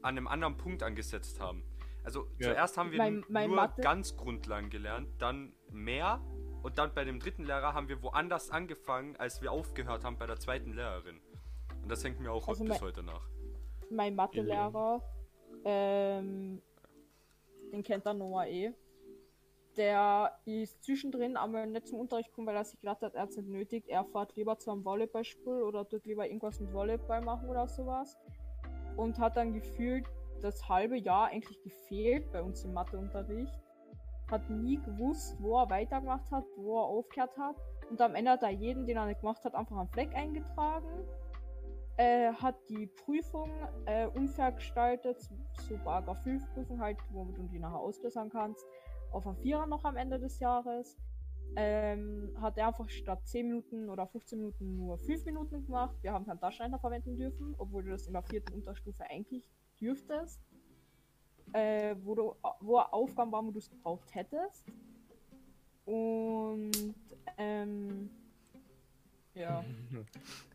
an 0.02 0.18
einem 0.18 0.28
anderen 0.28 0.58
Punkt 0.58 0.84
angesetzt 0.84 1.40
haben. 1.40 1.64
Also 2.04 2.28
Ja. 2.38 2.50
zuerst 2.52 2.78
haben 2.78 2.92
wir 2.92 2.98
Mein- 3.00 3.26
mein 3.28 3.48
nur 3.50 3.58
Mathe- 3.58 3.82
ganz 3.82 4.16
Grundlagen 4.16 4.70
gelernt, 4.70 5.10
dann 5.22 5.54
mehr 5.72 6.22
und 6.64 6.78
dann 6.78 6.94
bei 6.94 7.04
dem 7.04 7.20
dritten 7.20 7.44
Lehrer 7.44 7.74
haben 7.74 7.90
wir 7.90 8.02
woanders 8.02 8.50
angefangen, 8.50 9.16
als 9.18 9.42
wir 9.42 9.52
aufgehört 9.52 10.04
haben 10.06 10.18
bei 10.18 10.26
der 10.28 10.38
zweiten 10.40 10.74
Lehrerin. 10.74 11.20
Und 11.82 11.90
das 11.90 12.04
hängt 12.04 12.20
mir 12.20 12.32
auch 12.32 12.48
Also 12.48 12.64
bis 12.64 12.70
mein- 12.74 12.82
heute 12.82 13.04
nach. 13.04 13.28
mein 13.90 14.16
Mathelehrer, 14.16 15.02
ähm, 15.66 16.62
den 17.72 17.84
kennt 17.84 18.06
der 18.06 18.14
Noah 18.14 18.46
eh. 18.46 18.74
Der 19.76 20.40
ist 20.46 20.84
zwischendrin 20.84 21.38
einmal 21.38 21.68
nicht 21.68 21.88
zum 21.88 22.00
Unterricht 22.00 22.30
gekommen, 22.30 22.48
weil 22.48 22.56
er 22.56 22.66
sich 22.66 22.80
gedacht 22.80 23.02
hat, 23.02 23.14
er 23.14 23.24
hat 23.24 23.30
es 23.30 23.38
nicht 23.38 23.50
nötig. 23.50 23.84
Er 23.88 24.06
fährt 24.06 24.36
lieber 24.36 24.58
zu 24.58 24.72
einem 24.72 24.84
Volleyballspiel 24.84 25.62
oder 25.62 25.88
tut 25.88 26.06
lieber 26.06 26.26
irgendwas 26.26 26.60
mit 26.60 26.74
Volleyball 26.74 27.22
machen 27.22 27.48
oder 27.48 27.68
sowas. 27.68 28.18
Und 28.96 29.20
hat 29.20 29.38
dann 29.38 29.54
gefühlt 29.54 30.06
das 30.42 30.68
halbe 30.68 30.98
Jahr 30.98 31.28
eigentlich 31.28 31.62
gefehlt 31.62 32.32
bei 32.32 32.42
uns 32.42 32.64
im 32.64 32.74
Matheunterricht. 32.74 33.54
Hat 34.32 34.50
nie 34.50 34.78
gewusst, 34.78 35.38
wo 35.40 35.60
er 35.60 35.70
weitergemacht 35.70 36.32
hat, 36.32 36.46
wo 36.56 36.80
er 36.80 36.86
aufgehört 36.86 37.38
hat. 37.38 37.56
Und 37.92 38.02
am 38.02 38.16
Ende 38.16 38.32
hat 38.32 38.44
er 38.44 38.50
jeden, 38.50 38.88
den 38.88 38.98
er 38.98 39.06
nicht 39.06 39.22
gemacht 39.22 39.44
hat, 39.44 39.54
einfach 39.54 39.78
einen 39.78 39.90
Fleck 39.90 40.14
eingetragen 40.16 41.06
äh, 41.98 42.32
hat 42.32 42.56
die 42.70 42.88
Prüfung 42.88 43.52
äh, 43.86 44.08
unfair 44.08 44.52
gestaltet, 44.52 45.20
so 45.68 45.78
Paragraph 45.84 46.22
5 46.24 46.54
Prüfung 46.54 46.80
halt, 46.80 46.98
womit 47.12 47.38
du 47.38 47.44
die 47.44 47.60
nachher 47.60 47.80
ausbessern 47.80 48.30
kannst, 48.30 48.66
auf 49.12 49.26
ein 49.28 49.36
Vierer 49.38 49.66
noch 49.66 49.84
am 49.84 49.98
Ende 49.98 50.20
des 50.20 50.40
Jahres. 50.40 50.98
Ähm, 51.56 52.36
hat 52.40 52.58
er 52.58 52.68
einfach 52.68 52.90
statt 52.90 53.26
10 53.26 53.48
Minuten 53.48 53.90
oder 53.90 54.06
15 54.06 54.38
Minuten 54.38 54.76
nur 54.76 54.98
5 54.98 55.26
Minuten 55.26 55.66
gemacht. 55.66 55.96
Wir 56.02 56.12
haben 56.12 56.26
keinen 56.26 56.40
Taschenrechner 56.40 56.78
verwenden 56.78 57.18
dürfen, 57.18 57.56
obwohl 57.58 57.84
du 57.84 57.92
das 57.92 58.06
in 58.06 58.14
der 58.14 58.22
vierten 58.22 58.54
Unterstufe 58.54 59.04
eigentlich 59.10 59.50
dürftest. 59.80 60.42
Äh, 61.54 61.96
wo, 62.04 62.14
du, 62.14 62.36
wo 62.60 62.78
Aufgaben 62.80 63.32
waren, 63.32 63.48
wo 63.48 63.52
du 63.52 63.60
es 63.60 63.70
gebraucht 63.70 64.14
hättest. 64.14 64.66
Und 65.86 66.94
ähm, 67.38 68.10
ja. 69.34 69.64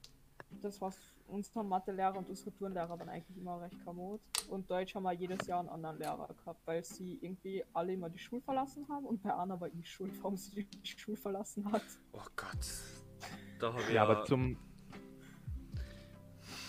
Das 0.60 0.80
war's. 0.80 1.11
Unser 1.32 1.62
Mathelehrer 1.62 2.18
und 2.18 2.28
unsere 2.28 2.52
Turnlehrer 2.52 2.90
waren 2.90 3.08
eigentlich 3.08 3.38
immer 3.38 3.58
recht 3.62 3.82
kamot. 3.86 4.20
Und 4.50 4.70
Deutsch 4.70 4.94
haben 4.94 5.04
wir 5.04 5.12
jedes 5.12 5.46
Jahr 5.46 5.60
einen 5.60 5.70
anderen 5.70 5.98
Lehrer 5.98 6.28
gehabt, 6.28 6.60
weil 6.66 6.84
sie 6.84 7.18
irgendwie 7.22 7.64
alle 7.72 7.94
immer 7.94 8.10
die 8.10 8.18
Schule 8.18 8.42
verlassen 8.42 8.86
haben. 8.90 9.06
Und 9.06 9.22
bei 9.22 9.32
Anna 9.32 9.58
war 9.58 9.68
ich 9.68 9.90
schuld, 9.90 10.12
warum 10.22 10.36
sie 10.36 10.64
die 10.64 10.86
Schule 10.86 11.16
verlassen 11.16 11.72
hat. 11.72 11.82
Oh 12.12 12.20
Gott. 12.36 13.78
Ja, 13.90 14.02
aber 14.02 14.24
zum. 14.24 14.58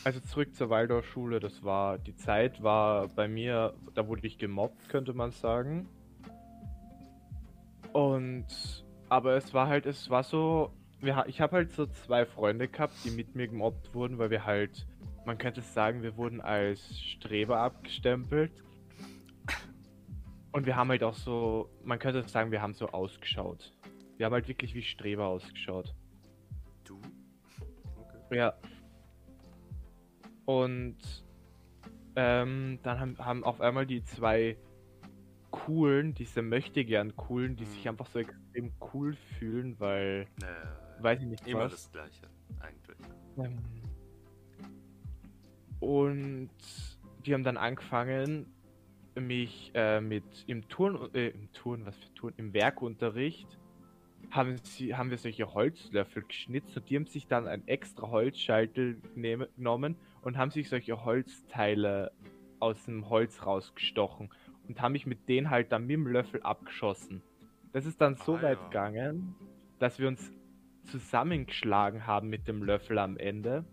Also 0.06 0.22
zurück 0.22 0.56
zur 0.56 0.70
Waldorfschule, 0.70 1.42
das 1.42 1.62
war. 1.64 1.98
Die 1.98 2.16
Zeit 2.16 2.64
war 2.64 3.10
bei 3.10 3.28
mir, 3.28 3.74
da 3.96 4.08
wurde 4.08 4.26
ich 4.26 4.38
gemobbt, 4.38 4.88
könnte 4.88 5.14
man 5.14 5.32
sagen. 5.32 5.90
Und. 7.92 8.86
Aber 9.10 9.36
es 9.36 9.54
war 9.54 9.68
halt, 9.68 9.86
es 9.86 10.10
war 10.10 10.24
so. 10.24 10.72
Wir, 11.04 11.26
ich 11.28 11.42
habe 11.42 11.58
halt 11.58 11.72
so 11.74 11.86
zwei 11.86 12.26
Freunde 12.26 12.68
gehabt, 12.70 12.94
die 13.04 13.12
mit 13.12 13.36
mir 13.36 13.48
gemobbt 13.48 13.94
wurden, 13.94 14.18
weil 14.18 14.30
wir 14.30 14.46
halt. 14.46 14.88
Man 15.26 15.38
könnte 15.38 15.62
sagen, 15.62 16.02
wir 16.02 16.18
wurden 16.18 16.42
als 16.42 17.00
Streber 17.00 17.60
abgestempelt. 17.60 18.52
Und 20.52 20.66
wir 20.66 20.76
haben 20.76 20.90
halt 20.90 21.04
auch 21.04 21.14
so. 21.14 21.70
Man 21.84 22.00
könnte 22.00 22.24
sagen, 22.28 22.52
wir 22.52 22.62
haben 22.62 22.74
so 22.74 22.88
ausgeschaut. 22.90 23.74
Wir 24.18 24.26
haben 24.26 24.34
halt 24.34 24.48
wirklich 24.48 24.74
wie 24.76 24.82
Streber 24.82 25.26
ausgeschaut. 25.26 25.94
Du? 26.86 27.00
Okay. 27.98 28.38
Ja. 28.38 28.54
Und 30.46 30.98
ähm, 32.16 32.80
dann 32.84 33.00
haben, 33.00 33.18
haben 33.18 33.44
auf 33.44 33.60
einmal 33.60 33.86
die 33.86 34.04
zwei 34.04 34.58
coolen, 35.52 36.14
diese 36.14 36.42
möchte 36.42 36.84
gern 36.86 37.16
coolen, 37.16 37.56
die 37.56 37.66
sich 37.66 37.84
Mhm. 37.86 37.92
einfach 37.92 38.08
so 38.08 38.20
extrem 38.20 38.72
cool 38.94 39.16
fühlen, 39.38 39.80
weil, 39.80 40.28
Äh, 40.42 40.83
weiß 41.00 41.22
ich 41.22 41.28
nicht 41.28 41.48
immer 41.48 41.62
was. 41.66 41.72
das 41.72 41.92
Gleiche, 41.92 42.28
eigentlich. 42.60 42.98
Ähm, 43.38 43.60
Und 45.80 46.50
die 47.26 47.34
haben 47.34 47.44
dann 47.44 47.58
angefangen, 47.58 48.48
mich 49.16 49.72
äh, 49.76 50.02
mit 50.02 50.24
im 50.48 50.68
Turn, 50.70 51.10
äh, 51.14 51.30
im 51.30 51.52
Turn, 51.54 51.86
was 51.86 51.96
für 51.98 52.14
Turn, 52.16 52.34
im 52.38 52.54
Werkunterricht 52.54 53.60
haben 54.32 54.58
sie, 54.58 54.96
haben 54.96 55.12
wir 55.12 55.18
solche 55.20 55.54
Holzlöffel 55.54 56.24
geschnitzt 56.24 56.76
und 56.78 56.90
die 56.90 56.96
haben 56.96 57.06
sich 57.06 57.28
dann 57.28 57.48
ein 57.48 57.68
extra 57.68 58.08
Holzschaltel 58.10 59.00
nehm- 59.16 59.46
genommen 59.56 59.98
und 60.22 60.38
haben 60.38 60.50
sich 60.50 60.70
solche 60.70 61.04
Holzteile 61.06 62.12
aus 62.60 62.86
dem 62.86 63.10
Holz 63.10 63.46
rausgestochen 63.46 64.32
und 64.68 64.82
haben 64.82 64.94
mich 64.94 65.06
mit 65.06 65.28
denen 65.30 65.50
halt 65.52 65.72
dann 65.72 65.84
mit 65.86 65.92
dem 65.96 66.08
Löffel 66.08 66.42
abgeschossen. 66.42 67.22
Das 67.74 67.86
ist 67.86 68.00
dann 68.02 68.16
so 68.16 68.36
Ah, 68.38 68.42
weit 68.42 68.58
ja. 68.58 68.66
gegangen, 68.70 69.36
dass 69.78 70.00
wir 70.00 70.08
uns 70.08 70.32
zusammengeschlagen 70.84 72.08
haben 72.08 72.30
mit 72.30 72.48
dem 72.48 72.64
Löffel 72.64 72.98
am 73.00 73.18
Ende, 73.18 73.66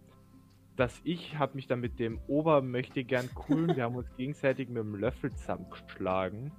dass 0.77 1.01
ich 1.05 1.39
habe 1.39 1.57
mich 1.57 1.67
dann 1.67 1.81
mit 1.81 1.99
dem 1.99 2.19
Ober 2.27 2.63
möchte 2.63 3.05
gern 3.05 3.29
coolen, 3.35 3.77
wir 3.77 3.85
haben 3.85 3.97
uns 3.97 4.15
gegenseitig 4.17 4.69
mit 4.69 4.79
dem 4.79 4.95
Löffel 4.95 5.33
zusammengeschlagen, 5.33 6.53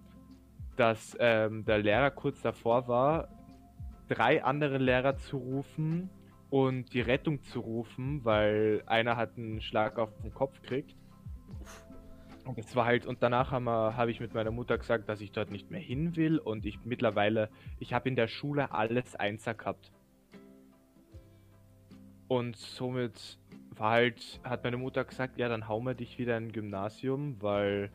dass 0.77 1.17
ähm, 1.19 1.65
der 1.65 1.79
Lehrer 1.79 2.11
kurz 2.11 2.41
davor 2.41 2.87
war, 2.87 3.29
drei 4.07 4.43
andere 4.43 4.77
Lehrer 4.77 5.17
zu 5.17 5.37
rufen 5.37 6.09
und 6.49 6.93
die 6.93 7.01
Rettung 7.01 7.41
zu 7.43 7.61
rufen, 7.61 8.23
weil 8.25 8.83
einer 8.85 9.15
hat 9.15 9.37
einen 9.37 9.61
Schlag 9.61 9.97
auf 9.97 10.09
den 10.21 10.33
Kopf 10.33 10.61
gekriegt. 10.61 10.95
Und 12.45 12.57
das 12.57 12.75
war 12.75 12.85
halt, 12.85 13.05
und 13.05 13.23
danach 13.23 13.51
habe 13.51 13.95
hab 13.95 14.09
ich 14.09 14.19
mit 14.19 14.33
meiner 14.33 14.51
Mutter 14.51 14.77
gesagt, 14.77 15.07
dass 15.07 15.21
ich 15.21 15.31
dort 15.31 15.51
nicht 15.51 15.71
mehr 15.71 15.79
hin 15.79 16.15
will 16.15 16.39
und 16.39 16.65
ich 16.65 16.79
mittlerweile, 16.83 17.49
ich 17.79 17.93
habe 17.93 18.09
in 18.09 18.15
der 18.15 18.27
Schule 18.27 18.73
alles 18.73 19.15
Einser 19.15 19.53
gehabt. 19.53 19.91
Und 22.31 22.55
somit 22.55 23.37
war 23.75 23.91
halt, 23.91 24.39
hat 24.45 24.63
meine 24.63 24.77
Mutter 24.77 25.03
gesagt, 25.03 25.37
ja, 25.37 25.49
dann 25.49 25.67
hauen 25.67 25.83
wir 25.83 25.95
dich 25.95 26.17
wieder 26.17 26.37
in 26.37 26.45
ein 26.45 26.51
Gymnasium, 26.53 27.35
weil 27.41 27.91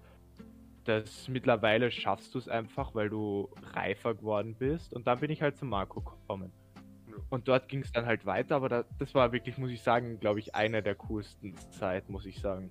das 0.84 1.26
mittlerweile 1.28 1.90
schaffst 1.90 2.34
du 2.34 2.38
es 2.38 2.46
einfach, 2.46 2.94
weil 2.94 3.08
du 3.08 3.48
reifer 3.72 4.14
geworden 4.14 4.54
bist. 4.54 4.92
Und 4.92 5.06
dann 5.06 5.20
bin 5.20 5.30
ich 5.30 5.40
halt 5.40 5.56
zu 5.56 5.64
Marco 5.64 6.02
gekommen. 6.02 6.52
Und 7.30 7.48
dort 7.48 7.66
ging 7.70 7.80
es 7.80 7.92
dann 7.92 8.04
halt 8.04 8.26
weiter, 8.26 8.56
aber 8.56 8.68
da, 8.68 8.84
das 8.98 9.14
war 9.14 9.32
wirklich, 9.32 9.56
muss 9.56 9.70
ich 9.70 9.80
sagen, 9.80 10.20
glaube 10.20 10.40
ich, 10.40 10.54
eine 10.54 10.82
der 10.82 10.96
coolsten 10.96 11.56
Zeit, 11.70 12.10
muss 12.10 12.26
ich 12.26 12.38
sagen. 12.38 12.70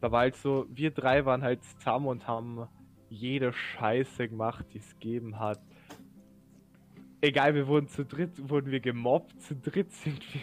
Da 0.00 0.10
war 0.12 0.20
halt 0.20 0.36
so, 0.36 0.64
wir 0.70 0.92
drei 0.92 1.26
waren 1.26 1.42
halt 1.42 1.62
zusammen 1.62 2.06
und 2.06 2.26
haben 2.26 2.66
jede 3.10 3.52
Scheiße 3.52 4.30
gemacht, 4.30 4.64
die 4.72 4.78
es 4.78 4.94
gegeben 4.94 5.38
hat. 5.38 5.60
Egal, 7.20 7.54
wir 7.54 7.66
wurden 7.66 7.88
zu 7.88 8.04
dritt, 8.04 8.48
wurden 8.48 8.70
wir 8.70 8.80
gemobbt, 8.80 9.40
zu 9.42 9.56
dritt 9.56 9.92
sind 9.92 10.20
wir. 10.34 10.42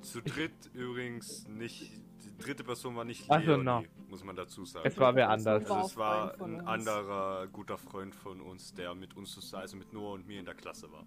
Zu 0.00 0.22
dritt 0.22 0.70
übrigens 0.74 1.46
nicht. 1.48 1.90
Die 2.24 2.36
dritte 2.44 2.64
Person 2.64 2.96
war 2.96 3.04
nicht 3.04 3.24
Ach 3.28 3.40
so, 3.40 3.56
Leonie, 3.56 3.64
no. 3.64 3.82
muss 4.08 4.22
man 4.24 4.36
dazu 4.36 4.64
sagen. 4.64 4.86
Es 4.86 4.98
war 4.98 5.14
wer 5.14 5.28
anders. 5.30 5.68
also 5.70 5.86
es 5.86 5.96
war 5.96 6.34
ein 6.40 6.54
uns. 6.54 6.66
anderer 6.66 7.46
guter 7.48 7.78
Freund 7.78 8.14
von 8.14 8.40
uns, 8.40 8.74
der 8.74 8.94
mit 8.94 9.16
uns 9.16 9.32
zusammen, 9.32 9.62
also 9.62 9.76
mit 9.76 9.92
Noah 9.92 10.14
und 10.14 10.26
mir 10.26 10.38
in 10.38 10.44
der 10.44 10.54
Klasse 10.54 10.90
war. 10.92 11.04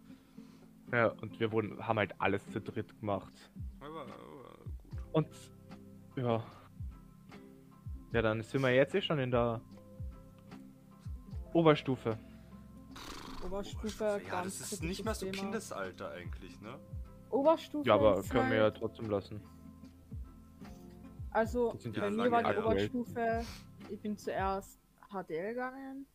Ja, 0.92 1.08
und 1.22 1.40
wir 1.40 1.52
wurden, 1.52 1.86
haben 1.88 2.00
halt 2.00 2.14
alles 2.20 2.46
zu 2.50 2.60
dritt 2.60 3.00
gemacht. 3.00 3.34
Aber, 3.80 4.02
aber 4.02 4.12
gut. 4.90 5.04
Und 5.14 5.28
ja. 6.18 6.44
Ja, 8.14 8.22
dann 8.22 8.42
sind 8.42 8.62
wir 8.62 8.72
jetzt 8.72 8.94
eh 8.94 9.02
schon 9.02 9.20
in 9.20 9.32
der 9.32 9.62
Oberstufe. 11.54 12.18
Oberstufe, 13.44 14.04
Ja, 14.24 14.30
ganz 14.30 14.60
das 14.60 14.74
ist 14.74 14.84
nicht 14.84 15.04
mehr 15.04 15.14
so 15.16 15.26
Thema. 15.26 15.38
Kindesalter 15.38 16.12
eigentlich, 16.12 16.60
ne? 16.62 16.80
Oberstufe. 17.30 17.88
Ja, 17.88 17.96
aber 17.96 18.22
können 18.24 18.50
wir 18.50 18.58
ja 18.58 18.64
halt- 18.64 18.78
trotzdem 18.78 19.10
lassen. 19.10 19.42
Also, 21.32 21.74
bei 21.96 22.10
mir 22.12 22.30
war 22.32 22.44
die. 22.44 22.60
Oberstufe, 22.60 23.46
ich 23.90 24.00
bin 24.02 24.18
zuerst 24.18 24.80
HTL 25.10 25.50
gegangen, 25.54 26.06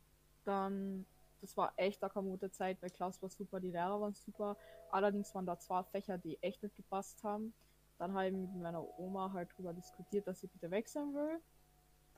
dann, 0.45 1.07
das 1.41 1.57
war 1.57 1.72
echt 1.77 2.03
eine 2.05 2.12
gute 2.12 2.51
Zeit, 2.51 2.81
weil 2.83 2.91
Klaus 2.91 3.20
war 3.22 3.31
super, 3.31 3.59
die 3.61 3.70
Lehrer 3.70 4.01
waren 4.01 4.12
super, 4.14 4.57
allerdings 4.91 5.35
waren 5.35 5.47
da 5.47 5.59
zwei 5.59 5.83
Fächer, 5.85 6.18
die 6.18 6.39
echt 6.43 6.62
nicht 6.62 6.77
gepasst 6.77 7.22
haben. 7.24 7.55
Dann 7.99 8.12
habe 8.12 8.27
ich 8.27 8.33
mit 8.35 8.55
meiner 8.57 8.85
Oma 8.99 9.33
halt 9.33 9.49
drüber 9.57 9.72
diskutiert, 9.72 10.27
dass 10.27 10.41
sie 10.41 10.49
bitte 10.49 10.70
wechseln 10.70 11.14
will. 11.14 11.41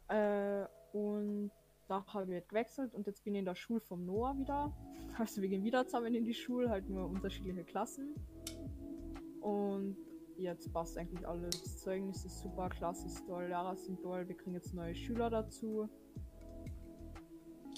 Äh, 0.08 0.66
und 0.92 1.52
ich 1.88 2.14
halt 2.14 2.48
gewechselt 2.48 2.94
und 2.94 3.06
jetzt 3.06 3.24
bin 3.24 3.34
ich 3.34 3.40
in 3.40 3.44
der 3.44 3.54
Schule 3.54 3.80
vom 3.80 4.04
Noah 4.04 4.36
wieder. 4.38 4.72
Also 5.18 5.42
wir 5.42 5.48
gehen 5.48 5.64
wieder 5.64 5.86
zusammen 5.86 6.14
in 6.14 6.24
die 6.24 6.34
Schule, 6.34 6.70
halt 6.70 6.88
nur 6.88 7.06
unterschiedliche 7.08 7.64
Klassen. 7.64 8.14
Und 9.40 9.96
jetzt 10.36 10.72
passt 10.72 10.98
eigentlich 10.98 11.26
alles. 11.26 11.62
Das 11.62 11.78
Zeugnis 11.78 12.24
ist 12.24 12.40
super, 12.40 12.68
Klasse 12.68 13.06
ist 13.06 13.26
toll, 13.26 13.46
Lehrer 13.46 13.76
sind 13.76 14.00
toll, 14.02 14.28
wir 14.28 14.36
kriegen 14.36 14.54
jetzt 14.54 14.74
neue 14.74 14.94
Schüler 14.94 15.30
dazu. 15.30 15.88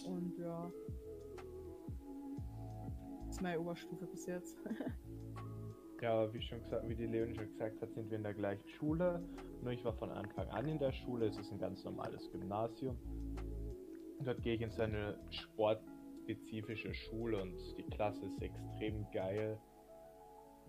Und 0.07 0.39
ja. 0.39 0.71
Das 3.27 3.37
ist 3.37 3.43
meine 3.43 3.61
Oberstufe 3.61 4.07
bis 4.07 4.27
jetzt. 4.27 4.59
Ja, 6.01 6.33
wie 6.33 6.41
schon 6.41 6.63
gesagt, 6.63 6.89
wie 6.89 6.95
die 6.95 7.07
Leonie 7.07 7.35
schon 7.35 7.47
gesagt 7.47 7.83
hat, 7.83 7.93
sind 7.93 8.09
wir 8.09 8.17
in 8.17 8.23
der 8.23 8.33
gleichen 8.33 8.67
Schule. 8.71 9.23
Nur 9.63 9.73
ich 9.73 9.85
war 9.85 9.93
von 9.93 10.11
Anfang 10.11 10.49
an 10.49 10.67
in 10.67 10.79
der 10.79 10.93
Schule. 10.93 11.27
Es 11.27 11.37
ist 11.37 11.53
ein 11.53 11.59
ganz 11.59 11.85
normales 11.85 12.31
Gymnasium. 12.31 12.97
Und 14.21 14.27
dort 14.27 14.43
gehe 14.43 14.55
ich 14.55 14.61
in 14.61 14.71
so 14.71 14.83
eine 14.83 15.19
sportspezifische 15.31 16.93
Schule 16.93 17.41
und 17.41 17.57
die 17.79 17.85
Klasse 17.85 18.27
ist 18.27 18.43
extrem 18.43 19.11
geil. 19.13 19.59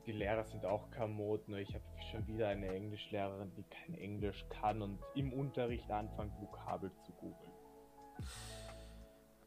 Die 0.05 0.13
Lehrer 0.13 0.45
sind 0.45 0.65
auch 0.65 0.89
kamot, 0.91 1.49
nur 1.49 1.57
ich 1.59 1.73
habe 1.73 1.83
schon 2.09 2.25
wieder 2.27 2.47
eine 2.47 2.69
Englischlehrerin, 2.69 3.51
die 3.55 3.63
kein 3.63 3.95
Englisch 3.95 4.45
kann 4.47 4.81
und 4.81 4.99
im 5.15 5.33
Unterricht 5.33 5.91
anfängt, 5.91 6.31
Vokabel 6.39 6.93
zu 7.05 7.11
googeln. 7.11 7.51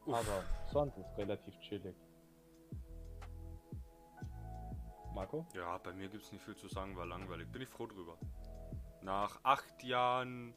Uff. 0.04 0.14
Aber 0.18 0.44
sonst 0.70 0.98
ist 0.98 1.16
relativ 1.16 1.58
chillig. 1.60 1.96
Marco? 5.14 5.46
Ja, 5.54 5.78
bei 5.78 5.94
mir 5.94 6.10
gibt 6.10 6.24
es 6.24 6.30
nicht 6.30 6.44
viel 6.44 6.56
zu 6.56 6.68
sagen, 6.68 6.94
war 6.94 7.06
langweilig. 7.06 7.50
Bin 7.50 7.62
ich 7.62 7.70
froh 7.70 7.86
drüber. 7.86 8.18
Nach 9.00 9.40
acht 9.44 9.82
Jahren 9.82 10.52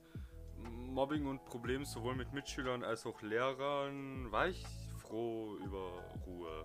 Mobbing 0.63 1.25
und 1.25 1.45
Problemen 1.45 1.85
sowohl 1.85 2.15
mit 2.15 2.33
Mitschülern 2.33 2.83
als 2.83 3.05
auch 3.05 3.21
Lehrern 3.21 4.31
war 4.31 4.47
ich 4.47 4.65
froh 5.01 5.57
über 5.63 6.03
Ruhe. 6.25 6.63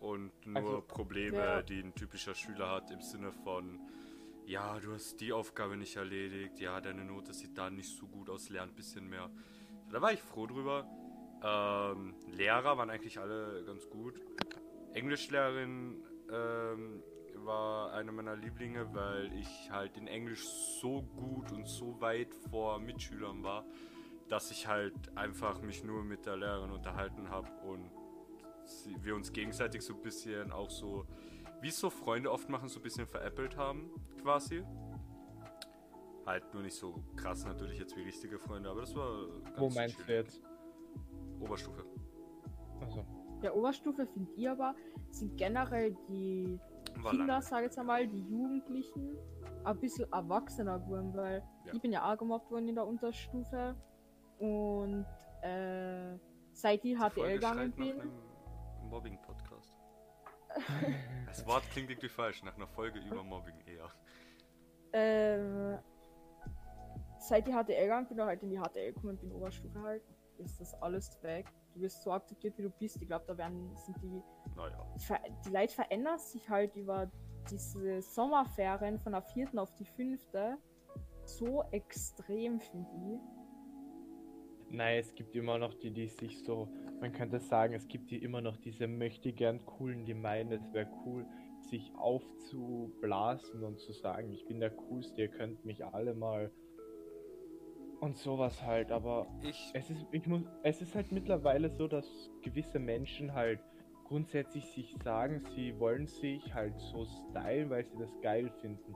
Und 0.00 0.46
nur 0.46 0.56
Also, 0.56 0.80
Probleme, 0.82 1.38
ja. 1.38 1.62
die 1.62 1.80
ein 1.80 1.94
typischer 1.94 2.34
Schüler 2.34 2.70
hat 2.70 2.90
im 2.90 3.02
Sinne 3.02 3.32
von, 3.32 3.80
ja, 4.46 4.78
du 4.78 4.92
hast 4.92 5.20
die 5.20 5.32
Aufgabe 5.32 5.76
nicht 5.76 5.96
erledigt, 5.96 6.60
ja, 6.60 6.80
deine 6.80 7.04
Note 7.04 7.32
sieht 7.34 7.58
da 7.58 7.70
nicht 7.70 7.90
so 7.96 8.06
gut 8.06 8.30
aus, 8.30 8.48
lern 8.48 8.70
ein 8.70 8.74
bisschen 8.74 9.08
mehr. 9.08 9.30
Da 9.90 10.00
war 10.00 10.12
ich 10.12 10.22
froh 10.22 10.46
drüber. 10.46 10.86
Ähm, 11.42 12.14
Lehrer 12.32 12.76
waren 12.78 12.90
eigentlich 12.90 13.18
alle 13.18 13.64
ganz 13.64 13.88
gut. 13.88 14.20
Englischlehrerin 14.92 16.02
ähm, 16.32 17.02
war 17.44 17.92
eine 17.92 18.12
meiner 18.12 18.36
Lieblinge, 18.36 18.92
weil 18.94 19.32
ich 19.34 19.70
halt 19.70 19.96
in 19.96 20.06
Englisch 20.06 20.46
so 20.80 21.02
gut 21.02 21.52
und 21.52 21.66
so 21.66 22.00
weit 22.00 22.34
vor 22.50 22.78
Mitschülern 22.78 23.42
war, 23.42 23.64
dass 24.28 24.50
ich 24.50 24.66
halt 24.66 25.16
einfach 25.16 25.60
mich 25.62 25.84
nur 25.84 26.04
mit 26.04 26.26
der 26.26 26.36
Lehrerin 26.36 26.70
unterhalten 26.70 27.30
habe 27.30 27.48
und 27.66 27.90
sie, 28.64 28.94
wir 29.02 29.14
uns 29.14 29.32
gegenseitig 29.32 29.82
so 29.82 29.94
ein 29.94 30.02
bisschen 30.02 30.52
auch 30.52 30.70
so, 30.70 31.06
wie 31.60 31.68
es 31.68 31.78
so 31.78 31.90
Freunde 31.90 32.30
oft 32.30 32.48
machen, 32.48 32.68
so 32.68 32.78
ein 32.78 32.82
bisschen 32.82 33.06
veräppelt 33.06 33.56
haben, 33.56 33.90
quasi. 34.22 34.62
Halt 36.26 36.52
nur 36.52 36.62
nicht 36.62 36.76
so 36.76 37.02
krass 37.16 37.44
natürlich 37.44 37.78
jetzt 37.78 37.96
wie 37.96 38.02
richtige 38.02 38.38
Freunde, 38.38 38.68
aber 38.68 38.82
das 38.82 38.94
war 38.94 39.28
ganz 39.44 39.58
Wo 39.58 39.70
meinst 39.70 39.98
du 39.98 40.12
jetzt? 40.12 40.42
Oberstufe. 41.40 41.84
Also, 42.80 43.04
Ja, 43.42 43.54
Oberstufe 43.54 44.06
finde 44.06 44.30
ich 44.36 44.48
aber, 44.48 44.74
sind 45.10 45.36
generell 45.38 45.96
die 46.08 46.60
Kinder, 47.04 47.40
sage 47.42 47.62
ich 47.62 47.70
jetzt 47.70 47.78
einmal, 47.78 48.06
die 48.06 48.22
Jugendlichen, 48.22 49.16
ein 49.64 49.78
bisschen 49.80 50.10
erwachsener 50.12 50.78
geworden, 50.78 51.12
weil 51.14 51.42
Ja. 51.64 51.72
ich 51.74 51.80
bin 51.80 51.92
ja 51.92 52.10
auch 52.12 52.16
gemobbt 52.18 52.50
worden 52.50 52.68
in 52.68 52.74
der 52.74 52.86
Unterstufe 52.86 53.74
und 54.38 55.04
äh, 55.42 56.16
seit 56.52 56.84
ich 56.84 56.96
Die 56.96 56.96
HTL 56.96 57.34
gegangen 57.34 57.72
bin, 57.72 58.00
Mobbing-Podcast. 58.88 59.74
das 61.26 61.46
Wort 61.46 61.62
klingt 61.70 61.90
irgendwie 61.90 62.08
falsch, 62.08 62.42
nach 62.42 62.56
einer 62.56 62.66
Folge 62.68 62.98
über 63.00 63.22
Mobbing 63.22 63.60
eher. 63.66 63.88
äh, 64.92 65.78
seit 67.18 67.46
ich 67.46 67.54
HTL 67.54 67.82
gegangen 67.82 68.06
bin, 68.08 68.16
oder 68.18 68.26
halt 68.26 68.42
in 68.42 68.50
die 68.50 68.58
HTL 68.58 68.92
gekommen 68.94 69.18
bin, 69.18 69.32
Oberstufe 69.32 69.80
halt, 69.82 70.02
ist 70.38 70.58
das 70.60 70.72
alles 70.82 71.22
weg. 71.22 71.46
Du 71.78 71.84
wirst 71.84 72.02
so 72.02 72.10
akzeptiert, 72.10 72.58
wie 72.58 72.62
du 72.62 72.70
bist. 72.70 73.00
Ich 73.00 73.06
glaube, 73.06 73.24
da 73.28 73.38
werden 73.38 73.70
sind 73.76 73.96
die 74.02 74.22
Naja. 74.56 74.84
die, 75.46 75.50
Leute 75.50 75.72
verändern 75.72 76.18
sich 76.18 76.50
halt 76.50 76.74
über 76.74 77.08
diese 77.48 78.02
Sommerferien 78.02 78.98
von 78.98 79.12
der 79.12 79.22
vierten 79.22 79.60
auf 79.60 79.72
die 79.76 79.84
fünfte 79.84 80.58
so 81.24 81.62
extrem, 81.70 82.58
finde 82.58 82.90
ich. 83.14 83.20
Nein, 84.70 84.98
es 84.98 85.14
gibt 85.14 85.36
immer 85.36 85.56
noch 85.58 85.74
die, 85.74 85.92
die 85.92 86.08
sich 86.08 86.42
so, 86.42 86.68
man 87.00 87.12
könnte 87.12 87.38
sagen, 87.38 87.74
es 87.74 87.86
gibt 87.86 88.10
die 88.10 88.22
immer 88.22 88.40
noch 88.40 88.56
diese 88.56 88.88
möchte 88.88 89.32
gern 89.32 89.64
coolen, 89.64 90.04
die 90.04 90.14
meinen, 90.14 90.50
es 90.50 90.72
wäre 90.72 90.90
cool, 91.04 91.26
sich 91.60 91.94
aufzublasen 91.94 93.62
und 93.62 93.78
zu 93.78 93.92
sagen, 93.92 94.32
ich 94.32 94.44
bin 94.46 94.58
der 94.58 94.70
Coolste, 94.70 95.22
ihr 95.22 95.28
könnt 95.28 95.64
mich 95.64 95.84
alle 95.84 96.14
mal 96.14 96.50
und 98.00 98.16
sowas 98.16 98.62
halt, 98.62 98.90
aber 98.92 99.26
Ich. 99.42 99.70
es 99.74 99.90
ist, 99.90 100.06
ich 100.12 100.26
muss, 100.26 100.42
es 100.62 100.80
ist 100.80 100.94
halt 100.94 101.10
mittlerweile 101.12 101.70
so, 101.70 101.88
dass 101.88 102.30
gewisse 102.42 102.78
Menschen 102.78 103.34
halt 103.34 103.60
grundsätzlich 104.04 104.64
sich 104.66 104.96
sagen, 105.02 105.42
sie 105.54 105.78
wollen 105.78 106.06
sich 106.06 106.54
halt 106.54 106.78
so 106.78 107.04
stylen, 107.04 107.70
weil 107.70 107.84
sie 107.84 107.98
das 107.98 108.10
geil 108.22 108.50
finden. 108.60 108.94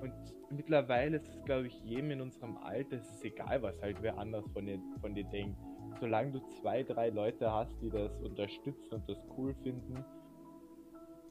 Und 0.00 0.12
mittlerweile 0.50 1.16
ist 1.16 1.28
es, 1.28 1.44
glaube 1.44 1.66
ich, 1.66 1.84
jedem 1.84 2.10
in 2.12 2.20
unserem 2.20 2.56
Alter, 2.58 2.96
es 2.96 3.08
ist 3.10 3.24
egal, 3.24 3.62
was 3.62 3.80
halt 3.82 4.00
wer 4.02 4.18
anders 4.18 4.44
von 4.52 4.66
dir, 4.66 4.80
von 5.00 5.14
dir 5.14 5.24
denkt. 5.24 5.58
Solange 6.00 6.32
du 6.32 6.40
zwei, 6.60 6.82
drei 6.82 7.10
Leute 7.10 7.50
hast, 7.50 7.80
die 7.80 7.90
das 7.90 8.20
unterstützen 8.20 8.94
und 8.94 9.08
das 9.08 9.18
cool 9.36 9.54
finden, 9.62 10.04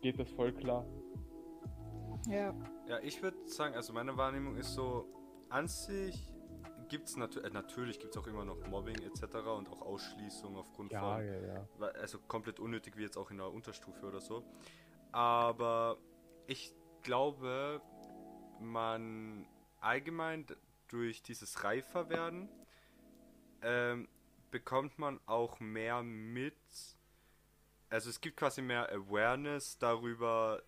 geht 0.02 0.20
das 0.20 0.30
voll 0.32 0.54
klar. 0.54 0.86
Ja. 2.28 2.54
Ja, 2.88 3.00
ich 3.02 3.22
würde 3.22 3.38
sagen, 3.46 3.76
also 3.76 3.94
meine 3.94 4.16
Wahrnehmung 4.18 4.56
ist 4.56 4.74
so, 4.74 5.06
an 5.50 5.68
sich 5.68 6.34
gibt 6.90 7.08
es 7.08 7.18
natu 7.18 7.40
äh, 7.40 7.50
natürlich 7.50 8.00
gibt 8.00 8.16
es 8.16 8.22
auch 8.22 8.28
immer 8.28 8.46
noch 8.46 8.66
Mobbing 8.68 9.02
etc. 9.02 9.36
und 9.58 9.70
auch 9.70 9.82
Ausschließung 9.82 10.56
aufgrund 10.58 10.92
Ja, 10.92 11.00
von, 11.00 11.26
ja, 11.26 11.34
ja. 11.80 11.88
also 12.00 12.20
komplett 12.20 12.60
unnötig 12.60 12.98
wie 12.98 13.04
jetzt 13.04 13.18
auch 13.18 13.32
in 13.32 13.38
der 13.38 13.52
Unterstufe 13.52 14.06
oder 14.06 14.22
so. 14.22 14.44
Aber 15.12 15.98
ich 16.48 16.74
glaube, 17.04 17.82
man 18.60 19.48
allgemein 19.80 20.46
durch 20.88 21.22
dieses 21.22 21.64
Reiferwerden 21.64 22.50
ähm, 23.62 24.08
bekommt 24.52 24.98
man 25.00 25.20
auch 25.26 25.60
mehr 25.60 26.04
mit. 26.04 26.56
Also 27.90 28.10
es 28.10 28.22
gibt 28.22 28.38
quasi 28.38 28.62
mehr 28.62 28.92
Awareness 28.92 29.78
darüber, 29.78 30.62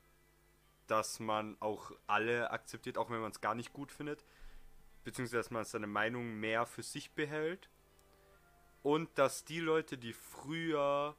dass 0.88 1.20
man 1.20 1.58
auch 1.60 1.92
alle 2.08 2.52
akzeptiert, 2.52 2.98
auch 2.98 3.10
wenn 3.10 3.22
man 3.22 3.32
es 3.32 3.42
gar 3.42 3.56
nicht 3.56 3.74
gut 3.74 3.92
findet. 3.92 4.26
Beziehungsweise 5.04 5.38
dass 5.38 5.52
man 5.52 5.66
seine 5.66 5.88
Meinung 5.88 6.40
mehr 6.40 6.66
für 6.66 6.84
sich 6.84 7.12
behält. 7.12 7.70
Und 8.84 9.10
dass 9.18 9.44
die 9.44 9.60
Leute, 9.60 9.98
die 9.98 10.14
früher 10.14 11.16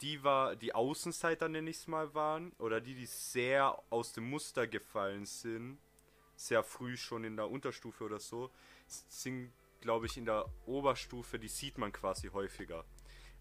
die 0.00 0.22
war, 0.22 0.56
die 0.56 0.74
Außenseiter 0.74 1.48
nenne 1.48 1.70
ich 1.70 1.76
es 1.76 1.86
mal 1.86 2.14
waren, 2.14 2.52
oder 2.58 2.80
die, 2.80 2.94
die 2.94 3.06
sehr 3.06 3.78
aus 3.90 4.12
dem 4.12 4.28
Muster 4.28 4.66
gefallen 4.66 5.24
sind, 5.24 5.78
sehr 6.34 6.62
früh 6.62 6.96
schon 6.96 7.24
in 7.24 7.36
der 7.36 7.48
Unterstufe 7.48 8.04
oder 8.04 8.18
so, 8.18 8.50
sind, 8.86 9.52
glaube 9.80 10.06
ich, 10.06 10.16
in 10.16 10.26
der 10.26 10.46
Oberstufe, 10.66 11.38
die 11.38 11.48
sieht 11.48 11.78
man 11.78 11.92
quasi 11.92 12.28
häufiger. 12.28 12.84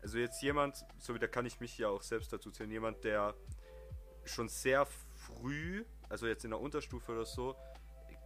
Also 0.01 0.17
jetzt 0.17 0.41
jemand, 0.41 0.85
so 0.99 1.13
wie 1.13 1.19
da 1.19 1.27
kann 1.27 1.45
ich 1.45 1.59
mich 1.59 1.77
ja 1.77 1.89
auch 1.89 2.01
selbst 2.01 2.31
dazu 2.31 2.51
zählen, 2.51 2.71
jemand, 2.71 3.03
der 3.03 3.35
schon 4.23 4.47
sehr 4.47 4.85
früh, 4.85 5.83
also 6.09 6.27
jetzt 6.27 6.45
in 6.45 6.51
der 6.51 6.59
Unterstufe 6.59 7.11
oder 7.11 7.25
so, 7.25 7.55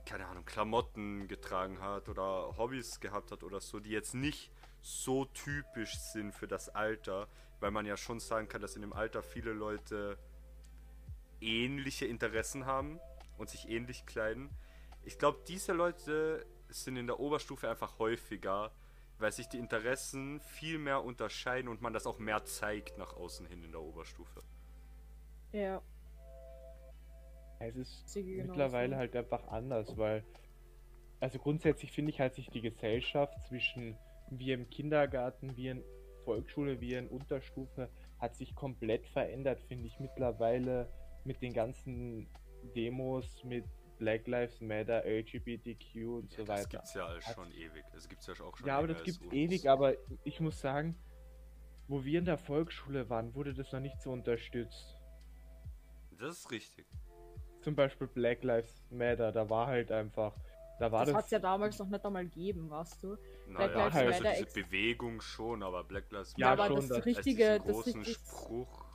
keine 0.10 0.26
Ahnung, 0.26 0.43
Klamotten 0.43 1.28
getragen 1.28 1.82
hat 1.82 2.10
oder 2.10 2.57
Hobbys 2.57 2.99
gehabt 2.99 3.32
hat 3.32 3.43
oder 3.43 3.60
so, 3.60 3.80
die 3.80 3.91
jetzt 3.91 4.16
nicht 4.16 4.51
so 4.82 5.26
typisch 5.26 5.99
sind 5.99 6.34
für 6.34 6.47
das 6.47 6.70
Alter, 6.70 7.28
weil 7.60 7.70
man 7.70 7.86
ja 7.86 7.95
schon 7.95 8.20
sagen 8.20 8.47
kann, 8.47 8.60
dass 8.60 8.76
in 8.76 8.82
dem 8.82 8.91
Alter 8.91 9.22
viele 9.22 9.53
Leute 9.53 10.18
ähnliche 11.41 12.07
Interessen 12.07 12.66
haben 12.66 12.99
und 13.38 13.51
sich 13.51 13.70
ähnlich 13.70 14.07
kleiden. 14.07 14.49
Ich 15.03 15.20
glaube, 15.20 15.41
diese 15.47 15.74
Leute 15.74 16.43
sind 16.70 16.97
in 16.97 17.05
der 17.05 17.20
Oberstufe 17.20 17.70
einfach 17.70 17.99
häufiger, 17.99 18.72
weil 19.20 19.32
sich 19.32 19.47
die 19.47 19.60
Interessen 19.60 20.41
viel 20.41 20.80
mehr 20.80 21.03
unterscheiden 21.03 21.68
und 21.68 21.84
man 21.84 21.93
das 21.93 22.07
auch 22.07 22.18
mehr 22.18 22.45
zeigt 22.45 22.97
nach 22.97 23.14
außen 23.14 23.45
hin 23.45 23.64
in 23.64 23.74
der 23.74 23.82
Oberstufe. 23.82 24.41
Ja. 25.51 25.84
Es 27.60 27.76
ist 27.76 28.16
mittlerweile 28.16 28.95
halt 28.95 29.16
einfach 29.16 29.47
anders, 29.49 29.97
weil, 29.97 30.24
also 31.20 31.39
grundsätzlich 31.39 31.91
finde 31.91 32.12
ich, 32.12 32.20
hat 32.20 32.36
sich 32.36 32.49
die 32.49 32.62
Gesellschaft 32.62 33.34
zwischen 33.47 33.97
wir 34.32 34.53
im 34.53 34.70
Kindergarten, 34.70 35.55
wir 35.57 35.74
in 35.74 35.84
Volksschule, 36.24 36.80
wir 36.80 36.99
in 36.99 37.07
Unterstufe, 37.07 37.89
hat 38.20 38.36
sich 38.36 38.55
komplett 38.55 39.07
verändert, 39.07 39.60
finde 39.68 39.88
ich 39.88 39.99
mittlerweile 39.99 40.89
mit 41.26 41.41
den 41.41 41.53
ganzen 41.53 42.30
Demos, 42.76 43.43
mit 43.43 43.66
Black 43.97 44.28
Lives 44.28 44.62
Matter, 44.62 45.03
LGBTQ 45.05 45.95
und 46.07 46.32
so 46.32 46.45
das 46.45 46.47
weiter. 46.47 46.70
gibt's 46.70 46.93
ja 46.93 47.05
alles 47.05 47.26
schon 47.26 47.51
ewig. 47.51 47.84
Das 47.93 48.07
gibt's 48.07 48.28
ja 48.28 48.34
auch 48.34 48.55
schon 48.55 48.68
Ja, 48.68 48.78
aber 48.78 48.88
das 48.88 49.03
gibt's 49.03 49.22
ewig, 49.32 49.70
aber 49.70 49.95
ich 50.24 50.39
muss 50.39 50.60
sagen, 50.60 50.95
wo 51.88 52.05
wir 52.05 52.20
in 52.20 52.26
der 52.26 52.38
Volksschule 52.38 53.10
waren, 53.10 53.34
wurde 53.36 53.53
das 53.53 53.72
noch 53.72 53.82
nicht 53.82 53.99
so 54.01 54.12
unterstützt. 54.12 54.95
Das 56.18 56.39
ist 56.39 56.51
richtig. 56.51 56.86
Zum 57.62 57.76
Beispiel 57.76 58.07
Black 58.07 58.43
Lives 58.43 58.82
Matter, 58.89 59.32
da 59.32 59.49
war 59.49 59.68
halt 59.68 59.91
einfach, 59.91 60.34
da 60.80 60.91
war 60.91 61.01
Das 61.01 61.10
das, 61.10 61.18
hat 61.18 61.26
es 61.26 61.32
ja 61.32 61.39
damals 61.39 61.78
noch 61.80 61.89
nicht 61.89 62.05
einmal 62.05 62.24
gegeben, 62.26 62.70
weißt 62.70 63.03
du? 63.03 63.18
Naja, 63.47 63.88
Lives 63.88 63.95
also 63.95 64.24
Matter 64.24 64.45
diese 64.45 64.64
Bewegung 64.64 65.22
schon, 65.22 65.64
aber 65.64 65.84
Black 65.84 66.12
Lives 66.12 66.34
Ja, 66.38 66.53
aber 66.53 66.68
schon, 66.68 66.76
das 66.76 66.88
das- 66.89 67.05
richtige, 67.05 67.60
das 67.60 67.64
großen 67.66 68.05
Spruch 68.05 68.86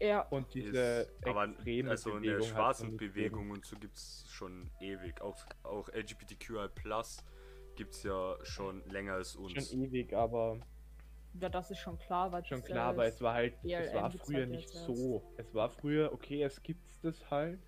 ja, 0.00 0.22
und 0.30 0.52
diese 0.52 0.76
ist, 0.78 1.26
aber 1.26 1.44
extreme 1.44 1.90
also 1.90 2.14
eine 2.14 2.42
schwarzen 2.42 2.96
Bewegung 2.96 3.50
und 3.50 3.64
so 3.64 3.76
gibt's 3.76 4.26
schon 4.28 4.70
ewig. 4.80 5.20
Auch, 5.20 5.36
auch 5.62 5.88
LGBTQI 5.88 6.68
Plus 6.74 7.24
gibt's 7.76 8.02
ja 8.02 8.36
schon 8.42 8.84
länger 8.88 9.14
als 9.14 9.36
uns. 9.36 9.52
Schon 9.52 9.82
ewig, 9.82 10.12
aber 10.12 10.58
ja, 11.40 11.48
das 11.48 11.70
ist 11.70 11.78
schon 11.78 11.98
klar, 11.98 12.30
weil 12.32 12.44
schon 12.44 12.62
klar, 12.62 12.76
ja 12.76 12.88
aber 12.90 13.06
es 13.06 13.20
war 13.20 13.34
halt, 13.34 13.54
es 13.54 13.62
BLM 13.62 13.94
war 13.94 14.10
früher 14.10 14.38
halt 14.40 14.50
nicht 14.50 14.70
so. 14.70 15.22
Es 15.36 15.54
war 15.54 15.70
früher, 15.70 16.12
okay, 16.12 16.42
es 16.42 16.62
gibt's 16.62 17.00
das 17.00 17.30
halt, 17.30 17.60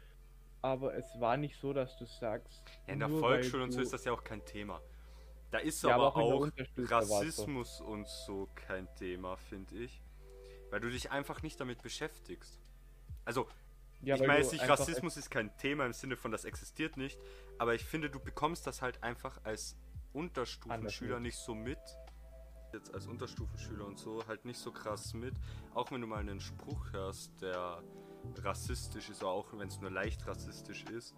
aber 0.66 0.94
es 0.94 1.06
war 1.20 1.36
nicht 1.36 1.60
so, 1.60 1.72
dass 1.72 1.96
du 1.96 2.06
sagst. 2.06 2.62
Ja, 2.86 2.94
in 2.94 2.98
der 2.98 3.08
Volksschule 3.08 3.62
und 3.62 3.72
so 3.72 3.80
ist 3.80 3.92
das 3.92 4.04
ja 4.04 4.12
auch 4.12 4.24
kein 4.24 4.44
Thema. 4.44 4.80
Da 5.52 5.58
ist 5.58 5.82
Ja, 5.84 5.94
aber, 5.94 6.08
aber 6.08 6.24
auch 6.24 6.40
war's 6.40 6.76
so. 6.76 6.82
Rassismus 6.82 7.80
und 7.80 8.08
so 8.08 8.48
kein 8.54 8.92
Thema, 8.96 9.36
finde 9.36 9.76
ich. 9.76 10.02
Weil 10.70 10.80
du 10.80 10.90
dich 10.90 11.12
einfach 11.12 11.42
nicht 11.42 11.60
damit 11.60 11.82
beschäftigst. 11.82 12.60
Also, 13.24 13.46
Ja, 14.02 14.16
ich 14.16 14.26
meine 14.26 14.40
jetzt 14.40 14.52
nicht, 14.52 14.68
Rassismus 14.68 15.16
ist 15.16 15.30
kein 15.30 15.56
Thema 15.56 15.86
im 15.86 15.92
Sinne 15.92 16.16
von, 16.16 16.32
das 16.32 16.44
existiert 16.44 16.96
nicht. 16.96 17.20
Aber 17.58 17.74
ich 17.74 17.84
finde, 17.84 18.10
du 18.10 18.18
bekommst 18.18 18.66
das 18.66 18.82
halt 18.82 19.02
einfach 19.04 19.38
als 19.44 19.76
Unterstufenschüler 20.12 21.20
nicht 21.20 21.36
so 21.36 21.54
mit. 21.54 21.78
Jetzt 22.72 22.92
als 22.92 23.06
Unterstufenschüler 23.06 23.86
und 23.86 23.98
so 23.98 24.26
halt 24.26 24.44
nicht 24.44 24.58
so 24.58 24.72
krass 24.72 25.14
mit. 25.14 25.34
Auch 25.74 25.92
wenn 25.92 26.00
du 26.00 26.08
mal 26.08 26.18
einen 26.18 26.40
Spruch 26.40 26.92
hörst, 26.92 27.40
der 27.40 27.82
rassistisch 28.42 29.08
ist, 29.10 29.24
auch 29.24 29.46
wenn 29.52 29.68
es 29.68 29.80
nur 29.80 29.90
leicht 29.90 30.26
rassistisch 30.26 30.84
ist. 30.84 31.14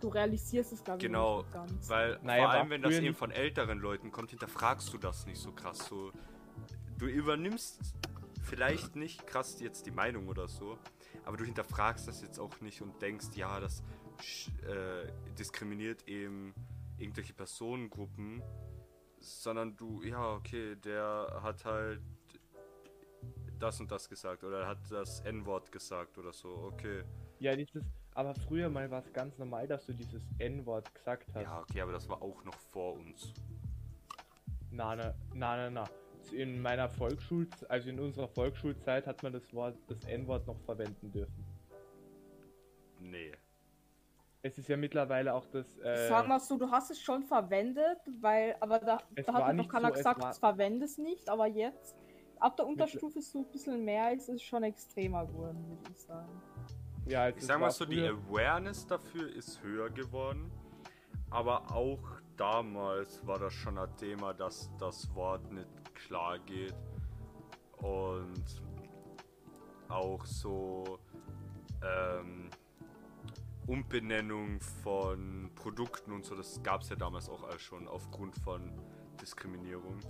Du 0.00 0.08
realisierst 0.08 0.72
es, 0.72 0.84
glaube 0.84 0.98
ich, 0.98 1.06
Genau, 1.06 1.42
nicht 1.42 1.52
ganz. 1.52 1.88
Weil 1.88 2.18
Naja, 2.22 2.44
vor 2.44 2.50
allem, 2.50 2.70
wenn 2.70 2.82
das 2.82 2.94
eben 2.94 3.14
von 3.14 3.30
älteren 3.30 3.78
Leuten 3.78 4.12
kommt, 4.12 4.30
hinterfragst 4.30 4.92
du 4.92 4.98
das 4.98 5.26
nicht 5.26 5.40
so 5.40 5.52
krass. 5.52 5.78
So, 5.88 6.12
du 6.98 7.06
übernimmst 7.06 7.94
vielleicht 8.42 8.96
nicht 8.96 9.26
krass 9.26 9.60
jetzt 9.60 9.86
die 9.86 9.90
Meinung 9.90 10.28
oder 10.28 10.48
so, 10.48 10.78
aber 11.24 11.36
du 11.36 11.44
hinterfragst 11.44 12.06
das 12.06 12.22
jetzt 12.22 12.38
auch 12.38 12.60
nicht 12.60 12.80
und 12.80 13.00
denkst, 13.02 13.28
ja, 13.34 13.60
das 13.60 13.82
äh, 14.66 15.10
diskriminiert 15.38 16.06
eben 16.08 16.54
irgendwelche 16.96 17.32
Personengruppen, 17.32 18.42
sondern 19.20 19.76
du, 19.76 20.02
ja, 20.02 20.32
okay, 20.32 20.76
der 20.76 21.40
hat 21.42 21.64
halt 21.64 22.00
das 23.58 23.80
und 23.80 23.90
das 23.90 24.08
gesagt 24.08 24.44
oder 24.44 24.66
hat 24.66 24.78
das 24.90 25.20
N-Wort 25.20 25.70
gesagt 25.72 26.16
oder 26.18 26.32
so, 26.32 26.70
okay. 26.72 27.02
Ja, 27.40 27.54
dieses, 27.56 27.82
aber 28.14 28.34
früher 28.34 28.68
mal 28.68 28.90
war 28.90 29.00
es 29.00 29.12
ganz 29.12 29.38
normal, 29.38 29.66
dass 29.66 29.86
du 29.86 29.92
dieses 29.92 30.22
N-Wort 30.38 30.92
gesagt 30.94 31.28
hast. 31.34 31.42
Ja, 31.42 31.60
okay, 31.60 31.80
aber 31.80 31.92
das 31.92 32.08
war 32.08 32.20
auch 32.22 32.42
noch 32.44 32.54
vor 32.72 32.94
uns. 32.94 33.32
Na, 34.70 34.94
na, 34.96 35.14
na, 35.34 35.56
na, 35.56 35.70
na. 35.70 35.84
In 36.32 36.60
meiner 36.60 36.88
Volksschul, 36.88 37.48
also 37.68 37.88
in 37.88 37.98
unserer 37.98 38.28
Volksschulzeit 38.28 39.06
hat 39.06 39.22
man 39.22 39.32
das 39.32 39.52
Wort, 39.54 39.76
das 39.86 40.04
N-Wort 40.04 40.46
noch 40.46 40.60
verwenden 40.60 41.10
dürfen. 41.10 41.44
Nee. 43.00 43.32
Es 44.42 44.56
ist 44.58 44.68
ja 44.68 44.76
mittlerweile 44.76 45.34
auch 45.34 45.46
das, 45.46 45.66
äh, 45.78 46.08
Sag 46.08 46.28
mal 46.28 46.38
so, 46.38 46.56
du 46.58 46.70
hast 46.70 46.90
es 46.90 47.00
schon 47.00 47.22
verwendet, 47.24 47.98
weil, 48.20 48.56
aber 48.60 48.78
da, 48.78 48.98
Es 49.14 49.26
da 49.26 49.32
hat 49.34 49.58
doch 49.58 49.68
keiner 49.68 49.88
so, 49.88 49.92
es 49.94 49.98
gesagt, 49.98 50.20
war- 50.20 50.34
verwende 50.34 50.84
es 50.84 50.98
nicht, 50.98 51.28
aber 51.28 51.46
jetzt, 51.46 51.96
ab 52.40 52.56
der 52.56 52.66
Unterstufe 52.66 53.20
so 53.20 53.40
ein 53.40 53.50
bisschen 53.50 53.84
mehr 53.84 54.12
ist 54.12 54.28
es 54.28 54.42
schon 54.42 54.62
extremer 54.62 55.26
geworden, 55.26 55.64
würde 55.68 55.90
ich 55.90 55.98
sagen. 55.98 56.42
ja, 57.06 57.28
es 57.28 57.36
Ich 57.36 57.46
sag 57.46 57.60
mal 57.60 57.70
so, 57.70 57.84
die 57.84 58.02
Awareness 58.02 58.86
dafür 58.86 59.28
ist 59.34 59.62
höher 59.62 59.90
geworden. 59.90 60.50
Aber 61.30 61.70
auch 61.72 62.00
damals 62.36 63.26
war 63.26 63.38
das 63.38 63.52
schon 63.52 63.76
ein 63.76 63.94
Thema, 63.96 64.32
dass 64.32 64.70
das 64.78 65.14
Wort 65.14 65.52
nicht 65.52 65.94
klar 65.94 66.38
geht. 66.38 66.74
Und 67.78 68.62
auch 69.88 70.24
so 70.24 70.98
ähm, 71.82 72.48
Umbenennung 73.66 74.60
von 74.82 75.50
Produkten 75.54 76.12
und 76.12 76.24
so, 76.24 76.34
das 76.34 76.62
gab 76.62 76.80
es 76.80 76.88
ja 76.88 76.96
damals 76.96 77.28
auch 77.28 77.46
schon 77.58 77.86
aufgrund 77.86 78.36
von 78.36 78.72
Diskriminierung. 79.20 80.00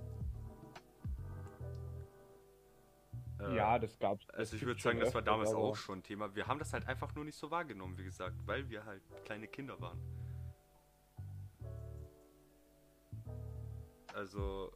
Äh, 3.40 3.56
ja, 3.56 3.78
das 3.78 3.98
gab's. 3.98 4.26
das 4.26 4.36
also 4.36 4.56
ich 4.56 4.66
würde 4.66 4.80
sagen, 4.80 4.98
das 5.00 5.14
war 5.14 5.22
damals 5.22 5.54
auch 5.54 5.76
schon 5.76 6.02
Thema. 6.02 6.34
Wir 6.34 6.46
haben 6.46 6.58
das 6.58 6.72
halt 6.72 6.86
einfach 6.88 7.14
nur 7.14 7.24
nicht 7.24 7.36
so 7.36 7.50
wahrgenommen, 7.50 7.96
wie 7.96 8.04
gesagt, 8.04 8.36
weil 8.46 8.68
wir 8.68 8.84
halt 8.84 9.02
kleine 9.24 9.46
Kinder 9.46 9.80
waren. 9.80 10.00
Also 14.14 14.72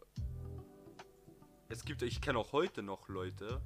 es 1.68 1.84
gibt, 1.84 2.02
ich 2.02 2.20
kenne 2.20 2.38
auch 2.38 2.52
heute 2.52 2.82
noch 2.82 3.08
Leute, 3.08 3.60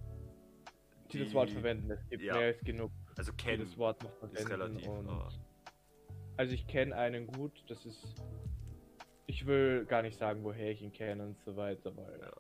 die 1.13 1.19
das 1.19 1.35
Wort 1.35 1.51
verwenden. 1.51 1.91
Es 1.91 2.09
gibt 2.09 2.23
ja. 2.23 2.35
mehr 2.35 2.47
als 2.47 2.61
genug, 2.61 2.93
also 3.17 3.33
die 3.33 3.37
kennen. 3.37 3.65
das 3.65 3.77
Wort 3.77 4.03
noch 4.03 4.13
verwenden. 4.15 4.47
relativ, 4.47 4.89
und 4.89 5.09
aber- 5.09 5.33
also 6.37 6.55
ich 6.55 6.67
kenne 6.67 6.95
einen 6.97 7.27
gut, 7.27 7.65
das 7.69 7.85
ist. 7.85 8.23
Ich 9.27 9.45
will 9.47 9.85
gar 9.87 10.03
nicht 10.03 10.19
sagen, 10.19 10.45
woher 10.45 10.71
ich 10.71 10.83
ihn 10.83 10.93
kenne 10.93 11.25
und 11.25 11.39
so 11.41 11.57
weiter, 11.57 11.97
weil 11.97 12.21
Ja. 12.21 12.33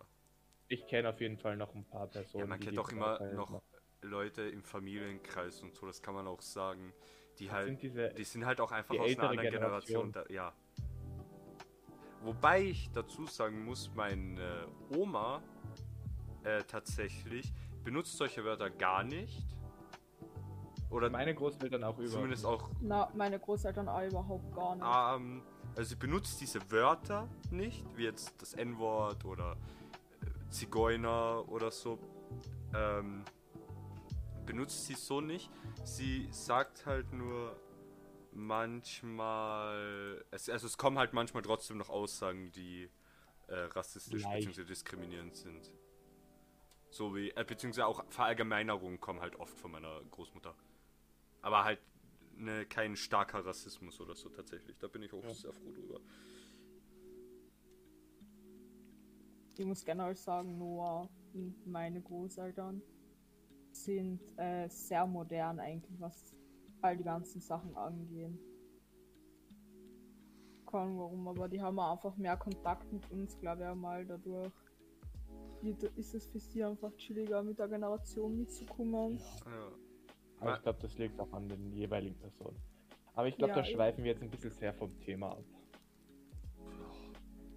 Ich 0.68 0.86
kenne 0.86 1.08
auf 1.10 1.20
jeden 1.20 1.38
Fall 1.38 1.56
noch 1.56 1.74
ein 1.74 1.84
paar 1.84 2.06
Personen. 2.08 2.40
Ja, 2.44 2.46
man 2.46 2.60
kennt 2.60 2.78
auch 2.78 2.90
immer 2.90 3.20
noch 3.32 3.62
Leute 4.02 4.42
im 4.42 4.62
Familienkreis 4.62 5.62
und 5.62 5.74
so, 5.74 5.86
das 5.86 6.00
kann 6.02 6.14
man 6.14 6.26
auch 6.26 6.42
sagen, 6.42 6.92
Die 7.38 7.46
Das 7.46 7.54
halt, 7.54 7.66
sind 7.66 7.82
diese. 7.82 8.08
die 8.10 8.24
sind 8.24 8.46
halt 8.46 8.60
auch 8.60 8.72
einfach 8.72 8.94
aus 8.98 9.18
einer 9.18 9.30
anderen 9.30 9.50
Generation. 9.50 10.12
Generation. 10.12 10.12
Da, 10.12 10.24
ja. 10.32 10.52
Wobei 12.22 12.62
ich 12.62 12.90
dazu 12.92 13.26
sagen 13.26 13.64
muss, 13.64 13.90
meine 13.94 14.66
Oma 14.96 15.42
äh, 16.44 16.62
tatsächlich 16.64 17.52
benutzt 17.84 18.16
solche 18.16 18.44
Wörter 18.44 18.70
gar 18.70 19.04
nicht. 19.04 19.44
Oder 20.90 21.10
meine 21.10 21.34
Großeltern 21.34 21.82
auch 21.84 21.98
über. 21.98 22.08
zumindest 22.08 22.44
auch 22.46 22.70
Na, 22.80 23.10
meine 23.14 23.38
Großeltern 23.38 23.88
auch 23.88 24.02
überhaupt 24.02 24.54
gar 24.54 24.76
nicht. 24.76 25.26
Ähm, 25.26 25.42
also 25.76 25.88
sie 25.90 25.96
benutzt 25.96 26.40
diese 26.40 26.70
Wörter 26.70 27.28
nicht, 27.50 27.84
wie 27.96 28.04
jetzt 28.04 28.40
das 28.40 28.54
N-Wort 28.54 29.24
oder 29.24 29.52
äh, 29.52 29.56
Zigeuner 30.50 31.44
oder 31.48 31.70
so. 31.70 31.98
Ähm, 32.74 33.24
benutzt 34.44 34.86
sie 34.86 34.94
so 34.94 35.20
nicht. 35.20 35.50
Sie 35.84 36.28
sagt 36.30 36.86
halt 36.86 37.12
nur 37.12 37.60
manchmal. 38.32 40.24
Es, 40.30 40.48
also 40.48 40.66
es 40.66 40.78
kommen 40.78 40.98
halt 40.98 41.12
manchmal 41.12 41.42
trotzdem 41.42 41.78
noch 41.78 41.90
Aussagen, 41.90 42.52
die 42.52 42.90
äh, 43.48 43.54
rassistisch 43.54 44.24
bzw. 44.24 44.64
diskriminierend 44.64 45.36
sind. 45.36 45.72
So 46.90 47.14
wie, 47.14 47.30
äh, 47.30 47.44
beziehungsweise 47.44 47.86
auch 47.86 48.04
Verallgemeinerungen 48.10 49.00
kommen 49.00 49.20
halt 49.20 49.36
oft 49.36 49.58
von 49.58 49.72
meiner 49.72 50.00
Großmutter. 50.10 50.54
Aber 51.42 51.64
halt 51.64 51.80
ne, 52.36 52.66
kein 52.66 52.96
starker 52.96 53.44
Rassismus 53.44 54.00
oder 54.00 54.14
so 54.14 54.28
tatsächlich. 54.28 54.78
Da 54.78 54.88
bin 54.88 55.02
ich 55.02 55.12
auch 55.12 55.22
Ja. 55.22 55.34
sehr 55.34 55.52
froh 55.52 55.72
drüber. 55.72 56.00
Ich 59.58 59.64
muss 59.64 59.84
generell 59.84 60.14
sagen, 60.16 60.58
Noah 60.58 61.08
und 61.32 61.66
meine 61.66 62.00
Großeltern 62.00 62.82
sind 63.72 64.20
äh, 64.38 64.68
sehr 64.68 65.06
modern 65.06 65.60
eigentlich, 65.60 65.98
was 66.00 66.34
all 66.82 66.96
die 66.96 67.04
ganzen 67.04 67.40
Sachen 67.40 67.74
angehen. 67.76 68.38
Keine 70.66 70.82
Ahnung 70.82 70.98
warum, 70.98 71.28
aber 71.28 71.48
die 71.48 71.60
haben 71.60 71.78
einfach 71.78 72.16
mehr 72.16 72.36
Kontakt 72.36 72.92
mit 72.92 73.10
uns, 73.10 73.38
glaube 73.38 73.62
ich 73.62 73.68
einmal 73.68 74.04
dadurch. 74.04 74.52
Ist 75.96 76.14
es 76.14 76.26
für 76.26 76.38
sie 76.38 76.62
einfach 76.62 76.94
chilliger, 76.96 77.42
mit 77.42 77.58
der 77.58 77.68
Generation 77.68 78.36
mitzukommen? 78.36 79.18
Ja. 79.46 79.72
Aber 80.40 80.56
ich 80.56 80.62
glaube, 80.62 80.78
das 80.82 80.98
liegt 80.98 81.18
auch 81.18 81.32
an 81.32 81.48
den 81.48 81.72
jeweiligen 81.72 82.16
Personen. 82.18 82.60
Aber 83.14 83.26
ich 83.26 83.36
glaube, 83.36 83.52
Ja, 83.52 83.56
da 83.56 83.64
schweifen 83.64 84.04
wir 84.04 84.12
jetzt 84.12 84.22
ein 84.22 84.30
bisschen 84.30 84.50
sehr 84.50 84.74
vom 84.74 84.98
Thema 85.00 85.30
ab. 85.30 85.44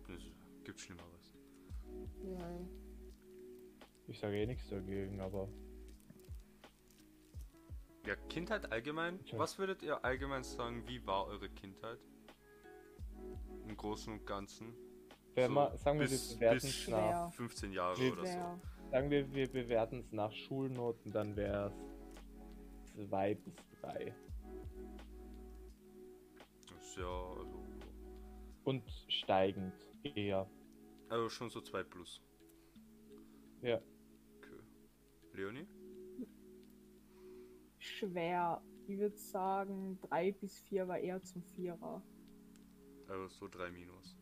Es 0.08 0.64
gibt 0.64 0.80
Schlimmeres. 0.80 1.19
Ja. 2.24 2.60
Ich 4.08 4.20
sage 4.20 4.38
eh 4.42 4.46
nichts 4.46 4.68
dagegen, 4.70 5.20
aber 5.22 5.48
Ja, 8.06 8.16
Kindheit 8.28 8.72
allgemein. 8.72 9.24
Tja. 9.26 9.38
Was 9.38 9.60
würdet 9.60 9.84
ihr 9.84 10.04
allgemein 10.04 10.44
sagen, 10.44 10.88
wie 10.88 11.06
war 11.06 11.28
eure 11.28 11.50
Kindheit? 11.50 12.00
Im 13.68 13.78
Großen 13.78 14.12
und 14.14 14.26
Ganzen. 14.26 14.74
wenn 15.36 15.50
So 15.52 15.56
wir, 15.56 15.78
sagen 15.78 16.00
wir, 16.00 16.08
bis- 16.08 16.32
wir 16.32 16.38
bewerten 16.40 16.68
es 16.68 16.88
nach, 16.88 17.34
15 17.34 17.72
Jahre 17.72 18.00
Nee, 18.00 18.12
oder 18.12 18.26
so. 18.26 18.60
Sagen 18.92 19.10
wir, 19.12 19.32
wir 19.34 19.48
bewerten 19.52 20.00
es 20.00 20.12
nach 20.12 20.32
Schulnoten, 20.34 21.12
dann 21.12 21.36
wäre 21.36 21.68
es 21.68 22.94
2 23.08 23.36
bis 23.36 23.54
3. 23.82 24.16
Das 26.68 26.88
ist 26.88 26.98
ja, 26.98 27.04
also, 27.06 27.64
Und 28.64 28.90
steigend 29.08 29.74
eher. 30.04 30.50
Also 31.10 31.30
schon 31.30 31.49
so 31.49 31.62
2 31.62 31.84
plus. 31.84 32.22
Ja. 33.62 33.82
Okay. 34.38 34.60
Leonie? 35.34 35.68
Schwer. 37.78 38.62
Ich 38.88 38.97
würde 38.97 39.18
sagen, 39.18 39.99
3 40.01 40.32
bis 40.34 40.60
4 40.60 40.88
war 40.88 40.97
eher 40.97 41.22
zum 41.22 41.43
Vierer. 41.43 42.01
Also 43.07 43.28
so 43.28 43.47
3 43.47 43.72
minus. 43.72 44.18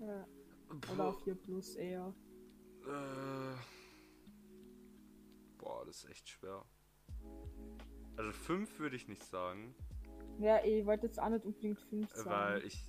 Ja. 0.00 0.26
Oder 0.92 1.12
4 1.12 1.34
plus 1.34 1.76
eher. 1.76 2.14
Äh, 2.86 3.56
boah, 5.58 5.84
das 5.86 6.04
ist 6.04 6.10
echt 6.10 6.28
schwer. 6.28 6.64
Also 8.16 8.32
5 8.32 8.78
würde 8.78 8.96
ich 8.96 9.08
nicht 9.08 9.22
sagen, 9.22 9.74
Ja, 10.38 10.58
eh, 10.58 10.80
ich 10.80 10.86
wollte 10.86 11.06
jetzt 11.06 11.20
auch 11.20 11.28
nicht 11.28 11.44
unbedingt 11.44 11.80
5 11.80 12.12
äh, 12.12 12.16
sagen. 12.16 12.30
weil 12.30 12.64
ich 12.64 12.86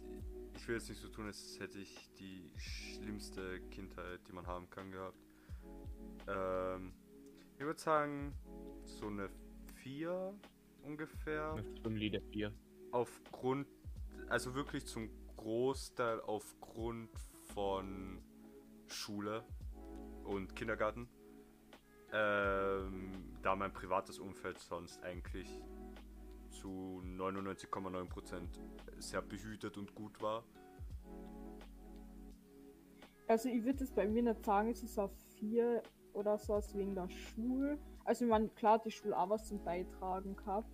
ich 0.58 0.68
will 0.68 0.76
jetzt 0.76 0.90
nicht 0.90 1.00
so 1.00 1.08
tun, 1.08 1.28
als 1.28 1.60
hätte 1.60 1.78
ich 1.80 2.10
die 2.20 2.52
schlimmste 2.58 3.62
Kindheit, 3.70 4.20
die 4.28 4.34
man 4.34 4.48
haben 4.48 4.70
kann, 4.70 4.92
gehabt. 4.92 5.18
Ähm, 6.28 6.94
ich 7.58 7.64
würde 7.64 7.80
sagen 7.80 8.34
so 8.84 9.08
eine 9.08 9.30
4 9.84 10.34
ungefähr. 10.84 11.54
Eine 11.54 11.64
solide 11.84 12.22
4. 12.22 12.52
Aufgrund, 12.92 13.68
also 14.30 14.56
wirklich 14.56 14.86
zum 14.88 15.10
Großteil 15.38 16.22
aufgrund 16.22 17.12
von 17.54 18.20
Schule 18.88 19.44
und 20.24 20.56
Kindergarten. 20.56 21.08
Ähm, 22.12 23.12
da 23.44 23.56
mein 23.56 23.74
privates 23.74 24.18
Umfeld 24.18 24.58
sonst 24.58 25.04
eigentlich 25.04 25.62
zu 26.68 27.02
99,9% 27.06 28.60
sehr 29.00 29.22
behütet 29.22 29.78
und 29.78 29.96
gut 29.96 30.22
war. 30.22 30.44
Also 33.28 33.48
ich 33.50 33.64
würde 33.64 33.84
es 33.86 33.92
bei 33.92 34.06
mir 34.08 34.22
nicht 34.24 34.44
sagen, 34.44 34.70
es 34.70 34.84
ist 34.84 35.00
auf 35.00 35.12
4 35.40 35.82
oder 36.14 36.38
so 36.38 36.60
wegen 36.74 36.94
der 36.96 37.10
Schule. 37.10 37.78
Also 38.04 38.26
ich 38.26 38.30
meine, 38.32 38.50
klar 38.50 38.74
hat 38.76 38.86
die 38.86 38.92
Schule 38.92 39.18
auch 39.18 39.30
was 39.30 39.48
zum 39.48 39.64
Beitragen 39.64 40.36
gehabt. 40.36 40.70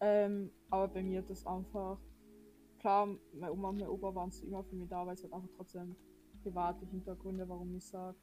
Ähm, 0.00 0.50
aber 0.70 0.88
bei 0.88 1.02
mir 1.02 1.20
hat 1.20 1.30
das 1.30 1.46
einfach, 1.46 1.98
klar, 2.78 3.06
meine 3.32 3.52
Oma 3.52 3.70
und 3.70 3.80
mein 3.80 3.88
Opa 3.88 4.14
waren 4.14 4.30
so 4.30 4.44
immer 4.44 4.62
für 4.64 4.74
mich 4.76 4.88
da, 4.88 5.06
weil 5.06 5.14
es 5.14 5.22
halt 5.22 5.32
einfach 5.32 5.48
trotzdem 5.56 5.96
private 6.42 6.84
Hintergründe, 6.86 7.48
warum 7.48 7.74
ich 7.74 7.86
sage, 7.86 8.18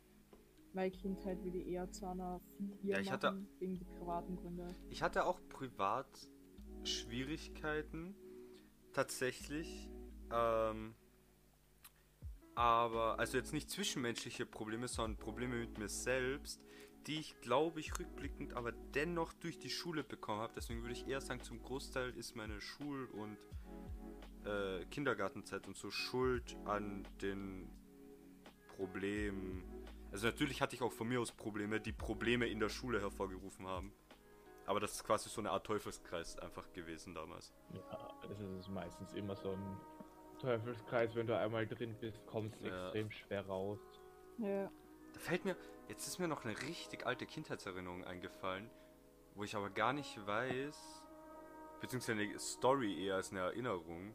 meine 0.74 0.92
Kindheit 0.92 1.44
würde 1.44 1.58
ich 1.58 1.68
eher 1.68 1.90
zu 1.92 2.06
einer 2.06 2.40
4 2.58 2.92
Ja, 2.94 3.00
ich 3.00 3.12
hatte- 3.12 3.32
machen, 3.32 3.48
wegen 3.60 3.76
die 3.80 3.84
privaten 3.86 4.36
Gründe. 4.36 4.68
Ich 4.90 5.02
hatte 5.02 5.26
auch 5.26 5.40
privat 5.50 6.08
Schwierigkeiten, 6.88 8.16
tatsächlich. 8.94 9.90
Ähm, 10.32 10.96
aber, 12.56 13.20
also 13.20 13.38
jetzt 13.38 13.54
nicht 13.54 13.70
zwischenmenschliche 13.70 14.46
Probleme, 14.46 14.88
sondern 14.88 15.18
Probleme 15.18 15.56
mit 15.56 15.78
mir 15.78 15.90
selbst, 15.90 16.62
die 17.08 17.20
ich 17.20 17.42
glaube 17.42 17.80
ich 17.80 17.98
rückblickend 18.00 18.54
aber 18.54 18.72
dennoch 18.72 19.34
durch 19.34 19.60
die 19.60 19.70
Schule 19.70 20.04
bekommen 20.04 20.40
habe. 20.40 20.54
Deswegen 20.56 20.82
würde 20.82 20.94
ich 20.94 21.08
eher 21.08 21.22
sagen, 21.22 21.42
zum 21.42 21.62
Großteil 21.62 22.16
ist 22.16 22.36
meine 22.36 22.62
Schul- 22.62 23.08
und 23.08 23.38
äh, 24.46 24.86
Kindergartenzeit 24.86 25.68
und 25.68 25.76
so 25.76 25.90
schuld 25.90 26.56
an 26.66 27.08
den 27.22 27.70
Problemen. 28.76 29.64
Also 30.12 30.28
natürlich 30.28 30.62
hatte 30.62 30.76
ich 30.76 30.82
auch 30.82 30.92
von 30.92 31.08
mir 31.08 31.20
aus 31.20 31.32
Probleme, 31.32 31.80
die 31.80 31.92
Probleme 31.92 32.48
in 32.48 32.60
der 32.60 32.70
Schule 32.70 33.02
hervorgerufen 33.02 33.68
haben. 33.68 33.92
Aber 34.66 34.80
das 34.80 34.94
ist 34.94 35.04
quasi 35.04 35.30
so 35.30 35.42
eine 35.42 35.52
Art 35.52 35.66
Teufelskreis 35.66 36.40
einfach 36.40 36.72
gewesen 36.74 37.14
damals. 37.14 37.54
Ja, 37.74 38.10
das 38.28 38.40
ist 38.40 38.70
meistens 38.70 39.14
immer 39.14 39.36
so 39.36 39.52
ein 39.52 39.78
Teufelskreis, 40.40 41.16
wenn 41.16 41.28
du 41.28 41.38
einmal 41.38 41.68
drin 41.68 41.96
bist, 42.00 42.26
kommst 42.28 42.60
du 42.62 42.68
Ja. 42.68 42.86
extrem 42.86 43.12
schwer 43.12 43.46
raus. 43.46 43.80
Ja. 44.38 44.72
Da 45.14 45.20
fällt 45.20 45.46
mir, 45.46 45.56
jetzt 45.90 46.08
ist 46.08 46.20
mir 46.20 46.28
noch 46.28 46.44
eine 46.46 46.58
richtig 46.62 47.06
alte 47.06 47.26
Kindheitserinnerung 47.26 48.04
eingefallen, 48.06 48.70
wo 49.36 49.44
ich 49.44 49.56
aber 49.56 49.70
gar 49.70 49.94
nicht 49.94 50.26
weiß, 50.26 51.04
beziehungsweise 51.82 52.22
eine 52.22 52.40
Story 52.40 53.06
eher 53.06 53.16
als 53.16 53.32
eine 53.32 53.42
Erinnerung, 53.42 54.14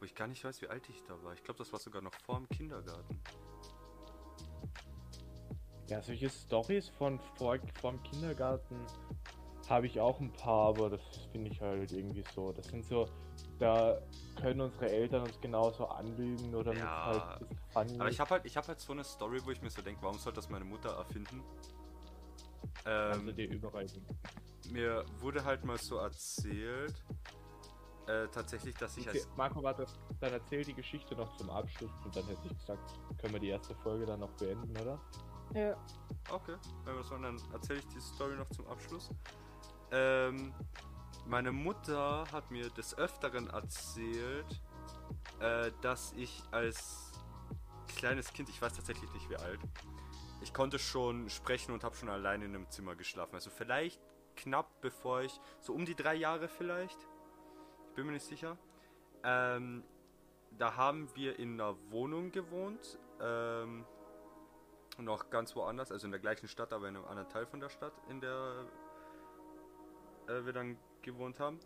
wo 0.00 0.04
ich 0.04 0.14
gar 0.14 0.26
nicht 0.26 0.42
weiß, 0.44 0.60
wie 0.62 0.68
alt 0.68 0.88
ich 0.88 1.02
da 1.04 1.22
war. 1.22 1.34
Ich 1.34 1.42
glaube, 1.44 1.58
das 1.58 1.72
war 1.72 1.78
sogar 1.78 2.02
noch 2.02 2.14
vor 2.24 2.36
dem 2.38 2.48
Kindergarten. 2.48 3.20
Ja, 5.88 6.00
solche 6.02 6.30
Stories 6.30 6.88
von 6.88 7.20
vor, 7.36 7.58
vom 7.80 8.02
Kindergarten 8.02 8.76
habe 9.70 9.86
ich 9.86 10.00
auch 10.00 10.20
ein 10.20 10.32
paar, 10.32 10.68
aber 10.68 10.90
das 10.90 11.00
finde 11.32 11.50
ich 11.50 11.60
halt 11.60 11.92
irgendwie 11.92 12.24
so. 12.34 12.52
Das 12.52 12.66
sind 12.66 12.84
so, 12.84 13.08
da 13.58 13.98
können 14.40 14.60
unsere 14.60 14.90
Eltern 14.90 15.22
uns 15.22 15.40
genauso 15.40 15.86
anlügen 15.86 16.54
oder 16.54 16.72
mit 16.72 16.82
Ja, 16.82 17.04
halt 17.04 17.48
funny. 17.72 18.00
Aber 18.00 18.08
ich 18.10 18.20
habe 18.20 18.30
halt, 18.30 18.44
ich 18.44 18.56
habe 18.56 18.68
halt 18.68 18.80
so 18.80 18.92
eine 18.92 19.04
Story, 19.04 19.40
wo 19.44 19.50
ich 19.50 19.62
mir 19.62 19.70
so 19.70 19.82
denke, 19.82 20.02
warum 20.02 20.18
soll 20.18 20.32
das 20.32 20.48
meine 20.50 20.64
Mutter 20.64 20.90
erfinden? 20.96 21.42
Kannst 22.82 23.26
du 23.26 23.32
Ähm, 23.32 23.36
dir 23.36 23.48
überall 23.50 23.86
hin. 23.88 24.04
mir 24.70 25.04
wurde 25.20 25.44
halt 25.44 25.64
mal 25.64 25.78
so 25.78 25.96
erzählt, 25.96 27.02
äh, 28.06 28.28
tatsächlich, 28.28 28.74
dass 28.74 28.96
ich 28.98 29.08
als 29.08 29.26
Marco, 29.36 29.62
warte, 29.62 29.86
dann 30.20 30.32
erzähl 30.32 30.62
die 30.62 30.74
Geschichte 30.74 31.14
noch 31.14 31.34
zum 31.36 31.48
Abschluss 31.48 31.90
und 32.04 32.14
dann 32.14 32.24
hätte 32.26 32.40
ich 32.44 32.58
gesagt, 32.58 32.82
können 33.18 33.32
wir 33.32 33.40
die 33.40 33.48
erste 33.48 33.74
Folge 33.76 34.04
dann 34.04 34.20
noch 34.20 34.32
beenden, 34.32 34.76
oder? 34.76 35.00
Ja. 35.54 35.76
Okay, 36.30 36.56
wenn 36.84 36.96
wir 36.96 37.04
so, 37.04 37.16
dann 37.16 37.38
erzähle 37.52 37.78
ich 37.78 37.86
die 37.88 38.00
Story 38.00 38.36
noch 38.36 38.48
zum 38.50 38.66
Abschluss. 38.66 39.08
Ähm, 39.90 40.52
meine 41.26 41.52
Mutter 41.52 42.24
hat 42.32 42.50
mir 42.50 42.68
des 42.70 42.96
Öfteren 42.98 43.48
erzählt, 43.48 44.60
äh, 45.40 45.70
dass 45.80 46.12
ich 46.12 46.42
als 46.50 47.12
kleines 47.96 48.32
Kind, 48.32 48.48
ich 48.48 48.60
weiß 48.60 48.74
tatsächlich 48.74 49.12
nicht 49.12 49.30
wie 49.30 49.36
alt, 49.36 49.60
ich 50.42 50.52
konnte 50.52 50.78
schon 50.78 51.30
sprechen 51.30 51.72
und 51.72 51.84
habe 51.84 51.96
schon 51.96 52.08
allein 52.08 52.42
in 52.42 52.54
einem 52.54 52.70
Zimmer 52.70 52.94
geschlafen. 52.94 53.34
Also 53.34 53.50
vielleicht 53.50 54.00
knapp 54.36 54.80
bevor 54.80 55.22
ich, 55.22 55.40
so 55.60 55.72
um 55.72 55.84
die 55.86 55.94
drei 55.94 56.14
Jahre 56.14 56.48
vielleicht, 56.48 56.98
ich 57.88 57.94
bin 57.94 58.06
mir 58.06 58.12
nicht 58.12 58.26
sicher, 58.26 58.58
ähm, 59.22 59.84
da 60.58 60.76
haben 60.76 61.08
wir 61.14 61.38
in 61.38 61.60
einer 61.60 61.76
Wohnung 61.90 62.30
gewohnt, 62.30 62.98
ähm, 63.20 63.86
noch 64.98 65.30
ganz 65.30 65.56
woanders, 65.56 65.90
also 65.90 66.06
in 66.06 66.10
der 66.10 66.20
gleichen 66.20 66.48
Stadt, 66.48 66.72
aber 66.72 66.88
in 66.88 66.96
einem 66.96 67.06
anderen 67.06 67.28
Teil 67.28 67.46
von 67.46 67.60
der 67.60 67.68
Stadt, 67.68 67.94
in 68.08 68.20
der 68.20 68.66
äh, 70.28 70.44
wir 70.44 70.52
dann 70.52 70.76
gewohnt 71.02 71.40
haben. 71.40 71.60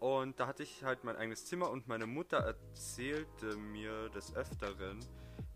Und 0.00 0.40
da 0.40 0.48
hatte 0.48 0.64
ich 0.64 0.82
halt 0.82 1.04
mein 1.04 1.16
eigenes 1.16 1.46
Zimmer 1.46 1.70
und 1.70 1.86
meine 1.86 2.06
Mutter 2.06 2.38
erzählte 2.38 3.56
mir 3.56 4.08
des 4.10 4.34
Öfteren, 4.34 4.98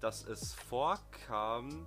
dass 0.01 0.25
es 0.25 0.55
vorkam, 0.55 1.87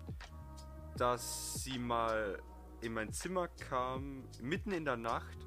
dass 0.98 1.64
sie 1.64 1.80
mal 1.80 2.42
in 2.82 2.94
mein 2.94 3.14
Zimmer 3.14 3.48
kam, 3.48 4.28
mitten 4.42 4.72
in 4.72 4.84
der 4.84 4.98
Nacht 4.98 5.38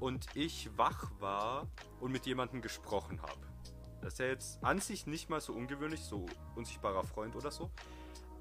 und 0.00 0.26
ich 0.34 0.70
wach 0.76 1.12
war 1.20 1.68
und 2.00 2.12
mit 2.12 2.26
jemandem 2.26 2.62
gesprochen 2.62 3.22
habe. 3.22 3.46
Das 4.00 4.14
ist 4.14 4.18
ja 4.18 4.26
jetzt 4.26 4.62
an 4.64 4.80
sich 4.80 5.06
nicht 5.06 5.30
mal 5.30 5.40
so 5.40 5.52
ungewöhnlich, 5.52 6.00
so 6.00 6.26
unsichtbarer 6.54 7.04
Freund 7.04 7.34
oder 7.36 7.50
so. 7.50 7.70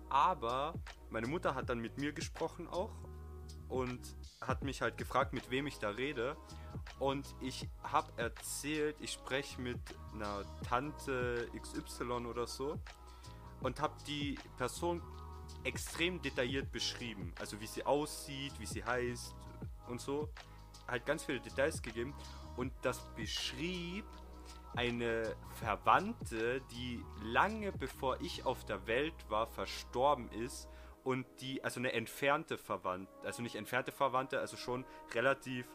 Aber 0.09 0.73
meine 1.09 1.27
Mutter 1.27 1.55
hat 1.55 1.69
dann 1.69 1.79
mit 1.79 1.97
mir 1.97 2.13
gesprochen 2.13 2.67
auch 2.67 2.91
und 3.70 3.99
hat 4.41 4.63
mich 4.63 4.82
halt 4.82 4.97
gefragt, 4.97 5.34
mit 5.34 5.49
wem 5.49 5.68
ich 5.68 5.80
da 5.80 5.89
rede. 5.89 6.36
Und 6.99 7.36
ich 7.41 7.68
habe 7.84 8.11
erzählt, 8.18 8.95
ich 8.99 9.11
spreche 9.11 9.59
mit 9.61 9.80
einer 10.13 10.43
Tante 10.68 11.49
XY 11.59 12.26
oder 12.28 12.47
so 12.47 12.80
und 13.61 13.82
habe 13.82 13.95
die 14.07 14.38
Person 14.57 15.01
extrem 15.63 16.22
detailliert 16.22 16.72
beschrieben. 16.72 17.34
Also 17.39 17.59
wie 17.59 17.68
sie 17.68 17.86
aussieht, 17.86 18.53
wie 18.59 18.66
sie 18.66 18.84
heißt 18.84 19.36
und 19.88 19.99
so. 19.99 20.30
Halt 20.88 21.05
ganz 21.05 21.24
viele 21.24 21.39
Details 21.39 21.82
gegeben. 21.82 22.13
Und 22.57 22.72
das 22.84 22.99
beschrieb 23.16 24.05
eine 24.76 25.36
Verwandte, 25.55 26.61
die 26.72 27.03
lange 27.24 27.72
bevor 27.72 28.20
ich 28.22 28.45
auf 28.45 28.66
der 28.66 28.86
Welt 28.88 29.16
war, 29.30 29.47
verstorben 29.47 30.30
ist. 30.32 30.68
Und 31.06 31.26
die, 31.39 31.64
also 31.64 31.80
eine 31.80 31.93
entfernte 31.93 32.58
Verwandte, 32.58 33.14
also 33.24 33.41
nicht 33.41 33.56
entfernte 33.56 33.93
Verwandte, 33.93 34.39
also 34.39 34.58
schon 34.58 34.84
relativ 35.14 35.66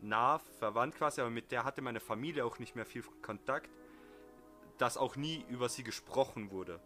nah 0.00 0.38
verwandt 0.38 0.94
quasi, 0.94 1.20
aber 1.20 1.30
mit 1.30 1.50
der 1.50 1.64
hatte 1.64 1.82
meine 1.82 1.98
Familie 1.98 2.44
auch 2.44 2.60
nicht 2.60 2.76
mehr 2.76 2.86
viel 2.86 3.02
Kontakt, 3.22 3.70
dass 4.76 4.96
auch 4.96 5.16
nie 5.16 5.44
über 5.48 5.68
sie 5.68 5.82
gesprochen 5.82 6.50
wurde. 6.50 6.78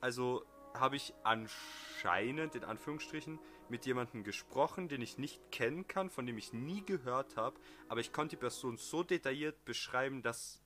Also 0.00 0.44
habe 0.74 0.96
ich 0.96 1.14
anscheinend, 1.22 2.54
in 2.54 2.64
Anführungsstrichen, 2.64 3.38
mit 3.70 3.86
jemandem 3.86 4.22
gesprochen, 4.22 4.88
den 4.88 5.00
ich 5.00 5.16
nicht 5.16 5.40
kennen 5.50 5.88
kann, 5.88 6.10
von 6.10 6.26
dem 6.26 6.36
ich 6.36 6.52
nie 6.52 6.84
gehört 6.84 7.36
habe, 7.36 7.58
aber 7.88 8.00
ich 8.00 8.12
konnte 8.12 8.36
die 8.36 8.40
Person 8.40 8.76
so 8.76 9.02
detailliert 9.02 9.64
beschreiben, 9.64 10.22
dass 10.22 10.60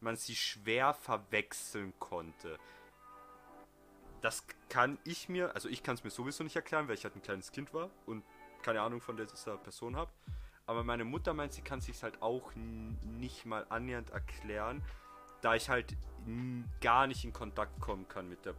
man 0.00 0.16
sie 0.16 0.36
schwer 0.36 0.92
verwechseln 0.92 1.92
konnte. 1.98 2.58
Das 4.20 4.44
kann 4.68 4.98
ich 5.04 5.28
mir, 5.28 5.54
also 5.54 5.68
ich 5.68 5.82
kann 5.82 5.94
es 5.94 6.04
mir 6.04 6.10
sowieso 6.10 6.42
nicht 6.42 6.56
erklären, 6.56 6.88
weil 6.88 6.94
ich 6.94 7.04
halt 7.04 7.14
ein 7.14 7.22
kleines 7.22 7.52
Kind 7.52 7.72
war 7.72 7.90
und 8.06 8.24
keine 8.62 8.80
Ahnung 8.80 9.00
von 9.00 9.16
dieser 9.16 9.56
Person 9.58 9.96
habe. 9.96 10.10
Aber 10.66 10.84
meine 10.84 11.04
Mutter 11.04 11.32
meint, 11.34 11.52
sie 11.52 11.62
kann 11.62 11.80
sich 11.80 12.02
halt 12.02 12.20
auch 12.20 12.52
nicht 12.54 13.46
mal 13.46 13.64
annähernd 13.70 14.10
erklären, 14.10 14.82
da 15.40 15.54
ich 15.54 15.70
halt 15.70 15.96
gar 16.80 17.06
nicht 17.06 17.24
in 17.24 17.32
Kontakt 17.32 17.80
kommen 17.80 18.06
kann 18.08 18.28
mit 18.28 18.44
der 18.44 18.54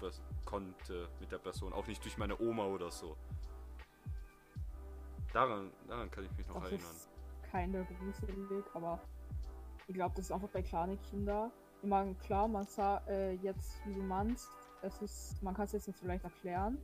konnte 0.45 1.07
mit 1.19 1.31
der 1.31 1.37
Person, 1.37 1.73
auch 1.73 1.85
nicht 1.85 2.03
durch 2.03 2.17
meine 2.17 2.39
Oma 2.39 2.65
oder 2.65 2.89
so. 2.89 3.15
Daran, 5.33 5.71
daran 5.87 6.09
kann 6.09 6.23
ich 6.23 6.31
mich 6.37 6.47
noch 6.47 6.55
Das 6.61 6.71
erinnern. 6.71 6.91
ist 6.91 7.09
keine 7.51 7.85
gruselig, 7.85 8.65
aber 8.73 8.99
ich 9.87 9.93
glaube, 9.93 10.15
das 10.15 10.25
ist 10.25 10.31
einfach 10.31 10.49
bei 10.49 10.63
kleinen 10.63 10.99
Kindern. 11.03 11.51
Ich 11.81 11.87
meine, 11.87 12.15
klar, 12.15 12.47
man 12.47 12.65
sah 12.65 12.97
äh, 13.07 13.33
jetzt, 13.35 13.85
wie 13.85 13.93
du 13.93 14.01
meinst, 14.01 14.49
es 14.81 15.01
ist, 15.01 15.43
man 15.43 15.53
kann 15.53 15.65
es 15.65 15.73
jetzt 15.73 15.87
nicht 15.87 15.99
so 15.99 16.05
leicht 16.07 16.23
erklären. 16.23 16.77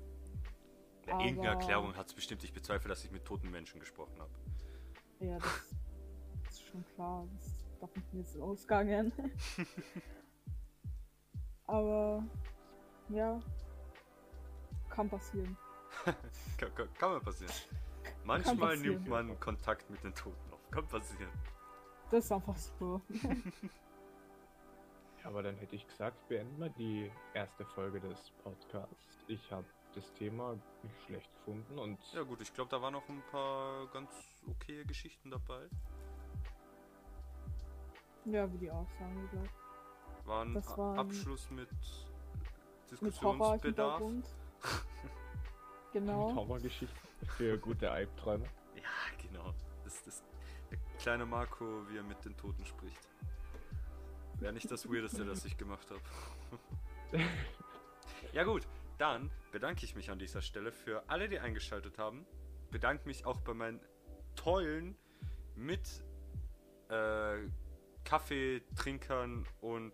Ja, 1.05 1.19
irgendeine 1.19 1.51
aber- 1.51 1.59
Erklärung 1.59 1.95
hat 1.95 2.07
es 2.07 2.13
bestimmt. 2.13 2.43
Ich 2.43 2.53
bezweifle, 2.53 2.89
dass 2.89 3.03
ich 3.03 3.11
mit 3.11 3.25
toten 3.25 3.49
Menschen 3.51 3.79
gesprochen 3.79 4.19
habe. 4.19 4.31
Ja, 5.19 5.37
das, 5.37 5.75
ist 6.49 6.63
schon 6.65 6.83
klar. 6.95 7.27
Das 7.35 7.45
ist 7.47 7.65
davon 7.81 8.03
jetzt 8.13 8.39
ausgegangen. 8.39 9.11
aber 11.67 12.23
ja, 13.09 13.39
kann 14.89 15.09
passieren. 15.09 15.57
Kann, 16.57 16.75
kann, 16.75 16.93
kann 16.95 17.11
mal 17.11 17.19
passieren. 17.21 17.53
Manchmal 18.25 18.57
passieren. 18.57 18.95
nimmt 18.95 19.07
man 19.07 19.39
Kontakt 19.39 19.89
mit 19.89 20.03
den 20.03 20.13
Toten 20.13 20.51
auf. 20.51 20.69
Kann 20.69 20.85
passieren. 20.87 21.31
Das 22.11 22.25
ist 22.25 22.31
einfach 22.31 22.57
so. 22.57 23.01
Aber 25.26 25.41
dann 25.43 25.55
hätte 25.57 25.76
ich 25.76 25.88
gesagt, 25.88 26.28
beenden 26.28 26.59
wir 26.59 26.69
die 26.69 27.11
erste 27.34 27.65
Folge 27.65 27.99
des 27.99 28.32
Podcasts. 28.43 29.17
Ich 29.28 29.51
habe 29.51 29.65
das 29.95 30.13
Thema 30.13 30.53
nicht 30.84 31.01
schlecht 31.05 31.34
gefunden 31.34 31.80
und 31.80 31.97
Ja 32.13 32.21
gut, 32.23 32.41
ich 32.41 32.53
glaube, 32.53 32.69
da 32.69 32.82
waren 32.82 32.93
noch 32.93 33.07
ein 33.09 33.23
paar 33.32 33.88
ganz 33.88 34.11
okay 34.47 34.84
Geschichten 34.86 35.32
dabei. 35.32 35.67
ja, 38.26 38.51
wie 38.53 38.57
die 38.57 38.71
auch 38.71 38.88
sagen, 38.99 39.30
glaube 39.32 39.49
War 40.26 40.43
ein 40.45 40.53
Das 40.53 40.78
waren- 40.78 40.99
Abschluss 40.99 41.49
mit 41.49 41.69
Mit 41.71 42.91
Diskussionsbedarf. 42.91 44.01
Mit 44.01 44.26
Genau. 45.93 46.36
Horrorgeschichten 46.36 46.99
für 47.38 47.57
gute 47.57 47.89
Albträume. 47.89 48.45
Ja, 48.76 49.28
genau. 49.30 49.53
Das 49.86 50.05
ist 50.05 50.23
der 50.69 50.78
kleine 50.99 51.26
Marco, 51.26 51.88
wie 51.89 51.97
er 51.97 52.03
mit 52.03 52.23
den 52.26 52.36
Toten 52.36 52.65
spricht. 52.65 52.99
Wäre 54.45 54.53
nicht 54.53 54.69
das 54.69 54.87
Weirdeste, 54.87 55.25
das 55.25 55.43
ich 55.45 55.57
gemacht 55.57 55.89
habe. 55.89 57.23
ja 58.31 58.43
gut, 58.43 58.67
dann 58.99 59.31
bedanke 59.51 59.83
ich 59.85 59.95
mich 59.95 60.11
an 60.11 60.19
dieser 60.19 60.43
Stelle 60.43 60.71
für 60.71 61.03
alle, 61.09 61.27
die 61.27 61.39
eingeschaltet 61.39 61.97
haben. 61.97 62.27
Bedanke 62.69 63.07
mich 63.07 63.25
auch 63.25 63.41
bei 63.41 63.55
meinen 63.55 63.79
tollen 64.35 64.95
mit 65.55 66.03
äh, 66.89 67.39
Kaffeetrinkern 68.03 69.47
und 69.61 69.93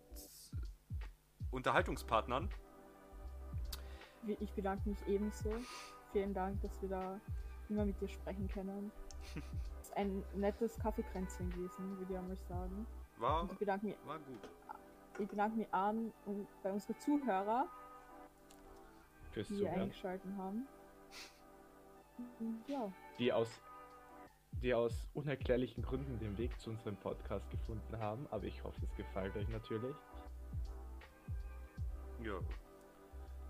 Unterhaltungspartnern. 1.52 2.50
Ich 4.42 4.52
bedanke 4.52 4.90
mich 4.90 5.00
ebenso. 5.08 5.56
Vielen 6.12 6.34
Dank, 6.34 6.60
dass 6.60 6.82
wir 6.82 6.90
da 6.90 7.22
immer 7.70 7.86
mit 7.86 8.02
dir 8.02 8.10
sprechen 8.10 8.50
können. 8.50 8.92
Es 9.34 9.44
ist 9.88 9.96
ein 9.96 10.26
nettes 10.36 10.78
Kaffeekränzchen 10.78 11.50
gewesen, 11.52 11.98
würde 11.98 12.12
ich 12.12 12.20
einmal 12.20 12.38
sagen. 12.50 12.86
War, 13.22 13.42
Und 13.44 13.52
ich 13.54 13.60
bedanke 13.60 13.86
mich, 13.88 13.96
war 14.06 14.18
gut. 14.20 14.50
ich 15.20 15.28
bedanke 15.28 15.58
mich 15.58 15.74
an 15.74 16.12
und 16.26 16.48
bei 16.64 16.72
unseren 16.72 17.00
Zuhörer, 17.00 17.68
Fürs 19.32 19.48
die 19.48 19.58
Zuhören. 19.60 19.82
eingeschaltet 19.82 20.32
haben. 20.38 20.68
Und 22.40 22.64
Ja, 22.68 22.92
Die 23.20 23.32
aus, 23.32 23.62
die 24.62 24.74
aus 24.74 25.08
unerklärlichen 25.14 25.84
Gründen 25.84 26.18
den 26.20 26.38
Weg 26.38 26.60
zu 26.60 26.72
unserem 26.72 26.98
Podcast 26.98 27.50
gefunden 27.52 27.98
haben. 28.00 28.28
Aber 28.32 28.44
ich 28.46 28.64
hoffe, 28.64 28.82
es 28.84 28.96
gefällt 28.96 29.36
euch 29.36 29.48
natürlich. 29.50 29.96
Ja. 32.24 32.40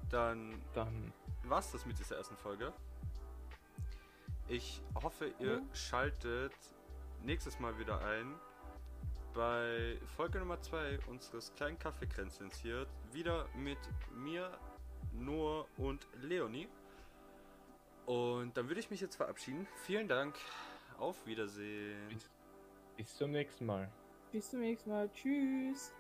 Dann 0.10 0.62
Dann 0.74 1.14
war's 1.46 1.72
das 1.72 1.86
mit 1.86 1.98
dieser 1.98 2.18
ersten 2.18 2.36
Folge. 2.38 2.74
Ich 4.48 4.82
hoffe, 5.02 5.34
ihr 5.40 5.56
Ja. 5.60 5.62
schaltet 5.74 6.54
nächstes 7.24 7.60
Mal 7.60 7.78
wieder 7.80 8.04
ein 8.06 8.36
bei 9.34 9.98
Folge 10.16 10.40
Nummer 10.40 10.62
2 10.62 11.00
unseres 11.08 11.54
kleinen 11.56 11.78
Kaffeekränzchens 11.80 12.58
hier. 12.58 12.86
Wieder 13.12 13.48
mit 13.56 13.78
mir, 14.14 14.52
Noah 15.14 15.66
und 15.78 16.08
Leonie. 16.22 16.68
Und 18.06 18.56
dann 18.58 18.68
würde 18.68 18.80
ich 18.80 18.90
mich 18.90 19.02
jetzt 19.02 19.16
verabschieden. 19.16 19.68
Vielen 19.84 20.08
Dank. 20.08 20.36
Auf 20.98 21.26
Wiedersehen. 21.26 22.10
bis, 22.10 22.30
bis 22.98 23.16
zum 23.16 23.32
nächsten 23.32 23.66
Mal. 23.66 23.90
bis 24.32 24.50
zum 24.50 24.60
nächsten 24.60 24.90
Mal. 24.90 25.10
Tschüss. 25.14 25.94